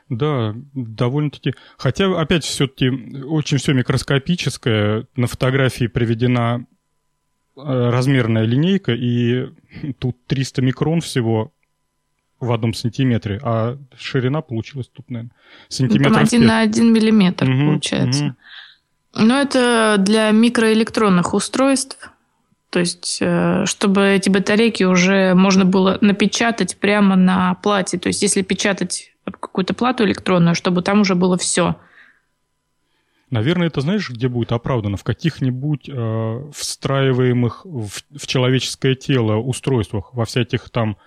Да, 0.09 0.55
довольно-таки. 0.73 1.53
Хотя, 1.77 2.19
опять, 2.19 2.43
все-таки 2.43 2.89
очень 2.89 3.57
все 3.57 3.73
микроскопическое. 3.73 5.05
На 5.15 5.27
фотографии 5.27 5.85
приведена 5.85 6.65
э, 7.55 7.61
размерная 7.61 8.43
линейка, 8.45 8.93
и 8.93 9.49
тут 9.99 10.17
300 10.25 10.63
микрон 10.63 11.01
всего 11.01 11.53
в 12.39 12.51
одном 12.51 12.73
сантиметре, 12.73 13.39
а 13.43 13.77
ширина 13.97 14.41
получилась 14.41 14.87
тут, 14.87 15.09
наверное, 15.09 15.35
сантиметров 15.67 16.13
Там 16.13 16.23
один 16.23 16.39
5. 16.41 16.47
на 16.47 16.59
один 16.61 16.93
миллиметр 16.93 17.49
угу, 17.49 17.59
получается. 17.59 18.25
Угу. 18.25 18.35
Но 19.15 19.39
это 19.39 19.95
для 19.97 20.31
микроэлектронных 20.31 21.33
устройств. 21.33 22.11
То 22.69 22.79
есть, 22.79 23.17
э, 23.19 23.65
чтобы 23.65 24.09
эти 24.09 24.29
батарейки 24.29 24.83
уже 24.83 25.33
можно 25.33 25.65
было 25.65 25.97
напечатать 26.01 26.77
прямо 26.77 27.15
на 27.15 27.55
плате. 27.55 27.97
То 27.97 28.07
есть, 28.07 28.21
если 28.21 28.43
печатать 28.43 29.11
какую-то 29.31 29.73
плату 29.73 30.03
электронную, 30.05 30.55
чтобы 30.55 30.81
там 30.81 31.01
уже 31.01 31.15
было 31.15 31.37
все. 31.37 31.75
Наверное, 33.31 33.67
это 33.67 33.81
знаешь, 33.81 34.09
где 34.09 34.27
будет 34.27 34.51
оправдано? 34.51 34.97
В 34.97 35.03
каких-нибудь 35.03 35.87
э, 35.87 36.51
встраиваемых 36.51 37.65
в, 37.65 37.89
в 38.15 38.27
человеческое 38.27 38.95
тело 38.95 39.35
устройствах, 39.35 40.13
во 40.13 40.25
всяких 40.25 40.69
там 40.69 40.97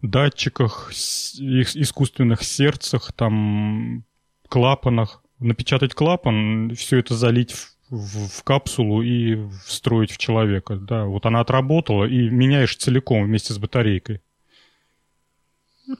датчиках, 0.00 0.90
искусственных 0.92 2.42
сердцах, 2.42 3.12
там 3.12 4.04
клапанах. 4.48 5.19
Напечатать 5.40 5.94
клапан, 5.94 6.74
все 6.74 6.98
это 6.98 7.14
залить 7.14 7.52
в, 7.52 7.76
в, 7.90 8.28
в 8.28 8.44
капсулу 8.44 9.02
и 9.02 9.38
встроить 9.64 10.12
в 10.12 10.18
человека. 10.18 10.76
Да, 10.76 11.06
вот 11.06 11.26
она 11.26 11.40
отработала 11.40 12.04
и 12.04 12.28
меняешь 12.28 12.76
целиком 12.76 13.24
вместе 13.24 13.52
с 13.52 13.58
батарейкой. 13.58 14.20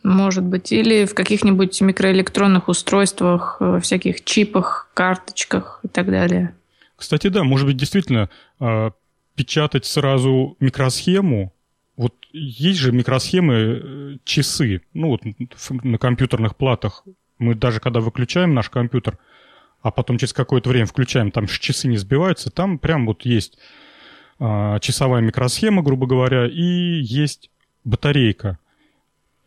Может 0.02 0.44
быть. 0.44 0.72
Или 0.72 1.04
в 1.04 1.14
каких-нибудь 1.14 1.80
микроэлектронных 1.80 2.68
устройствах, 2.68 3.56
э, 3.60 3.80
всяких 3.80 4.24
чипах, 4.24 4.90
карточках 4.94 5.80
и 5.82 5.88
так 5.88 6.06
далее. 6.06 6.54
Кстати, 6.96 7.28
да, 7.28 7.44
может 7.44 7.66
быть, 7.66 7.76
действительно 7.76 8.28
э, 8.60 8.90
печатать 9.34 9.86
сразу 9.86 10.56
микросхему. 10.60 11.52
Вот 11.96 12.14
есть 12.32 12.78
же 12.78 12.92
микросхемы 12.92 13.54
э, 13.54 14.16
часы, 14.24 14.82
ну 14.92 15.08
вот 15.08 15.22
на 15.82 15.98
компьютерных 15.98 16.56
платах. 16.56 17.04
Мы 17.40 17.54
даже 17.54 17.80
когда 17.80 18.00
выключаем 18.00 18.54
наш 18.54 18.70
компьютер, 18.70 19.18
а 19.82 19.90
потом 19.90 20.18
через 20.18 20.32
какое-то 20.32 20.68
время 20.68 20.86
включаем, 20.86 21.30
там 21.30 21.46
часы 21.46 21.88
не 21.88 21.96
сбиваются, 21.96 22.50
там 22.50 22.78
прям 22.78 23.06
вот 23.06 23.22
есть 23.24 23.58
часовая 24.38 25.20
микросхема, 25.20 25.82
грубо 25.82 26.06
говоря, 26.06 26.46
и 26.46 27.00
есть 27.02 27.50
батарейка– 27.84 28.58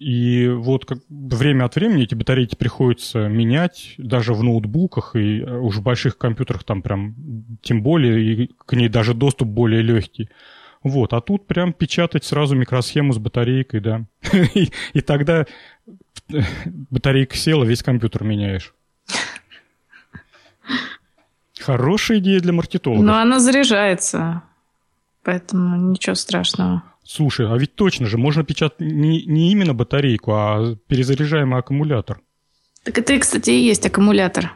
и 0.04 0.50
вот 0.50 0.86
как, 0.86 1.00
время 1.10 1.64
от 1.64 1.76
времени 1.76 2.04
эти 2.04 2.14
батарейки 2.14 2.56
приходится 2.56 3.30
менять, 3.30 3.94
даже 3.98 4.34
в 4.34 4.44
ноутбуках 4.44 5.16
и 5.16 5.40
э, 5.40 5.60
уж 5.60 5.78
в 5.78 5.82
больших 5.82 6.18
компьютерах 6.18 6.66
там 6.66 6.82
прям 6.82 7.16
тем 7.62 7.82
более, 7.82 8.22
и 8.22 8.52
к 8.66 8.74
ней 8.74 8.90
даже 8.90 9.14
доступ 9.14 9.48
более 9.48 9.82
легкий. 9.82 10.30
Вот, 10.84 11.14
а 11.14 11.22
тут 11.22 11.48
прям 11.48 11.72
печатать 11.72 12.26
сразу 12.26 12.54
микросхему 12.56 13.14
с 13.14 13.18
батарейкой, 13.18 13.80
да. 13.80 14.06
и, 14.94 15.02
тогда 15.02 15.42
э, 15.42 15.92
батарейка 16.90 17.36
села, 17.36 17.64
весь 17.64 17.84
компьютер 17.84 18.24
меняешь. 18.24 18.74
Хорошая 21.60 22.20
идея 22.20 22.40
для 22.40 22.54
маркетолога. 22.54 23.04
Но 23.04 23.18
она 23.18 23.40
заряжается, 23.40 24.44
поэтому 25.24 25.92
ничего 25.92 26.16
страшного. 26.16 26.84
Слушай, 27.04 27.48
а 27.50 27.58
ведь 27.58 27.76
точно 27.76 28.06
же, 28.06 28.18
можно 28.18 28.44
печатать 28.44 28.80
не, 28.80 29.26
не 29.26 29.52
именно 29.52 29.74
батарейку, 29.74 30.34
а 30.34 30.76
перезаряжаемый 30.88 31.60
аккумулятор. 31.60 32.22
Так 32.84 32.98
это, 32.98 33.18
кстати, 33.20 33.50
и 33.50 33.66
есть 33.66 33.86
аккумулятор. 33.86 34.52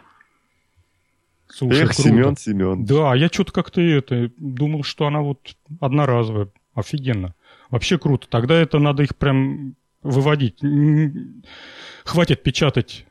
Слушай, 1.50 1.84
Эх, 1.84 1.96
круто. 1.96 2.02
Семен, 2.04 2.38
Семен. 2.38 2.86
Да, 2.86 3.16
я 3.16 3.28
что-то 3.28 3.52
как-то 3.52 3.82
это 3.82 4.32
думал, 4.38 4.84
что 4.84 5.08
она 5.08 5.22
вот 5.22 5.56
одноразовая. 5.80 6.50
Офигенно. 6.74 7.34
Вообще 7.70 7.98
круто. 7.98 8.28
Тогда 8.30 8.56
это 8.56 8.80
надо 8.80 9.04
их 9.04 9.16
прям 9.16 9.76
выводить. 10.04 10.62
Хватит 12.06 12.44
печатать 12.44 13.06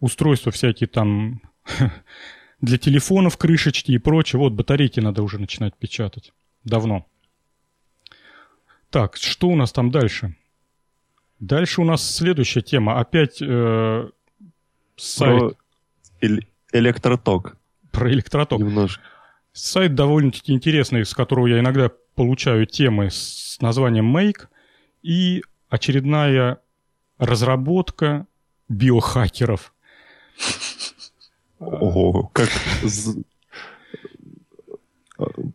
устройства 0.00 0.52
всякие 0.52 0.88
там 0.88 1.40
для 2.60 2.78
телефонов, 2.78 3.36
крышечки 3.36 3.92
и 3.92 3.98
прочее. 3.98 4.40
Вот 4.40 4.52
батарейки 4.52 5.00
надо 5.00 5.22
уже 5.22 5.38
начинать 5.38 5.76
печатать. 5.76 6.32
Давно. 6.64 7.06
Так, 8.90 9.16
что 9.16 9.48
у 9.48 9.56
нас 9.56 9.72
там 9.72 9.90
дальше? 9.90 10.36
Дальше 11.40 11.80
у 11.80 11.84
нас 11.84 12.08
следующая 12.08 12.60
тема. 12.60 13.00
Опять 13.00 13.40
э, 13.40 14.08
сайт... 14.96 15.40
Про 15.40 16.28
электроток. 16.72 17.56
Про 17.90 18.12
электроток. 18.12 18.60
Немножко. 18.60 19.02
Сайт 19.52 19.94
довольно-таки 19.94 20.52
интересный, 20.52 21.04
с 21.04 21.14
которого 21.14 21.46
я 21.46 21.58
иногда 21.58 21.90
получаю 22.14 22.66
темы 22.66 23.10
с 23.10 23.58
названием 23.60 24.16
Make. 24.16 24.46
И 25.02 25.42
очередная 25.72 26.58
разработка 27.16 28.26
биохакеров. 28.68 29.74
Ого, 31.58 32.30
как... 32.34 32.50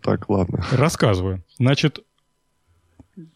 Так, 0.01 0.27
ладно. 0.29 0.65
Рассказываю. 0.71 1.43
Значит, 1.59 1.99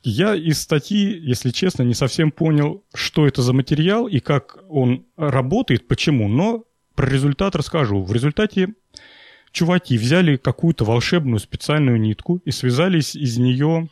я 0.02 0.34
из 0.34 0.60
статьи, 0.60 1.20
если 1.20 1.52
честно, 1.52 1.84
не 1.84 1.94
совсем 1.94 2.32
понял, 2.32 2.84
что 2.96 3.28
это 3.28 3.44
за 3.44 3.54
материал 3.54 4.08
и 4.08 4.20
как 4.20 4.58
он 4.68 5.06
работает, 5.18 5.88
почему, 5.88 6.28
но 6.28 6.64
про 6.96 7.08
результат 7.08 7.56
расскажу. 7.56 8.02
В 8.02 8.12
результате 8.12 8.74
чуваки 9.52 10.00
взяли 10.00 10.38
какую-то 10.38 10.84
волшебную 10.86 11.40
специальную 11.40 12.00
нитку 12.00 12.42
и 12.46 12.50
связались 12.52 13.16
из 13.16 13.38
нее, 13.38 13.90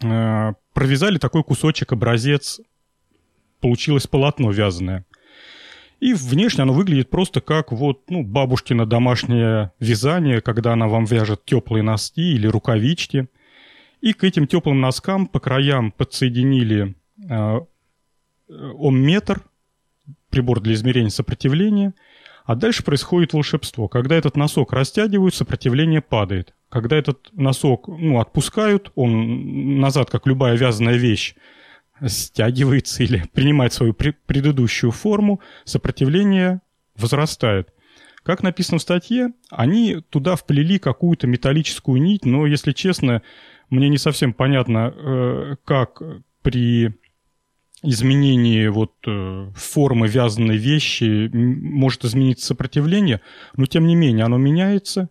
провязали 0.00 1.18
такой 1.18 1.44
кусочек, 1.44 1.92
образец, 1.92 2.60
получилось 3.60 4.06
полотно 4.06 4.50
вязаное. 4.50 5.04
И 6.00 6.14
внешне 6.14 6.62
оно 6.62 6.72
выглядит 6.72 7.10
просто 7.10 7.42
как 7.42 7.72
вот, 7.72 8.08
ну, 8.08 8.24
бабушкино 8.24 8.86
домашнее 8.86 9.72
вязание, 9.80 10.40
когда 10.40 10.72
она 10.72 10.88
вам 10.88 11.04
вяжет 11.04 11.44
теплые 11.44 11.82
носки 11.82 12.32
или 12.32 12.46
рукавички. 12.46 13.28
И 14.00 14.14
к 14.14 14.24
этим 14.24 14.46
теплым 14.46 14.80
носкам 14.80 15.26
по 15.26 15.40
краям 15.40 15.92
подсоединили 15.92 16.94
э, 17.28 17.60
омметр, 18.48 19.42
прибор 20.30 20.60
для 20.60 20.72
измерения 20.72 21.10
сопротивления, 21.10 21.92
а 22.50 22.56
дальше 22.56 22.82
происходит 22.82 23.32
волшебство. 23.32 23.86
Когда 23.86 24.16
этот 24.16 24.36
носок 24.36 24.72
растягивают, 24.72 25.36
сопротивление 25.36 26.00
падает. 26.00 26.52
Когда 26.68 26.96
этот 26.96 27.28
носок 27.32 27.86
ну, 27.86 28.18
отпускают, 28.18 28.90
он 28.96 29.78
назад, 29.78 30.10
как 30.10 30.26
любая 30.26 30.56
вязаная 30.56 30.96
вещь, 30.96 31.36
стягивается 32.04 33.04
или 33.04 33.22
принимает 33.32 33.72
свою 33.72 33.94
предыдущую 33.94 34.90
форму, 34.90 35.40
сопротивление 35.64 36.60
возрастает. 36.96 37.72
Как 38.24 38.42
написано 38.42 38.78
в 38.78 38.82
статье, 38.82 39.28
они 39.50 40.00
туда 40.10 40.34
вплели 40.34 40.80
какую-то 40.80 41.28
металлическую 41.28 42.02
нить, 42.02 42.24
но, 42.24 42.46
если 42.48 42.72
честно, 42.72 43.22
мне 43.68 43.88
не 43.88 43.98
совсем 43.98 44.32
понятно, 44.32 44.92
э, 44.92 45.54
как 45.64 46.02
при 46.42 46.98
изменении 47.82 48.66
вот 48.68 48.92
э, 49.06 49.50
формы 49.54 50.06
вязаной 50.06 50.56
вещи 50.56 51.30
может 51.32 52.04
измениться 52.04 52.46
сопротивление, 52.46 53.20
но 53.56 53.66
тем 53.66 53.86
не 53.86 53.94
менее 53.94 54.24
оно 54.24 54.36
меняется, 54.36 55.08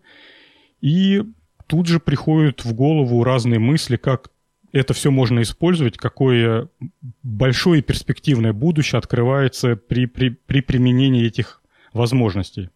и 0.80 1.22
тут 1.66 1.86
же 1.86 2.00
приходят 2.00 2.64
в 2.64 2.72
голову 2.74 3.24
разные 3.24 3.58
мысли, 3.58 3.96
как 3.96 4.30
это 4.72 4.94
все 4.94 5.10
можно 5.10 5.42
использовать, 5.42 5.96
какое 5.96 6.68
большое 7.22 7.82
перспективное 7.82 8.52
будущее 8.52 8.98
открывается 8.98 9.76
при, 9.76 10.06
при, 10.06 10.30
при 10.30 10.60
применении 10.60 11.26
этих 11.26 11.62
возможностей. 11.92 12.70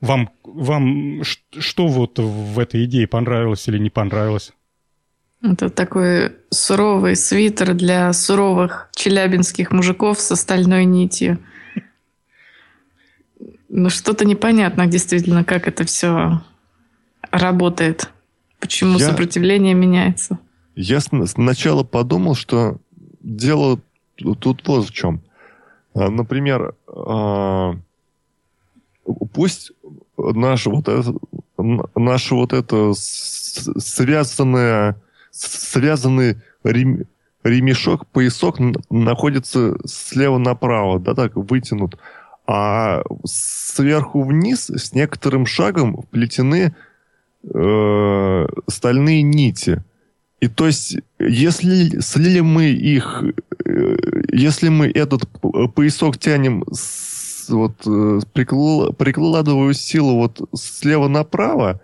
Вам, 0.00 0.30
вам 0.42 1.22
что 1.24 1.86
вот 1.86 2.18
в 2.18 2.58
этой 2.58 2.84
идее 2.84 3.06
понравилось 3.06 3.66
или 3.68 3.78
не 3.78 3.88
понравилось? 3.88 4.52
Это 5.42 5.70
такой 5.70 6.36
суровый 6.50 7.16
свитер 7.16 7.74
для 7.74 8.12
суровых 8.12 8.88
челябинских 8.94 9.72
мужиков 9.72 10.20
с 10.20 10.36
стальной 10.36 10.84
нитью. 10.84 11.38
Ну, 13.68 13.90
что-то 13.90 14.24
непонятно 14.24 14.86
действительно, 14.86 15.44
как 15.44 15.66
это 15.66 15.84
все 15.84 16.42
работает. 17.30 18.10
Почему 18.60 18.98
я, 18.98 19.06
сопротивление 19.06 19.74
меняется? 19.74 20.38
Я 20.76 21.00
сначала 21.00 21.82
подумал, 21.82 22.34
что 22.34 22.78
дело 23.20 23.80
тут 24.16 24.68
вот 24.68 24.88
в 24.88 24.92
чем. 24.92 25.22
А, 25.94 26.08
например, 26.08 26.74
а, 26.86 27.74
пусть 29.32 29.72
наше 30.16 30.70
вот 30.70 30.88
это, 30.88 31.14
наше 31.96 32.34
вот 32.34 32.52
это 32.52 32.92
связанное, 32.94 34.96
связанный 35.32 36.36
рем, 36.62 37.06
ремешок, 37.42 38.06
поясок 38.06 38.58
находится 38.90 39.76
слева 39.84 40.38
направо, 40.38 41.00
да, 41.00 41.14
так 41.14 41.34
вытянут, 41.36 41.98
а 42.46 43.02
сверху 43.24 44.22
вниз 44.22 44.70
с 44.70 44.92
некоторым 44.92 45.46
шагом 45.46 46.02
вплетены 46.02 46.74
э, 47.42 48.46
стальные 48.68 49.22
нити. 49.22 49.82
И 50.40 50.48
то 50.48 50.66
есть, 50.66 50.98
если 51.18 52.00
слили 52.00 52.40
мы 52.40 52.64
их, 52.66 53.24
э, 53.64 53.96
если 54.32 54.68
мы 54.68 54.88
этот 54.88 55.28
поясок 55.74 56.18
тянем 56.18 56.64
с, 56.72 57.48
вот, 57.48 57.74
э, 57.86 58.20
прикл, 58.32 58.92
прикладываю 58.92 59.72
силу 59.72 60.16
вот 60.16 60.48
слева 60.54 61.08
направо, 61.08 61.80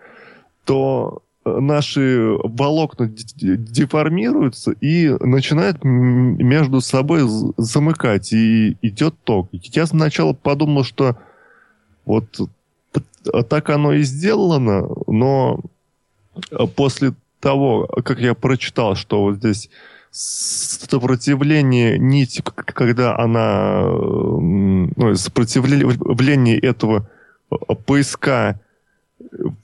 то 0.64 1.22
наши 1.60 2.36
волокна 2.42 3.08
деформируются 3.08 4.72
и 4.72 5.08
начинают 5.20 5.82
между 5.82 6.80
собой 6.80 7.22
замыкать, 7.56 8.32
и 8.32 8.76
идет 8.82 9.14
ток. 9.24 9.48
Я 9.52 9.86
сначала 9.86 10.32
подумал, 10.32 10.84
что 10.84 11.16
вот 12.04 12.26
так 13.48 13.70
оно 13.70 13.92
и 13.92 14.02
сделано, 14.02 14.88
но 15.06 15.60
после 16.76 17.14
того, 17.40 17.86
как 18.04 18.20
я 18.20 18.34
прочитал, 18.34 18.94
что 18.94 19.22
вот 19.22 19.36
здесь 19.36 19.70
сопротивление 20.10 21.98
нити, 21.98 22.42
когда 22.42 23.16
она, 23.18 23.82
ну, 23.82 25.14
сопротивление 25.14 26.58
этого 26.58 27.08
поиска 27.86 28.58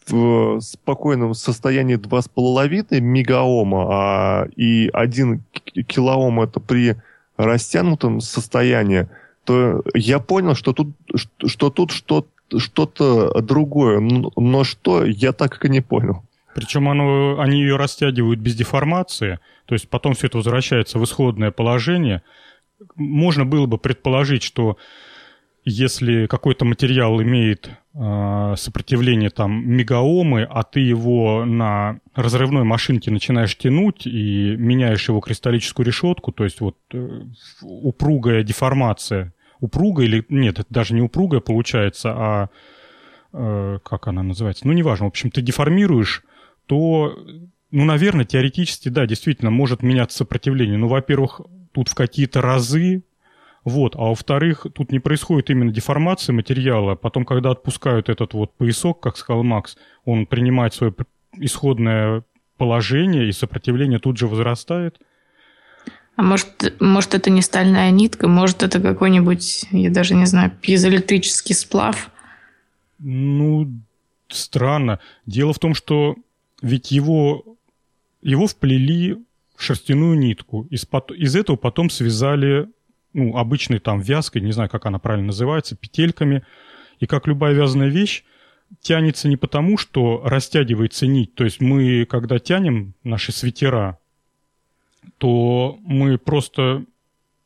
в 0.09 0.61
спокойном 0.61 1.35
состоянии 1.35 1.97
2,5 1.97 3.01
мегаома, 3.01 3.87
а 3.91 4.47
и 4.57 4.91
1 4.93 5.43
килоом 5.87 6.41
это 6.41 6.61
при 6.61 6.97
растянутом 7.37 8.21
состоянии, 8.21 9.09
то 9.45 9.83
я 9.95 10.19
понял, 10.19 10.55
что 10.55 10.73
тут, 10.73 10.95
что 11.15 11.71
тут 11.71 11.91
что 11.91 12.27
что-то 12.57 13.41
другое. 13.41 14.01
Но 14.01 14.65
что, 14.65 15.05
я 15.05 15.33
так 15.33 15.65
и 15.65 15.69
не 15.69 15.81
понял. 15.81 16.23
Причем 16.55 16.89
оно, 16.89 17.41
они 17.41 17.61
ее 17.61 17.77
растягивают 17.77 18.39
без 18.39 18.55
деформации, 18.55 19.41
то 19.67 19.75
есть 19.75 19.89
потом 19.89 20.15
все 20.15 20.29
это 20.29 20.37
возвращается 20.37 20.99
в 20.99 21.05
исходное 21.05 21.51
положение. 21.51 22.23
Можно 22.95 23.45
было 23.45 23.67
бы 23.67 23.77
предположить, 23.77 24.43
что 24.45 24.77
если 25.65 26.27
какой-то 26.27 26.65
материал 26.65 27.21
имеет 27.21 27.71
сопротивление 27.95 29.31
там 29.31 29.69
мегаомы, 29.69 30.43
а 30.43 30.65
ты 30.65 30.81
его 30.81 31.45
на 31.45 32.01
разрывной 32.15 32.65
машинке 32.65 33.13
начинаешь 33.13 33.57
тянуть 33.57 34.07
и 34.07 34.57
меняешь 34.57 35.09
его 35.09 35.21
кристаллическую 35.21 35.87
решетку, 35.87 36.33
то 36.33 36.43
есть 36.43 36.61
вот 36.61 36.77
э, 36.93 37.21
упругая 37.63 38.43
деформация 38.43 39.33
упругая 39.65 40.07
или... 40.07 40.25
Нет, 40.29 40.59
это 40.59 40.69
даже 40.71 40.95
не 40.95 41.03
упругая 41.03 41.41
получается, 41.41 42.13
а... 42.13 42.51
Э, 43.33 43.79
как 43.83 44.07
она 44.07 44.23
называется? 44.23 44.67
Ну, 44.67 44.73
неважно. 44.73 45.07
В 45.07 45.09
общем, 45.09 45.31
ты 45.31 45.43
деформируешь, 45.43 46.23
то... 46.67 47.17
Ну, 47.71 47.85
наверное, 47.85 48.25
теоретически, 48.25 48.89
да, 48.89 49.07
действительно, 49.07 49.51
может 49.51 49.83
меняться 49.83 50.19
сопротивление. 50.19 50.79
Ну, 50.79 50.87
во-первых, 50.87 51.41
тут 51.73 51.89
в 51.89 51.95
какие-то 51.97 52.41
разы, 52.41 53.03
вот, 53.65 53.97
а 53.97 54.01
во-вторых, 54.01 54.67
тут 54.75 54.93
не 54.93 54.99
происходит 54.99 55.51
именно 55.51 55.73
деформация 55.73 56.33
материала. 56.33 56.95
Потом, 56.95 57.25
когда 57.25 57.51
отпускают 57.51 58.09
этот 58.09 58.35
вот 58.35 58.55
поясок, 58.55 59.01
как 59.01 59.17
сказал 59.17 59.43
Макс, 59.43 59.77
он 60.05 60.27
принимает 60.27 60.75
свое 60.75 60.95
исходное 61.39 62.25
положение, 62.57 63.29
и 63.29 63.33
сопротивление 63.33 63.99
тут 63.99 64.19
же 64.19 64.27
возрастает– 64.27 65.01
а 66.17 66.23
может, 66.23 66.75
может, 66.81 67.15
это 67.15 67.31
не 67.31 67.43
стальная 67.43 67.91
нитка, 67.91 68.29
может, 68.29 68.62
это 68.62 68.81
какой-нибудь, 68.81 69.67
я 69.73 69.91
даже 69.91 70.15
не 70.15 70.27
знаю, 70.27 70.53
пьезоэлектрический 70.61 71.55
сплав? 71.55 72.11
Ну, 73.01 73.69
странно. 74.29 75.01
Дело 75.27 75.53
в 75.53 75.59
том, 75.59 75.75
что 75.75 76.15
ведь 76.62 76.93
его, 76.93 77.57
его 78.23 78.47
вплели 78.47 79.17
в 79.57 79.62
шерстяную 79.62 80.17
нитку. 80.17 80.69
Из, 80.71 80.87
из 81.17 81.35
этого 81.37 81.57
потом 81.57 81.91
связали 81.91 82.69
ну, 83.15 83.37
обычной 83.37 83.79
там 83.79 84.01
вязкой, 84.01 84.43
не 84.43 84.53
знаю, 84.53 84.69
как 84.69 84.87
она 84.87 84.99
правильно 84.99 85.29
называется, 85.29 85.77
петельками. 85.77 86.45
И 87.01 87.07
как 87.07 87.27
любая 87.27 87.55
вязаная 87.55 87.89
вещь, 87.89 88.25
тянется 88.81 89.29
не 89.29 89.37
потому, 89.37 89.79
что 89.79 90.23
растягивается 90.25 91.07
нить. 91.07 91.35
То 91.35 91.45
есть 91.45 91.61
мы, 91.61 92.05
когда 92.05 92.39
тянем 92.39 92.95
наши 93.03 93.33
свитера, 93.33 93.99
то 95.19 95.79
мы 95.83 96.19
просто 96.19 96.85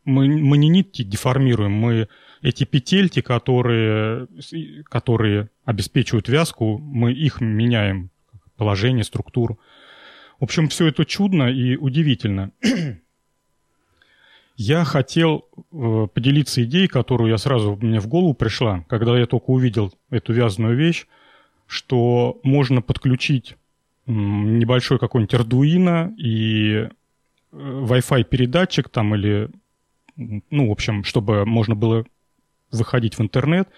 мы, 0.08 0.26
мы 0.26 0.56
не 0.56 0.68
нитки 0.68 1.02
деформируем, 1.02 1.72
мы 1.72 2.08
эти 2.40 2.64
петельки, 2.64 3.20
которые, 3.20 4.26
которые 4.84 5.50
обеспечивают 5.64 6.28
вязку, 6.28 6.78
мы 6.78 7.12
их 7.12 7.40
меняем, 7.40 8.10
положение, 8.56 9.04
структуру. 9.04 9.58
В 10.40 10.44
общем, 10.44 10.68
все 10.68 10.86
это 10.86 11.04
чудно 11.04 11.50
и 11.50 11.76
удивительно. 11.76 12.52
Я 14.60 14.84
хотел 14.84 15.46
э, 15.54 16.08
поделиться 16.12 16.64
идеей, 16.64 16.88
которую 16.88 17.30
я 17.30 17.38
сразу 17.38 17.78
мне 17.80 18.00
в 18.00 18.08
голову 18.08 18.34
пришла, 18.34 18.84
когда 18.88 19.16
я 19.16 19.26
только 19.26 19.50
увидел 19.50 19.94
эту 20.10 20.32
вязаную 20.32 20.76
вещь, 20.76 21.06
что 21.68 22.40
можно 22.42 22.82
подключить 22.82 23.54
небольшой 24.06 24.98
какой-нибудь 24.98 25.34
Arduino 25.34 26.12
и 26.16 26.72
э, 26.72 26.88
Wi-Fi 27.52 28.24
передатчик 28.24 28.88
там 28.88 29.14
или, 29.14 29.48
ну, 30.16 30.68
в 30.68 30.72
общем, 30.72 31.04
чтобы 31.04 31.46
можно 31.46 31.76
было 31.76 32.04
выходить 32.72 33.16
в 33.16 33.22
интернет, 33.22 33.68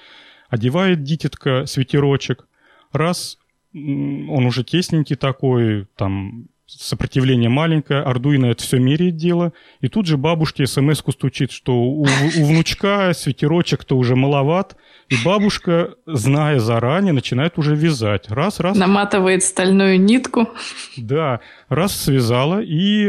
одевает 0.48 1.02
дитятка 1.02 1.66
свитерочек, 1.66 2.48
раз 2.90 3.38
он 3.74 4.46
уже 4.46 4.64
тесненький 4.64 5.16
такой, 5.16 5.88
там 5.94 6.46
сопротивление 6.78 7.48
маленькое, 7.48 8.02
Ардуино 8.02 8.46
это 8.46 8.62
все 8.62 8.78
меряет 8.78 9.16
дело, 9.16 9.52
и 9.80 9.88
тут 9.88 10.06
же 10.06 10.16
бабушке 10.16 10.66
смс-ку 10.66 11.12
стучит, 11.12 11.50
что 11.50 11.74
у, 11.74 12.02
у 12.02 12.44
внучка 12.44 13.12
свитерочек-то 13.14 13.96
уже 13.96 14.16
маловат, 14.16 14.76
и 15.08 15.14
бабушка, 15.24 15.94
зная 16.06 16.60
заранее, 16.60 17.12
начинает 17.12 17.58
уже 17.58 17.74
вязать. 17.74 18.30
Раз, 18.30 18.60
раз. 18.60 18.76
Наматывает 18.76 19.42
стальную 19.42 20.00
нитку. 20.00 20.48
Да, 20.96 21.40
раз 21.68 21.96
связала, 21.96 22.60
и 22.62 23.08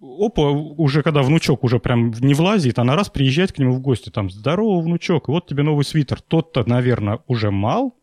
опа, 0.00 0.50
уже 0.50 1.02
когда 1.02 1.22
внучок 1.22 1.64
уже 1.64 1.78
прям 1.78 2.12
не 2.20 2.34
влазит, 2.34 2.78
она 2.78 2.96
раз 2.96 3.08
приезжает 3.08 3.52
к 3.52 3.58
нему 3.58 3.72
в 3.72 3.80
гости, 3.80 4.10
там, 4.10 4.30
здорово, 4.30 4.80
внучок, 4.80 5.28
вот 5.28 5.46
тебе 5.46 5.62
новый 5.62 5.84
свитер. 5.84 6.20
Тот-то, 6.20 6.68
наверное, 6.68 7.20
уже 7.26 7.50
мал, 7.50 7.96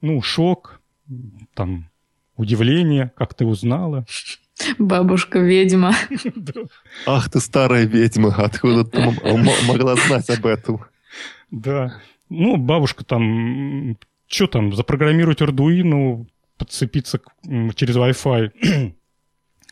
ну, 0.00 0.20
шок, 0.22 0.80
там, 1.54 1.89
удивление, 2.40 3.12
как 3.16 3.34
ты 3.34 3.44
узнала. 3.44 4.04
Бабушка-ведьма. 4.78 5.94
Ах 7.06 7.30
ты 7.30 7.40
старая 7.40 7.84
ведьма, 7.84 8.34
откуда 8.34 8.84
ты 8.84 9.00
могла 9.66 9.96
знать 9.96 10.28
об 10.30 10.46
этом? 10.46 10.84
Да. 11.50 12.00
Ну, 12.28 12.56
бабушка 12.56 13.04
там, 13.04 13.96
что 14.26 14.46
там, 14.46 14.72
запрограммировать 14.72 15.40
Arduino, 15.40 16.26
подцепиться 16.56 17.18
к, 17.18 17.32
через 17.74 17.96
Wi-Fi 17.96 18.94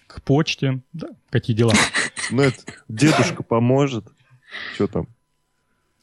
к 0.07 0.23
почте. 0.23 0.81
Да, 0.93 1.09
какие 1.31 1.57
дела. 1.57 1.75
Ну, 2.31 2.43
это 2.43 2.59
дедушка 2.89 3.43
поможет. 3.43 4.07
Что 4.75 4.87
там? 4.87 5.09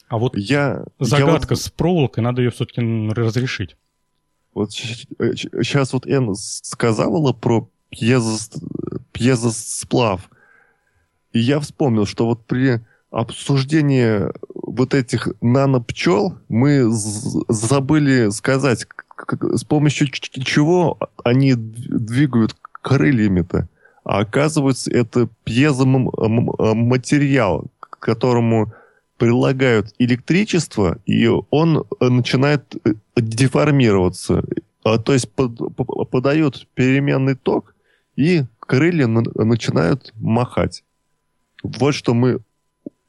А 0.08 0.18
вот 0.18 0.38
я, 0.38 0.86
загадка 1.00 1.54
я 1.54 1.56
вот... 1.56 1.60
с 1.60 1.70
проволокой, 1.70 2.24
надо 2.24 2.42
ее 2.42 2.52
все-таки 2.52 2.82
разрешить. 3.10 3.76
Вот 4.56 4.72
сейчас 4.72 5.94
вот 5.94 6.08
Эн 6.08 6.34
сказала 6.36 7.34
про 7.34 7.70
пьезо, 7.90 8.40
пьезосплав. 9.12 10.30
И 11.34 11.40
я 11.40 11.60
вспомнил, 11.60 12.06
что 12.06 12.26
вот 12.26 12.46
при 12.46 12.80
обсуждении 13.12 14.32
вот 14.54 14.94
этих 14.94 15.28
нанопчел 15.42 16.38
мы 16.48 16.86
забыли 16.90 18.30
сказать, 18.30 18.88
с 19.54 19.66
помощью 19.66 20.08
чего 20.08 20.98
они 21.24 21.56
двигают 21.56 22.56
крыльями-то. 22.82 23.68
А 24.06 24.20
оказывается, 24.20 24.90
это 24.90 25.28
пьезоматериал, 25.44 27.66
к 27.82 28.00
которому 28.00 28.72
прилагают 29.18 29.94
электричество, 29.98 31.00
и 31.06 31.28
он 31.28 31.86
начинает 32.00 32.76
э, 32.84 32.94
деформироваться. 33.16 34.44
А, 34.84 34.98
то 34.98 35.14
есть 35.14 35.32
подают 35.32 36.68
переменный 36.74 37.36
ток, 37.36 37.76
и 38.16 38.44
крылья 38.60 39.08
начинают 39.08 40.14
махать. 40.16 40.84
Вот 41.64 41.94
что 41.94 42.14
мы 42.14 42.40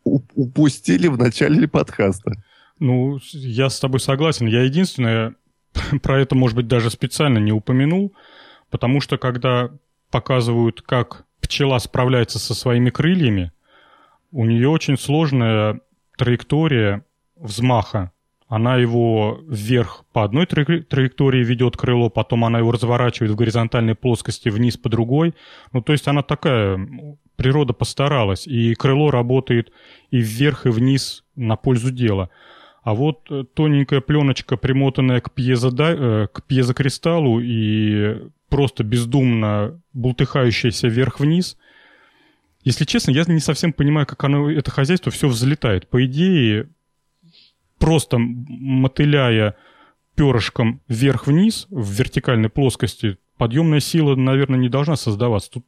упустили 0.05 1.09
в 1.09 1.19
начале 1.19 1.67
подкаста. 1.69 2.33
Ну, 2.79 3.19
я 3.33 3.69
с 3.69 3.81
тобой 3.81 4.01
согласен. 4.01 4.47
Я 4.47 4.63
единственное, 4.63 5.35
про 6.03 6.21
это, 6.21 6.35
может 6.35 6.57
быть, 6.57 6.69
даже 6.69 6.91
специально 6.91 7.39
не 7.39 7.53
упомянул, 7.53 8.15
потому 8.71 9.01
что 9.01 9.19
когда 9.19 9.71
показывают, 10.11 10.83
как 10.83 11.25
пчела 11.41 11.79
справляется 11.79 12.39
со 12.39 12.55
своими 12.55 12.91
крыльями, 12.91 13.53
у 14.33 14.45
нее 14.45 14.69
очень 14.69 14.99
сложная 14.99 15.81
траектория 16.17 17.05
взмаха. 17.37 18.13
Она 18.49 18.77
его 18.77 19.41
вверх 19.49 20.05
по 20.13 20.23
одной 20.23 20.47
траектории 20.47 21.45
ведет 21.45 21.77
крыло, 21.77 22.11
потом 22.11 22.45
она 22.45 22.61
его 22.61 22.71
разворачивает 22.71 23.33
в 23.33 23.37
горизонтальной 23.37 23.97
плоскости 23.97 24.49
вниз 24.49 24.77
по 24.77 24.89
другой. 24.89 25.35
Ну, 25.73 25.83
то 25.83 25.93
есть 25.93 26.07
она 26.07 26.23
такая 26.23 26.79
природа 27.35 27.73
постаралась, 27.73 28.47
и 28.47 28.75
крыло 28.75 29.11
работает 29.11 29.73
и 30.11 30.19
вверх, 30.19 30.67
и 30.67 30.69
вниз 30.69 31.25
на 31.35 31.57
пользу 31.57 31.91
дела. 31.91 32.31
А 32.83 32.95
вот 32.95 33.27
э, 33.31 33.43
тоненькая 33.53 34.01
пленочка, 34.01 34.57
примотанная 34.57 35.21
к, 35.21 35.33
пьезода... 35.33 35.97
Э, 35.99 36.27
к 36.33 36.45
пьезокристаллу 36.45 37.41
и 37.41 38.29
просто 38.49 38.85
бездумно 38.85 39.81
бултыхающаяся 39.93 40.87
вверх-вниз, 40.87 41.59
если 42.67 42.85
честно, 42.85 43.13
я 43.13 43.25
не 43.27 43.41
совсем 43.41 43.73
понимаю, 43.73 44.07
как 44.07 44.23
оно, 44.25 44.51
это 44.51 44.71
хозяйство 44.71 45.11
все 45.13 45.29
взлетает. 45.29 45.89
По 45.89 46.05
идее, 46.05 46.69
просто 47.79 48.19
мотыляя 48.19 49.57
перышком 50.17 50.83
вверх-вниз 50.89 51.67
в 51.71 51.91
вертикальной 51.91 52.49
плоскости, 52.49 53.19
подъемная 53.39 53.81
сила, 53.81 54.17
наверное, 54.17 54.59
не 54.59 54.69
должна 54.69 54.97
создаваться. 54.97 55.51
Тут 55.51 55.67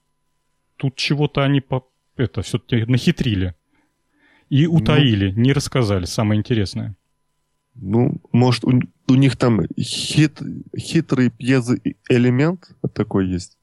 тут 0.78 0.96
чего-то 0.96 1.44
они 1.44 1.60
по, 1.60 1.86
это 2.16 2.40
все-таки 2.42 2.90
нахитрили. 2.90 3.54
И 4.48 4.66
ну. 4.66 4.74
утаили, 4.74 5.30
ну, 5.32 5.42
не 5.42 5.52
рассказали, 5.52 6.06
самое 6.06 6.38
интересное. 6.38 6.96
Ну, 7.74 8.20
может, 8.32 8.64
у, 8.64 8.80
у 9.08 9.14
них 9.14 9.36
там 9.36 9.60
хит, 9.78 10.40
хитрый 10.76 11.30
пьезоэлемент 11.30 12.70
такой 12.94 13.28
есть. 13.28 13.58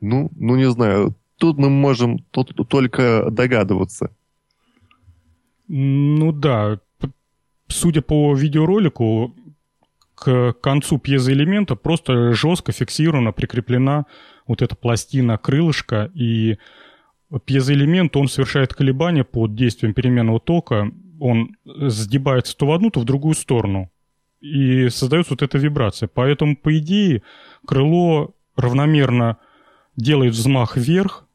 Ну, 0.00 0.30
ну, 0.36 0.56
не 0.56 0.68
знаю. 0.70 1.14
Тут 1.38 1.56
мы 1.58 1.70
можем 1.70 2.18
тут, 2.30 2.54
только 2.68 3.28
догадываться. 3.30 4.10
Ну 5.68 6.32
да. 6.32 6.80
Судя 7.68 8.02
по 8.02 8.34
видеоролику, 8.34 9.34
к 10.14 10.54
концу 10.54 10.98
пьезоэлемента 10.98 11.76
просто 11.76 12.32
жестко 12.32 12.72
фиксирована, 12.72 13.32
прикреплена 13.32 14.06
вот 14.46 14.62
эта 14.62 14.74
пластина 14.74 15.38
крылышка, 15.38 16.10
и 16.14 16.58
пьезоэлемент, 17.44 18.16
он 18.16 18.26
совершает 18.28 18.74
колебания 18.74 19.22
под 19.22 19.54
действием 19.54 19.94
переменного 19.94 20.40
тока, 20.40 20.90
он 21.20 21.56
сгибается 21.64 22.56
то 22.56 22.66
в 22.66 22.72
одну, 22.72 22.90
то 22.90 23.00
в 23.00 23.04
другую 23.04 23.34
сторону. 23.34 23.90
И 24.40 24.88
создается 24.88 25.34
вот 25.34 25.42
эта 25.42 25.58
вибрация. 25.58 26.08
Поэтому, 26.08 26.56
по 26.56 26.76
идее, 26.78 27.22
крыло 27.66 28.34
равномерно 28.56 29.36
делает 29.96 30.32
взмах 30.32 30.76
вверх, 30.76 31.27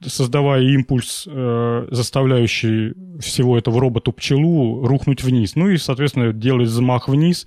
создавая 0.00 0.62
импульс, 0.62 1.26
э, 1.26 1.88
заставляющий 1.90 2.94
всего 3.20 3.58
этого 3.58 3.80
робота-пчелу 3.80 4.86
рухнуть 4.86 5.22
вниз. 5.22 5.56
Ну 5.56 5.68
и, 5.68 5.76
соответственно, 5.76 6.32
делает 6.32 6.68
взмах 6.68 7.08
вниз, 7.08 7.46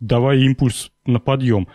давая 0.00 0.38
импульс 0.38 0.90
на 1.06 1.20
подъем 1.20 1.68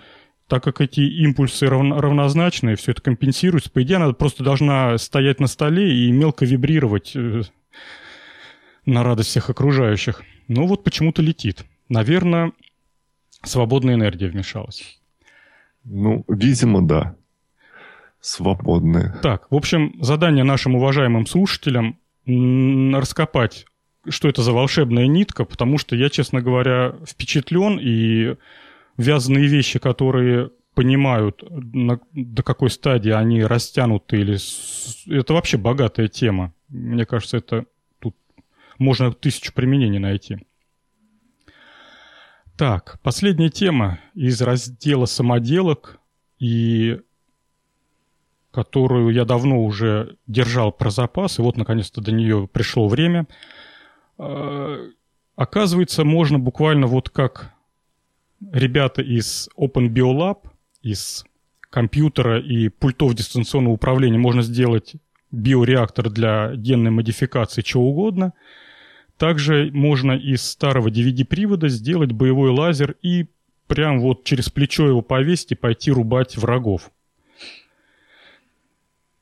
так 0.47 0.63
как 0.63 0.81
эти 0.81 1.01
импульсы 1.01 1.67
равно, 1.67 1.99
равнозначные, 1.99 2.77
все 2.77 2.91
это 2.93 3.01
компенсируется, 3.01 3.69
по 3.69 3.83
идее, 3.83 3.97
она 3.97 4.13
просто 4.13 4.43
должна 4.43 4.97
стоять 4.97 5.39
на 5.39 5.47
столе 5.47 5.93
и 5.93 6.11
мелко 6.11 6.45
вибрировать 6.45 7.15
э, 7.15 7.41
на 8.85 9.03
радость 9.03 9.29
всех 9.29 9.49
окружающих. 9.49 10.23
Но 10.47 10.65
вот 10.65 10.83
почему-то 10.83 11.21
летит. 11.21 11.65
Наверное, 11.89 12.53
свободная 13.43 13.95
энергия 13.95 14.27
вмешалась. 14.27 15.01
Ну, 15.83 16.23
видимо, 16.29 16.85
да. 16.85 17.15
Свободная. 18.27 19.17
Так, 19.23 19.49
в 19.49 19.55
общем, 19.55 19.95
задание 20.01 20.43
нашим 20.43 20.75
уважаемым 20.75 21.25
слушателям 21.25 21.97
раскопать, 22.25 23.65
что 24.09 24.27
это 24.27 24.41
за 24.41 24.51
волшебная 24.51 25.07
нитка, 25.07 25.45
потому 25.45 25.77
что 25.77 25.95
я, 25.95 26.09
честно 26.09 26.41
говоря, 26.41 26.95
впечатлен 27.07 27.79
и 27.81 28.35
вязаные 28.97 29.47
вещи, 29.47 29.79
которые 29.79 30.51
понимают, 30.75 31.41
на, 31.49 32.01
до 32.11 32.43
какой 32.43 32.69
стадии 32.69 33.11
они 33.11 33.45
растянуты, 33.45 34.19
или 34.19 34.37
это 35.17 35.33
вообще 35.33 35.55
богатая 35.55 36.09
тема. 36.09 36.53
Мне 36.67 37.05
кажется, 37.05 37.37
это 37.37 37.63
тут 37.99 38.13
можно 38.77 39.13
тысячу 39.13 39.53
применений 39.53 39.99
найти. 39.99 40.39
Так, 42.57 42.99
последняя 43.03 43.49
тема 43.49 43.99
из 44.15 44.41
раздела 44.41 45.05
самоделок, 45.05 46.01
и 46.39 46.99
которую 48.57 49.11
я 49.13 49.23
давно 49.23 49.63
уже 49.63 50.17
держал 50.25 50.71
про 50.71 50.89
запас, 50.89 51.37
и 51.37 51.43
вот 51.43 51.57
наконец-то 51.57 52.01
до 52.01 52.11
нее 52.11 52.49
пришло 52.51 52.87
время. 52.87 53.27
А, 54.17 54.79
оказывается, 55.35 56.03
можно 56.03 56.39
буквально 56.39 56.87
вот 56.87 57.11
как 57.11 57.53
ребята 58.51 59.03
из 59.03 59.47
Open 59.55 59.89
Biolab, 59.89 60.49
из 60.81 61.23
компьютера 61.69 62.39
и 62.39 62.69
пультов 62.69 63.13
дистанционного 63.13 63.75
управления 63.75 64.17
можно 64.17 64.41
сделать 64.41 64.95
биореактор 65.29 66.09
для 66.09 66.55
генной 66.55 66.89
модификации 66.89 67.61
чего 67.61 67.91
угодно. 67.91 68.33
Также 69.19 69.69
можно 69.71 70.13
из 70.13 70.41
старого 70.41 70.87
DVD-привода 70.87 71.69
сделать 71.69 72.11
боевой 72.11 72.49
лазер 72.49 72.95
и 73.03 73.27
прям 73.67 73.99
вот 73.99 74.23
через 74.23 74.49
плечо 74.49 74.87
его 74.87 75.03
повесить 75.03 75.51
и 75.51 75.55
пойти 75.55 75.91
рубать 75.91 76.37
врагов. 76.37 76.89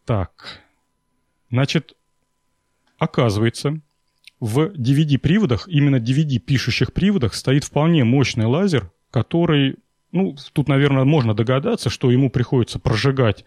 Так, 0.06 0.62
значит, 1.50 1.96
оказывается, 3.00 3.82
в 4.40 4.72
DVD-приводах, 4.74 5.68
именно 5.68 5.96
DVD-пишущих 5.96 6.94
приводах, 6.94 7.34
стоит 7.34 7.64
вполне 7.64 8.04
мощный 8.04 8.46
лазер, 8.46 8.92
который, 9.10 9.78
ну, 10.12 10.36
тут, 10.54 10.68
наверное, 10.68 11.06
можно 11.06 11.34
догадаться, 11.34 11.90
что 11.90 12.12
ему 12.12 12.30
приходится 12.30 12.78
прожигать 12.78 13.46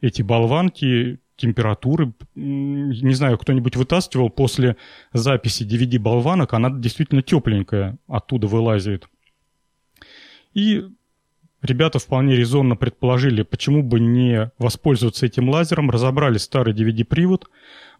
эти 0.00 0.22
болванки 0.22 1.18
температуры. 1.36 2.12
Не 2.34 3.14
знаю, 3.14 3.36
кто-нибудь 3.36 3.76
вытаскивал 3.76 4.30
после 4.30 4.76
записи 5.12 5.64
DVD-болванок, 5.64 6.54
она 6.54 6.70
действительно 6.70 7.22
тепленькая 7.22 7.98
оттуда 8.06 8.46
вылазит. 8.46 9.08
И 10.54 10.84
ребята 11.66 11.98
вполне 11.98 12.36
резонно 12.36 12.76
предположили, 12.76 13.42
почему 13.42 13.82
бы 13.82 14.00
не 14.00 14.50
воспользоваться 14.58 15.26
этим 15.26 15.48
лазером, 15.50 15.90
разобрали 15.90 16.38
старый 16.38 16.74
DVD-привод, 16.74 17.50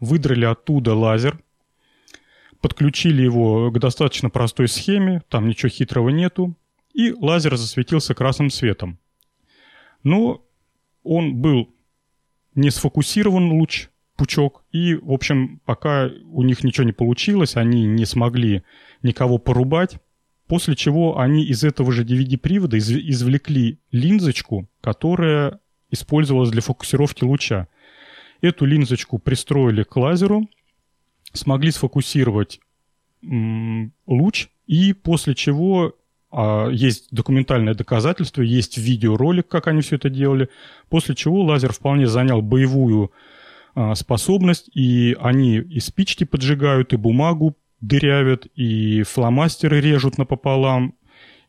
выдрали 0.00 0.44
оттуда 0.44 0.94
лазер, 0.94 1.38
подключили 2.60 3.22
его 3.22 3.70
к 3.70 3.78
достаточно 3.78 4.30
простой 4.30 4.68
схеме, 4.68 5.22
там 5.28 5.48
ничего 5.48 5.68
хитрого 5.68 6.08
нету, 6.08 6.56
и 6.94 7.12
лазер 7.12 7.56
засветился 7.56 8.14
красным 8.14 8.50
светом. 8.50 8.98
Но 10.02 10.42
он 11.02 11.36
был 11.36 11.74
не 12.54 12.70
сфокусирован 12.70 13.52
луч, 13.52 13.88
пучок, 14.16 14.64
и, 14.72 14.94
в 14.94 15.12
общем, 15.12 15.60
пока 15.64 16.10
у 16.32 16.42
них 16.42 16.64
ничего 16.64 16.84
не 16.84 16.92
получилось, 16.92 17.56
они 17.56 17.84
не 17.84 18.06
смогли 18.06 18.62
никого 19.02 19.38
порубать, 19.38 19.98
после 20.46 20.76
чего 20.76 21.18
они 21.18 21.44
из 21.44 21.64
этого 21.64 21.92
же 21.92 22.04
DVD-привода 22.04 22.78
извлекли 22.78 23.78
линзочку, 23.90 24.68
которая 24.80 25.60
использовалась 25.90 26.50
для 26.50 26.62
фокусировки 26.62 27.24
луча. 27.24 27.68
Эту 28.40 28.64
линзочку 28.64 29.18
пристроили 29.18 29.82
к 29.82 29.96
лазеру, 29.96 30.48
смогли 31.32 31.70
сфокусировать 31.70 32.60
луч, 33.22 34.48
и 34.66 34.92
после 34.92 35.34
чего 35.34 35.94
а, 36.30 36.68
есть 36.68 37.08
документальное 37.10 37.74
доказательство, 37.74 38.42
есть 38.42 38.78
видеоролик, 38.78 39.48
как 39.48 39.68
они 39.68 39.80
все 39.80 39.96
это 39.96 40.10
делали, 40.10 40.48
после 40.88 41.14
чего 41.14 41.42
лазер 41.42 41.72
вполне 41.72 42.06
занял 42.06 42.42
боевую 42.42 43.10
а, 43.74 43.94
способность, 43.94 44.68
и 44.74 45.16
они 45.20 45.56
и 45.56 45.80
спички 45.80 46.24
поджигают, 46.24 46.92
и 46.92 46.96
бумагу 46.96 47.56
дырявят, 47.80 48.46
и 48.54 49.02
фломастеры 49.02 49.80
режут 49.80 50.18
напополам. 50.18 50.94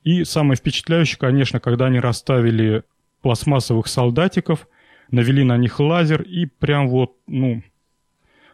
И 0.03 0.23
самое 0.23 0.57
впечатляющее, 0.57 1.17
конечно, 1.17 1.59
когда 1.59 1.87
они 1.87 1.99
расставили 1.99 2.83
пластмассовых 3.21 3.87
солдатиков, 3.87 4.67
навели 5.11 5.43
на 5.43 5.57
них 5.57 5.79
лазер, 5.79 6.21
и 6.21 6.45
прям 6.45 6.89
вот, 6.89 7.15
ну, 7.27 7.63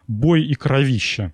бой 0.06 0.44
и 0.44 0.54
кровища. 0.54 1.32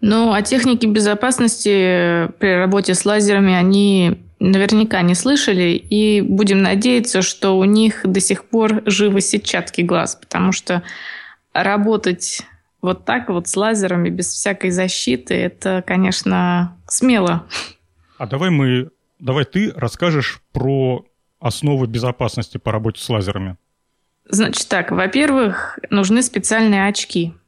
Ну, 0.00 0.32
а 0.32 0.42
техники 0.42 0.86
безопасности 0.86 2.30
при 2.38 2.54
работе 2.54 2.94
с 2.94 3.04
лазерами, 3.04 3.52
они 3.52 4.18
наверняка 4.38 5.02
не 5.02 5.14
слышали, 5.14 5.70
и 5.72 6.20
будем 6.20 6.62
надеяться, 6.62 7.22
что 7.22 7.58
у 7.58 7.64
них 7.64 8.02
до 8.04 8.20
сих 8.20 8.44
пор 8.44 8.82
живы 8.86 9.20
сетчатки 9.20 9.80
глаз, 9.80 10.16
потому 10.16 10.52
что 10.52 10.82
работать 11.52 12.42
вот 12.88 13.04
так 13.04 13.28
вот 13.28 13.48
с 13.48 13.56
лазерами 13.56 14.10
без 14.10 14.26
всякой 14.28 14.70
защиты, 14.70 15.34
это, 15.34 15.82
конечно, 15.86 16.76
смело. 16.86 17.46
А 18.18 18.26
давай 18.26 18.50
мы, 18.50 18.90
давай 19.18 19.44
ты 19.44 19.72
расскажешь 19.74 20.42
про 20.52 21.04
основы 21.38 21.86
безопасности 21.86 22.58
по 22.58 22.72
работе 22.72 23.00
с 23.00 23.08
лазерами. 23.08 23.56
Значит 24.28 24.68
так, 24.68 24.90
во-первых, 24.90 25.78
нужны 25.90 26.22
специальные 26.22 26.88
очки– 26.88 27.32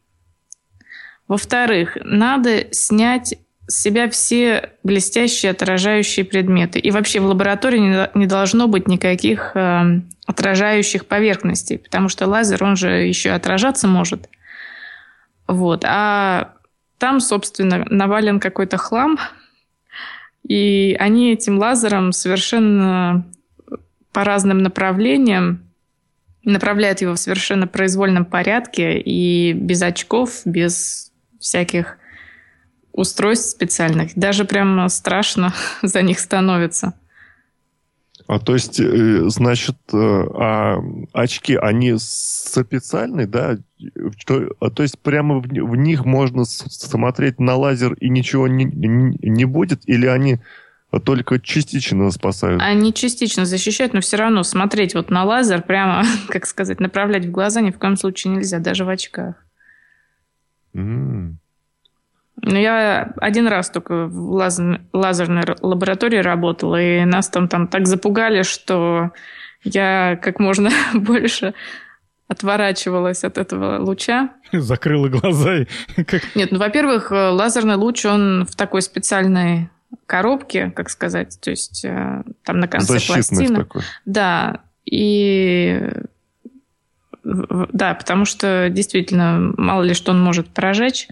во-вторых, 1.30 1.97
надо 2.03 2.66
снять 2.72 3.38
с 3.68 3.80
себя 3.80 4.11
все 4.11 4.70
блестящие 4.82 5.53
отражающие 5.53 6.24
предметы. 6.24 6.80
И 6.80 6.91
вообще 6.91 7.20
в 7.20 7.26
лаборатории 7.26 8.09
не 8.18 8.26
должно 8.26 8.66
быть 8.66 8.88
никаких 8.88 9.53
э, 9.55 10.01
отражающих 10.26 11.07
поверхностей, 11.07 11.78
потому 11.78 12.09
что 12.09 12.26
лазер, 12.26 12.64
он 12.64 12.74
же 12.74 12.91
еще 12.91 13.30
отражаться 13.30 13.86
может. 13.86 14.28
Вот. 15.51 15.85
А 15.85 16.55
там, 16.99 17.19
собственно, 17.19 17.85
навален 17.91 18.39
какой-то 18.39 18.77
хлам, 18.77 19.19
и 20.47 20.97
они 21.01 21.33
этим 21.33 21.59
лазером 21.59 22.13
совершенно 22.13 23.27
по 24.13 24.23
разным 24.23 24.59
направлениям 24.59 25.65
направляют 26.45 27.01
его 27.01 27.15
в 27.15 27.19
совершенно 27.19 27.67
произвольном 27.67 28.25
порядке 28.25 29.01
и 29.01 29.53
без 29.53 29.83
очков, 29.83 30.43
без 30.45 31.13
всяких 31.41 31.99
устройств 32.93 33.51
специальных. 33.51 34.13
Даже 34.15 34.45
прям 34.45 34.89
страшно 34.89 35.53
за 35.83 36.03
них 36.03 36.21
становится. 36.21 36.95
А 38.27 38.39
то 38.39 38.55
есть, 38.55 38.79
э, 38.81 39.29
значит, 39.29 39.77
э, 39.93 39.97
а 39.97 40.79
очки, 41.12 41.57
они 41.57 41.95
специальные, 41.99 43.27
да? 43.27 43.59
Что, 44.18 44.55
а 44.61 44.71
то 44.71 44.83
есть 44.83 44.99
прямо 44.99 45.41
в, 45.41 45.47
в 45.47 45.77
них 45.77 46.05
можно 46.05 46.45
смотреть 46.45 47.41
на 47.41 47.57
лазер 47.57 47.95
и 47.95 48.09
ничего 48.09 48.47
не, 48.49 48.64
не, 48.64 49.16
не 49.23 49.45
будет? 49.45 49.83
Или 49.87 50.07
они 50.07 50.39
только 51.05 51.41
частично 51.41 52.11
спасают? 52.11 52.61
Они 52.62 52.93
частично 52.93 53.45
защищают, 53.47 53.95
но 53.95 54.01
все 54.01 54.16
равно 54.16 54.43
смотреть 54.43 54.95
вот 54.95 55.11
на 55.11 55.25
лазер 55.25 55.62
прямо, 55.62 56.05
как 56.29 56.47
сказать, 56.47 56.81
направлять 56.81 57.27
в 57.27 57.31
глаза 57.31 57.61
ни 57.61 57.71
в 57.71 57.79
коем 57.79 57.97
случае 57.97 58.35
нельзя, 58.35 58.59
даже 58.59 58.85
в 58.85 58.89
очках. 58.89 59.35
Mm. 60.75 61.39
Ну, 62.43 62.57
я 62.57 63.12
один 63.20 63.47
раз 63.47 63.70
только 63.70 64.07
в 64.07 64.30
лазерной 64.93 65.45
лаборатории 65.61 66.18
работала, 66.18 66.80
и 66.80 67.05
нас 67.05 67.28
там, 67.28 67.49
там 67.49 67.68
так 67.68 67.86
запугали, 67.86 68.43
что 68.43 69.11
я 69.62 70.18
как 70.22 70.41
можно 70.41 70.70
больше 70.95 71.55
отворачивалась 72.28 73.24
от 73.24 73.38
этого 73.38 73.78
луча. 73.80 74.30
Закрыла 74.53 75.09
глаза 75.09 75.57
и... 75.57 75.66
Нет, 76.34 76.53
ну, 76.53 76.59
во-первых, 76.59 77.11
лазерный 77.11 77.74
луч, 77.74 78.05
он 78.07 78.47
в 78.47 78.55
такой 78.55 78.82
специальной 78.82 79.68
коробке, 80.07 80.70
как 80.70 80.91
сказать, 80.91 81.38
то 81.41 81.51
есть 81.51 81.84
э, 81.84 82.22
там 82.45 82.61
на 82.61 82.68
конце 82.68 82.95
Защитный 82.95 83.14
пластина. 83.14 83.57
Такой. 83.57 83.82
Да, 84.07 84.61
и 84.84 85.91
да, 87.24 87.95
потому 87.95 88.24
что 88.24 88.68
действительно 88.70 89.53
мало 89.57 89.82
ли 89.82 89.95
что 89.95 90.12
он 90.12 90.22
может 90.22 90.49
прожечь. 90.49 91.09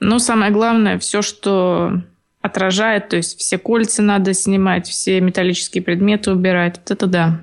Но 0.00 0.18
самое 0.18 0.52
главное, 0.52 0.98
все, 0.98 1.22
что 1.22 2.02
отражает, 2.40 3.08
то 3.08 3.16
есть 3.16 3.38
все 3.38 3.58
кольца 3.58 4.02
надо 4.02 4.32
снимать, 4.32 4.86
все 4.86 5.20
металлические 5.20 5.82
предметы 5.82 6.32
убирать. 6.32 6.78
Вот 6.78 6.90
это 6.90 7.06
да. 7.06 7.40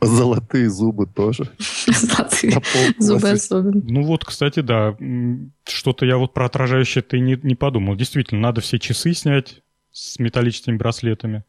Золотые 0.00 0.70
зубы 0.70 1.06
тоже. 1.06 1.50
Золотые 1.86 2.52
зубы 2.98 3.30
особенно. 3.30 3.82
Ну 3.84 4.02
вот, 4.04 4.24
кстати, 4.24 4.60
да. 4.60 4.96
Что-то 5.66 6.06
я 6.06 6.18
вот 6.18 6.32
про 6.32 6.46
отражающее 6.46 7.02
ты 7.02 7.18
не, 7.18 7.38
не 7.42 7.56
подумал. 7.56 7.96
Действительно, 7.96 8.40
надо 8.40 8.60
все 8.60 8.78
часы 8.78 9.12
снять 9.12 9.60
с 9.90 10.18
металлическими 10.20 10.76
браслетами. 10.76 11.44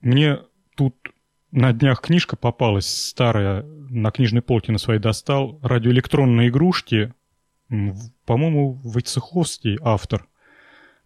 Мне 0.00 0.40
тут 0.76 0.96
на 1.52 1.72
днях 1.72 2.00
книжка 2.00 2.36
попалась 2.36 2.88
старая, 2.88 3.62
на 3.62 4.10
книжной 4.10 4.42
полке 4.42 4.72
на 4.72 4.78
своей 4.78 5.00
достал. 5.00 5.60
Радиоэлектронные 5.62 6.48
игрушки. 6.48 7.14
По-моему, 8.26 8.80
Войцеховский 8.84 9.78
автор. 9.80 10.26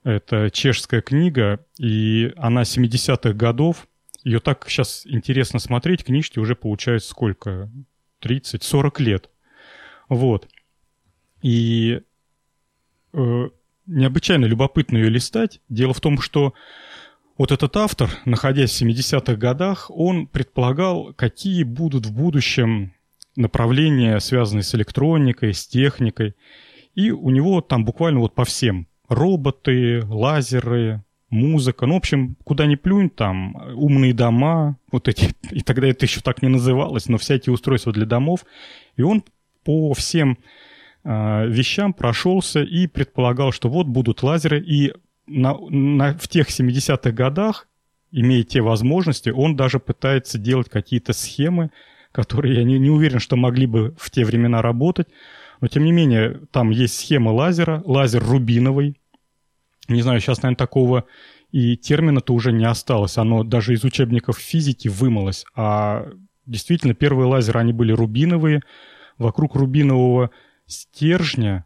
Это 0.03 0.51
чешская 0.51 1.01
книга, 1.01 1.65
и 1.79 2.33
она 2.37 2.63
70-х 2.63 3.33
годов. 3.33 3.87
Ее 4.23 4.41
так 4.41 4.65
сейчас 4.69 5.07
интересно 5.07 5.59
смотреть, 5.59 6.05
книжке 6.05 6.41
уже 6.41 6.57
получается 6.57 7.11
сколько? 7.11 7.71
30-40 8.23 9.03
лет. 9.03 9.31
Вот. 10.09 10.49
И 11.43 12.01
э, 13.13 13.49
необычайно 13.87 14.47
любопытно 14.47 14.97
ее 14.97 15.11
листать. 15.11 15.61
Дело 15.69 15.93
в 15.93 16.01
том, 16.01 16.21
что 16.21 16.55
вот 17.37 17.53
этот 17.53 17.77
автор, 17.77 18.11
находясь 18.25 18.73
в 18.73 18.83
70-х 18.83 19.35
годах, 19.37 19.91
он 19.91 20.27
предполагал, 20.27 21.13
какие 21.15 21.63
будут 21.65 22.07
в 22.07 22.15
будущем 22.15 22.95
направления, 23.37 24.19
связанные 24.21 24.63
с 24.63 24.75
электроникой, 24.75 25.55
с 25.55 25.67
техникой. 25.67 26.35
И 26.95 27.11
у 27.11 27.31
него 27.31 27.61
там 27.61 27.85
буквально 27.85 28.21
вот 28.21 28.35
по 28.35 28.45
всем 28.45 28.87
роботы, 29.09 30.03
лазеры, 30.07 31.03
музыка. 31.31 31.87
Ну, 31.87 31.95
в 31.95 31.99
общем, 31.99 32.37
куда 32.45 32.67
ни 32.67 32.77
плюнь, 32.77 33.11
там 33.11 33.57
умные 33.75 34.15
дома, 34.15 34.79
вот 34.91 35.09
эти, 35.09 35.35
и 35.51 35.61
тогда 35.61 35.89
это 35.89 36.07
еще 36.07 36.21
так 36.21 36.43
не 36.43 36.49
называлось, 36.49 37.09
но 37.09 37.19
эти 37.29 37.51
устройства 37.51 37.93
для 37.93 38.07
домов. 38.07 38.45
И 38.97 39.03
он 39.03 39.25
по 39.65 39.93
всем 39.95 40.39
э, 41.03 41.47
вещам 41.49 41.93
прошелся 41.93 42.63
и 42.63 42.87
предполагал, 42.87 43.53
что 43.53 43.69
вот 43.69 43.87
будут 43.87 44.23
лазеры, 44.23 44.61
и 44.61 44.93
на, 45.27 45.57
на, 45.69 46.15
в 46.15 46.29
тех 46.29 46.49
70-х 46.49 47.11
годах, 47.13 47.67
имея 48.11 48.45
те 48.45 48.61
возможности, 48.61 49.31
он 49.31 49.57
даже 49.57 49.81
пытается 49.81 50.39
делать 50.39 50.69
какие-то 50.69 51.13
схемы, 51.13 51.71
которые 52.15 52.55
я 52.55 52.63
не, 52.63 52.79
не 52.79 52.91
уверен, 52.91 53.19
что 53.19 53.35
могли 53.35 53.67
бы 53.67 53.93
в 53.99 54.09
те 54.11 54.25
времена 54.25 54.63
работать. 54.63 55.09
Но, 55.61 55.67
тем 55.67 55.85
не 55.85 55.91
менее, 55.91 56.43
там 56.53 56.71
есть 56.71 56.97
схема 56.97 57.31
лазера, 57.31 57.83
лазер 57.85 58.25
рубиновый. 58.25 58.97
Не 59.89 60.01
знаю, 60.01 60.21
сейчас, 60.21 60.41
наверное, 60.41 60.57
такого 60.57 61.05
и 61.51 61.77
термина-то 61.77 62.33
уже 62.33 62.53
не 62.53 62.67
осталось. 62.67 63.19
Оно 63.19 63.43
даже 63.43 63.75
из 63.75 63.83
учебников 63.83 64.39
физики 64.39 64.87
вымылось. 64.87 65.45
А 65.57 66.07
действительно, 66.47 66.95
первые 66.95 67.27
лазеры, 67.27 67.59
они 67.59 67.73
были 67.73 67.91
рубиновые. 67.91 68.63
Вокруг 69.19 69.57
рубинового 69.57 70.31
стержня, 70.67 71.65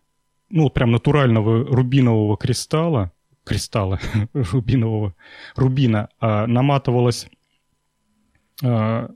ну, 0.49 0.71
прям 0.71 0.93
натурального 0.93 1.63
рубинового 1.67 2.39
кристалла, 2.39 3.13
кристалла 3.45 4.01
рубинового, 4.33 5.15
рубина, 5.57 6.09
а, 6.21 6.47
наматывалась 6.47 7.29
а, 8.65 9.11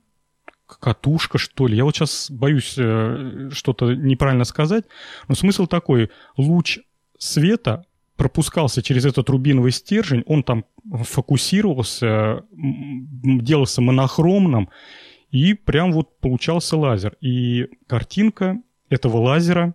катушка, 0.80 1.38
что 1.38 1.66
ли. 1.66 1.76
Я 1.76 1.84
вот 1.84 1.96
сейчас 1.96 2.30
боюсь 2.30 2.74
э, 2.76 3.50
что-то 3.52 3.94
неправильно 3.94 4.44
сказать, 4.44 4.84
но 5.28 5.34
смысл 5.34 5.66
такой. 5.66 6.10
Луч 6.36 6.78
света 7.18 7.84
пропускался 8.16 8.82
через 8.82 9.04
этот 9.04 9.28
рубиновый 9.30 9.72
стержень, 9.72 10.22
он 10.26 10.42
там 10.42 10.64
фокусировался, 10.84 12.44
делался 12.52 13.80
монохромным, 13.80 14.68
и 15.30 15.54
прям 15.54 15.92
вот 15.92 16.20
получался 16.20 16.76
лазер. 16.76 17.16
И 17.20 17.68
картинка 17.86 18.60
этого 18.90 19.16
лазера, 19.16 19.74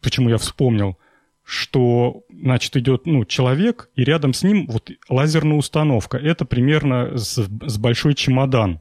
почему 0.00 0.28
я 0.28 0.36
вспомнил, 0.36 0.98
что, 1.42 2.22
значит, 2.30 2.76
идет 2.76 3.06
ну, 3.06 3.24
человек, 3.24 3.90
и 3.94 4.04
рядом 4.04 4.34
с 4.34 4.42
ним 4.42 4.66
вот 4.66 4.90
лазерная 5.08 5.56
установка. 5.56 6.16
Это 6.16 6.44
примерно 6.44 7.16
с, 7.16 7.48
с 7.66 7.78
большой 7.78 8.14
чемодан. 8.14 8.80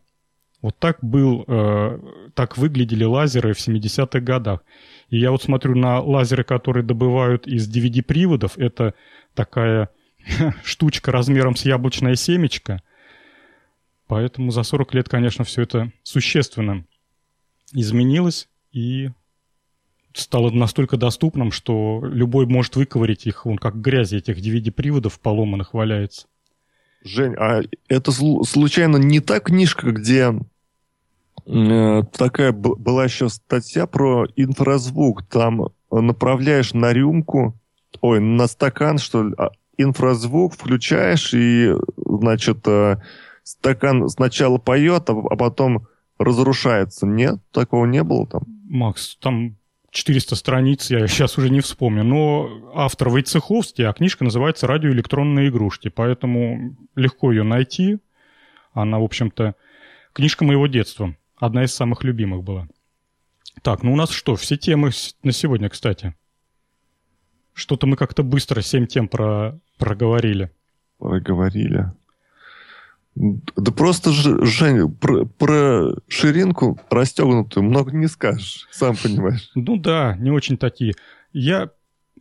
Вот 0.61 0.77
так 0.77 0.97
был, 1.01 1.45
э, 1.47 1.99
так 2.33 2.57
выглядели 2.57 3.05
лазеры 3.05 3.53
в 3.53 3.59
70-х 3.59 4.19
годах. 4.19 4.61
И 5.09 5.17
я 5.17 5.31
вот 5.31 5.41
смотрю 5.41 5.75
на 5.75 6.01
лазеры, 6.01 6.43
которые 6.43 6.83
добывают 6.83 7.47
из 7.47 7.69
DVD-приводов. 7.69 8.57
Это 8.57 8.93
такая 9.35 9.89
штучка 10.63 11.11
размером 11.11 11.55
с 11.55 11.65
яблочное 11.65 12.15
семечко. 12.15 12.81
Поэтому 14.07 14.51
за 14.51 14.63
40 14.63 14.93
лет, 14.95 15.07
конечно, 15.07 15.45
все 15.45 15.61
это 15.61 15.91
существенно 16.03 16.83
изменилось 17.71 18.49
и 18.71 19.11
стало 20.13 20.49
настолько 20.49 20.97
доступным, 20.97 21.51
что 21.51 22.01
любой 22.03 22.47
может 22.47 22.75
выковырить 22.75 23.27
их, 23.27 23.45
он 23.45 23.57
как 23.57 23.79
грязи 23.79 24.17
этих 24.17 24.39
DVD-приводов 24.39 25.19
поломанных 25.19 25.73
валяется. 25.73 26.27
Жень, 27.03 27.35
а 27.37 27.61
это 27.87 28.11
случайно 28.11 28.97
не 28.97 29.19
та 29.19 29.39
книжка, 29.39 29.91
где 29.91 30.33
э, 31.45 32.03
такая 32.17 32.51
была 32.51 33.05
еще 33.05 33.29
статья 33.29 33.87
про 33.87 34.27
инфразвук? 34.35 35.23
Там 35.23 35.69
направляешь 35.91 36.73
на 36.73 36.91
рюмку, 36.91 37.55
ой, 38.01 38.19
на 38.19 38.47
стакан, 38.47 38.97
что 38.97 39.23
ли, 39.23 39.33
а 39.37 39.51
инфразвук 39.77 40.53
включаешь, 40.53 41.33
и, 41.33 41.73
значит, 42.05 42.67
э, 42.67 42.97
стакан 43.43 44.09
сначала 44.09 44.57
поет, 44.57 45.09
а, 45.09 45.13
а 45.13 45.35
потом 45.35 45.87
разрушается. 46.17 47.07
Нет, 47.07 47.39
такого 47.51 47.85
не 47.85 48.03
было 48.03 48.27
там. 48.27 48.43
Макс, 48.69 49.17
там 49.21 49.55
400 49.91 50.35
страниц, 50.35 50.89
я 50.89 51.07
сейчас 51.07 51.37
уже 51.37 51.49
не 51.49 51.61
вспомню, 51.61 52.03
но 52.03 52.71
автор 52.73 53.09
Войцеховский, 53.09 53.87
а 53.87 53.93
книжка 53.93 54.23
называется 54.23 54.67
«Радиоэлектронные 54.67 55.49
игрушки», 55.49 55.89
поэтому 55.89 56.75
легко 56.95 57.31
ее 57.31 57.43
найти. 57.43 57.97
Она, 58.71 58.99
в 58.99 59.03
общем-то, 59.03 59.55
книжка 60.13 60.45
моего 60.45 60.67
детства, 60.67 61.15
одна 61.37 61.63
из 61.63 61.73
самых 61.73 62.03
любимых 62.03 62.43
была. 62.43 62.67
Так, 63.63 63.83
ну 63.83 63.93
у 63.93 63.95
нас 63.95 64.11
что, 64.11 64.35
все 64.35 64.57
темы 64.57 64.91
на 65.23 65.31
сегодня, 65.31 65.69
кстати? 65.69 66.15
Что-то 67.53 67.87
мы 67.87 67.97
как-то 67.97 68.23
быстро 68.23 68.61
семь 68.61 68.85
тем 68.85 69.07
про... 69.07 69.59
проговорили. 69.77 70.51
Проговорили. 70.97 71.91
Да 73.19 73.73
просто, 73.73 74.11
Женя, 74.13 74.87
про, 74.87 75.25
про 75.25 75.93
ширинку 76.07 76.79
расстегнутую 76.89 77.65
много 77.65 77.91
не 77.91 78.07
скажешь, 78.07 78.65
сам 78.71 78.95
понимаешь. 78.95 79.51
Ну 79.55 79.75
да, 79.75 80.15
не 80.17 80.31
очень 80.31 80.57
такие. 80.57 80.93
Я, 81.33 81.69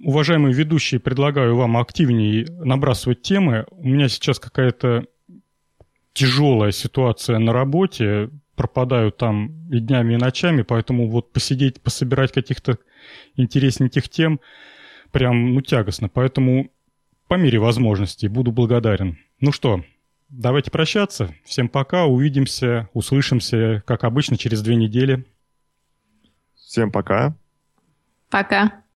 уважаемые 0.03 0.53
ведущие, 0.53 0.99
предлагаю 0.99 1.55
вам 1.55 1.77
активнее 1.77 2.47
набрасывать 2.65 3.23
темы. 3.23 3.65
У 3.71 3.87
меня 3.87 4.09
сейчас 4.09 4.41
какая-то 4.41 5.07
тяжелая 6.15 6.73
ситуация 6.73 7.39
на 7.39 7.53
работе, 7.53 8.31
пропадаю 8.57 9.13
там 9.13 9.71
и 9.71 9.79
днями, 9.79 10.15
и 10.15 10.17
ночами, 10.17 10.63
поэтому 10.63 11.09
вот 11.09 11.33
посидеть, 11.33 11.81
пособирать 11.81 12.33
каких-то 12.33 12.79
интересненьких 13.37 14.09
тем 14.09 14.41
прям, 15.13 15.55
ну, 15.55 15.61
тягостно. 15.61 16.09
Поэтому 16.09 16.73
по 17.29 17.35
мере 17.35 17.61
возможностей 17.61 18.27
буду 18.27 18.51
благодарен. 18.51 19.17
Ну 19.39 19.53
что, 19.53 19.85
давайте 20.29 20.71
прощаться. 20.71 21.35
Всем 21.45 21.69
пока, 21.69 22.07
увидимся, 22.07 22.89
услышимся, 22.93 23.83
как 23.87 24.05
обычно, 24.05 24.37
через 24.37 24.63
две 24.63 24.77
недели. 24.77 25.27
Всем 26.55 26.93
пока. 26.93 27.37
Пока. 28.31 28.83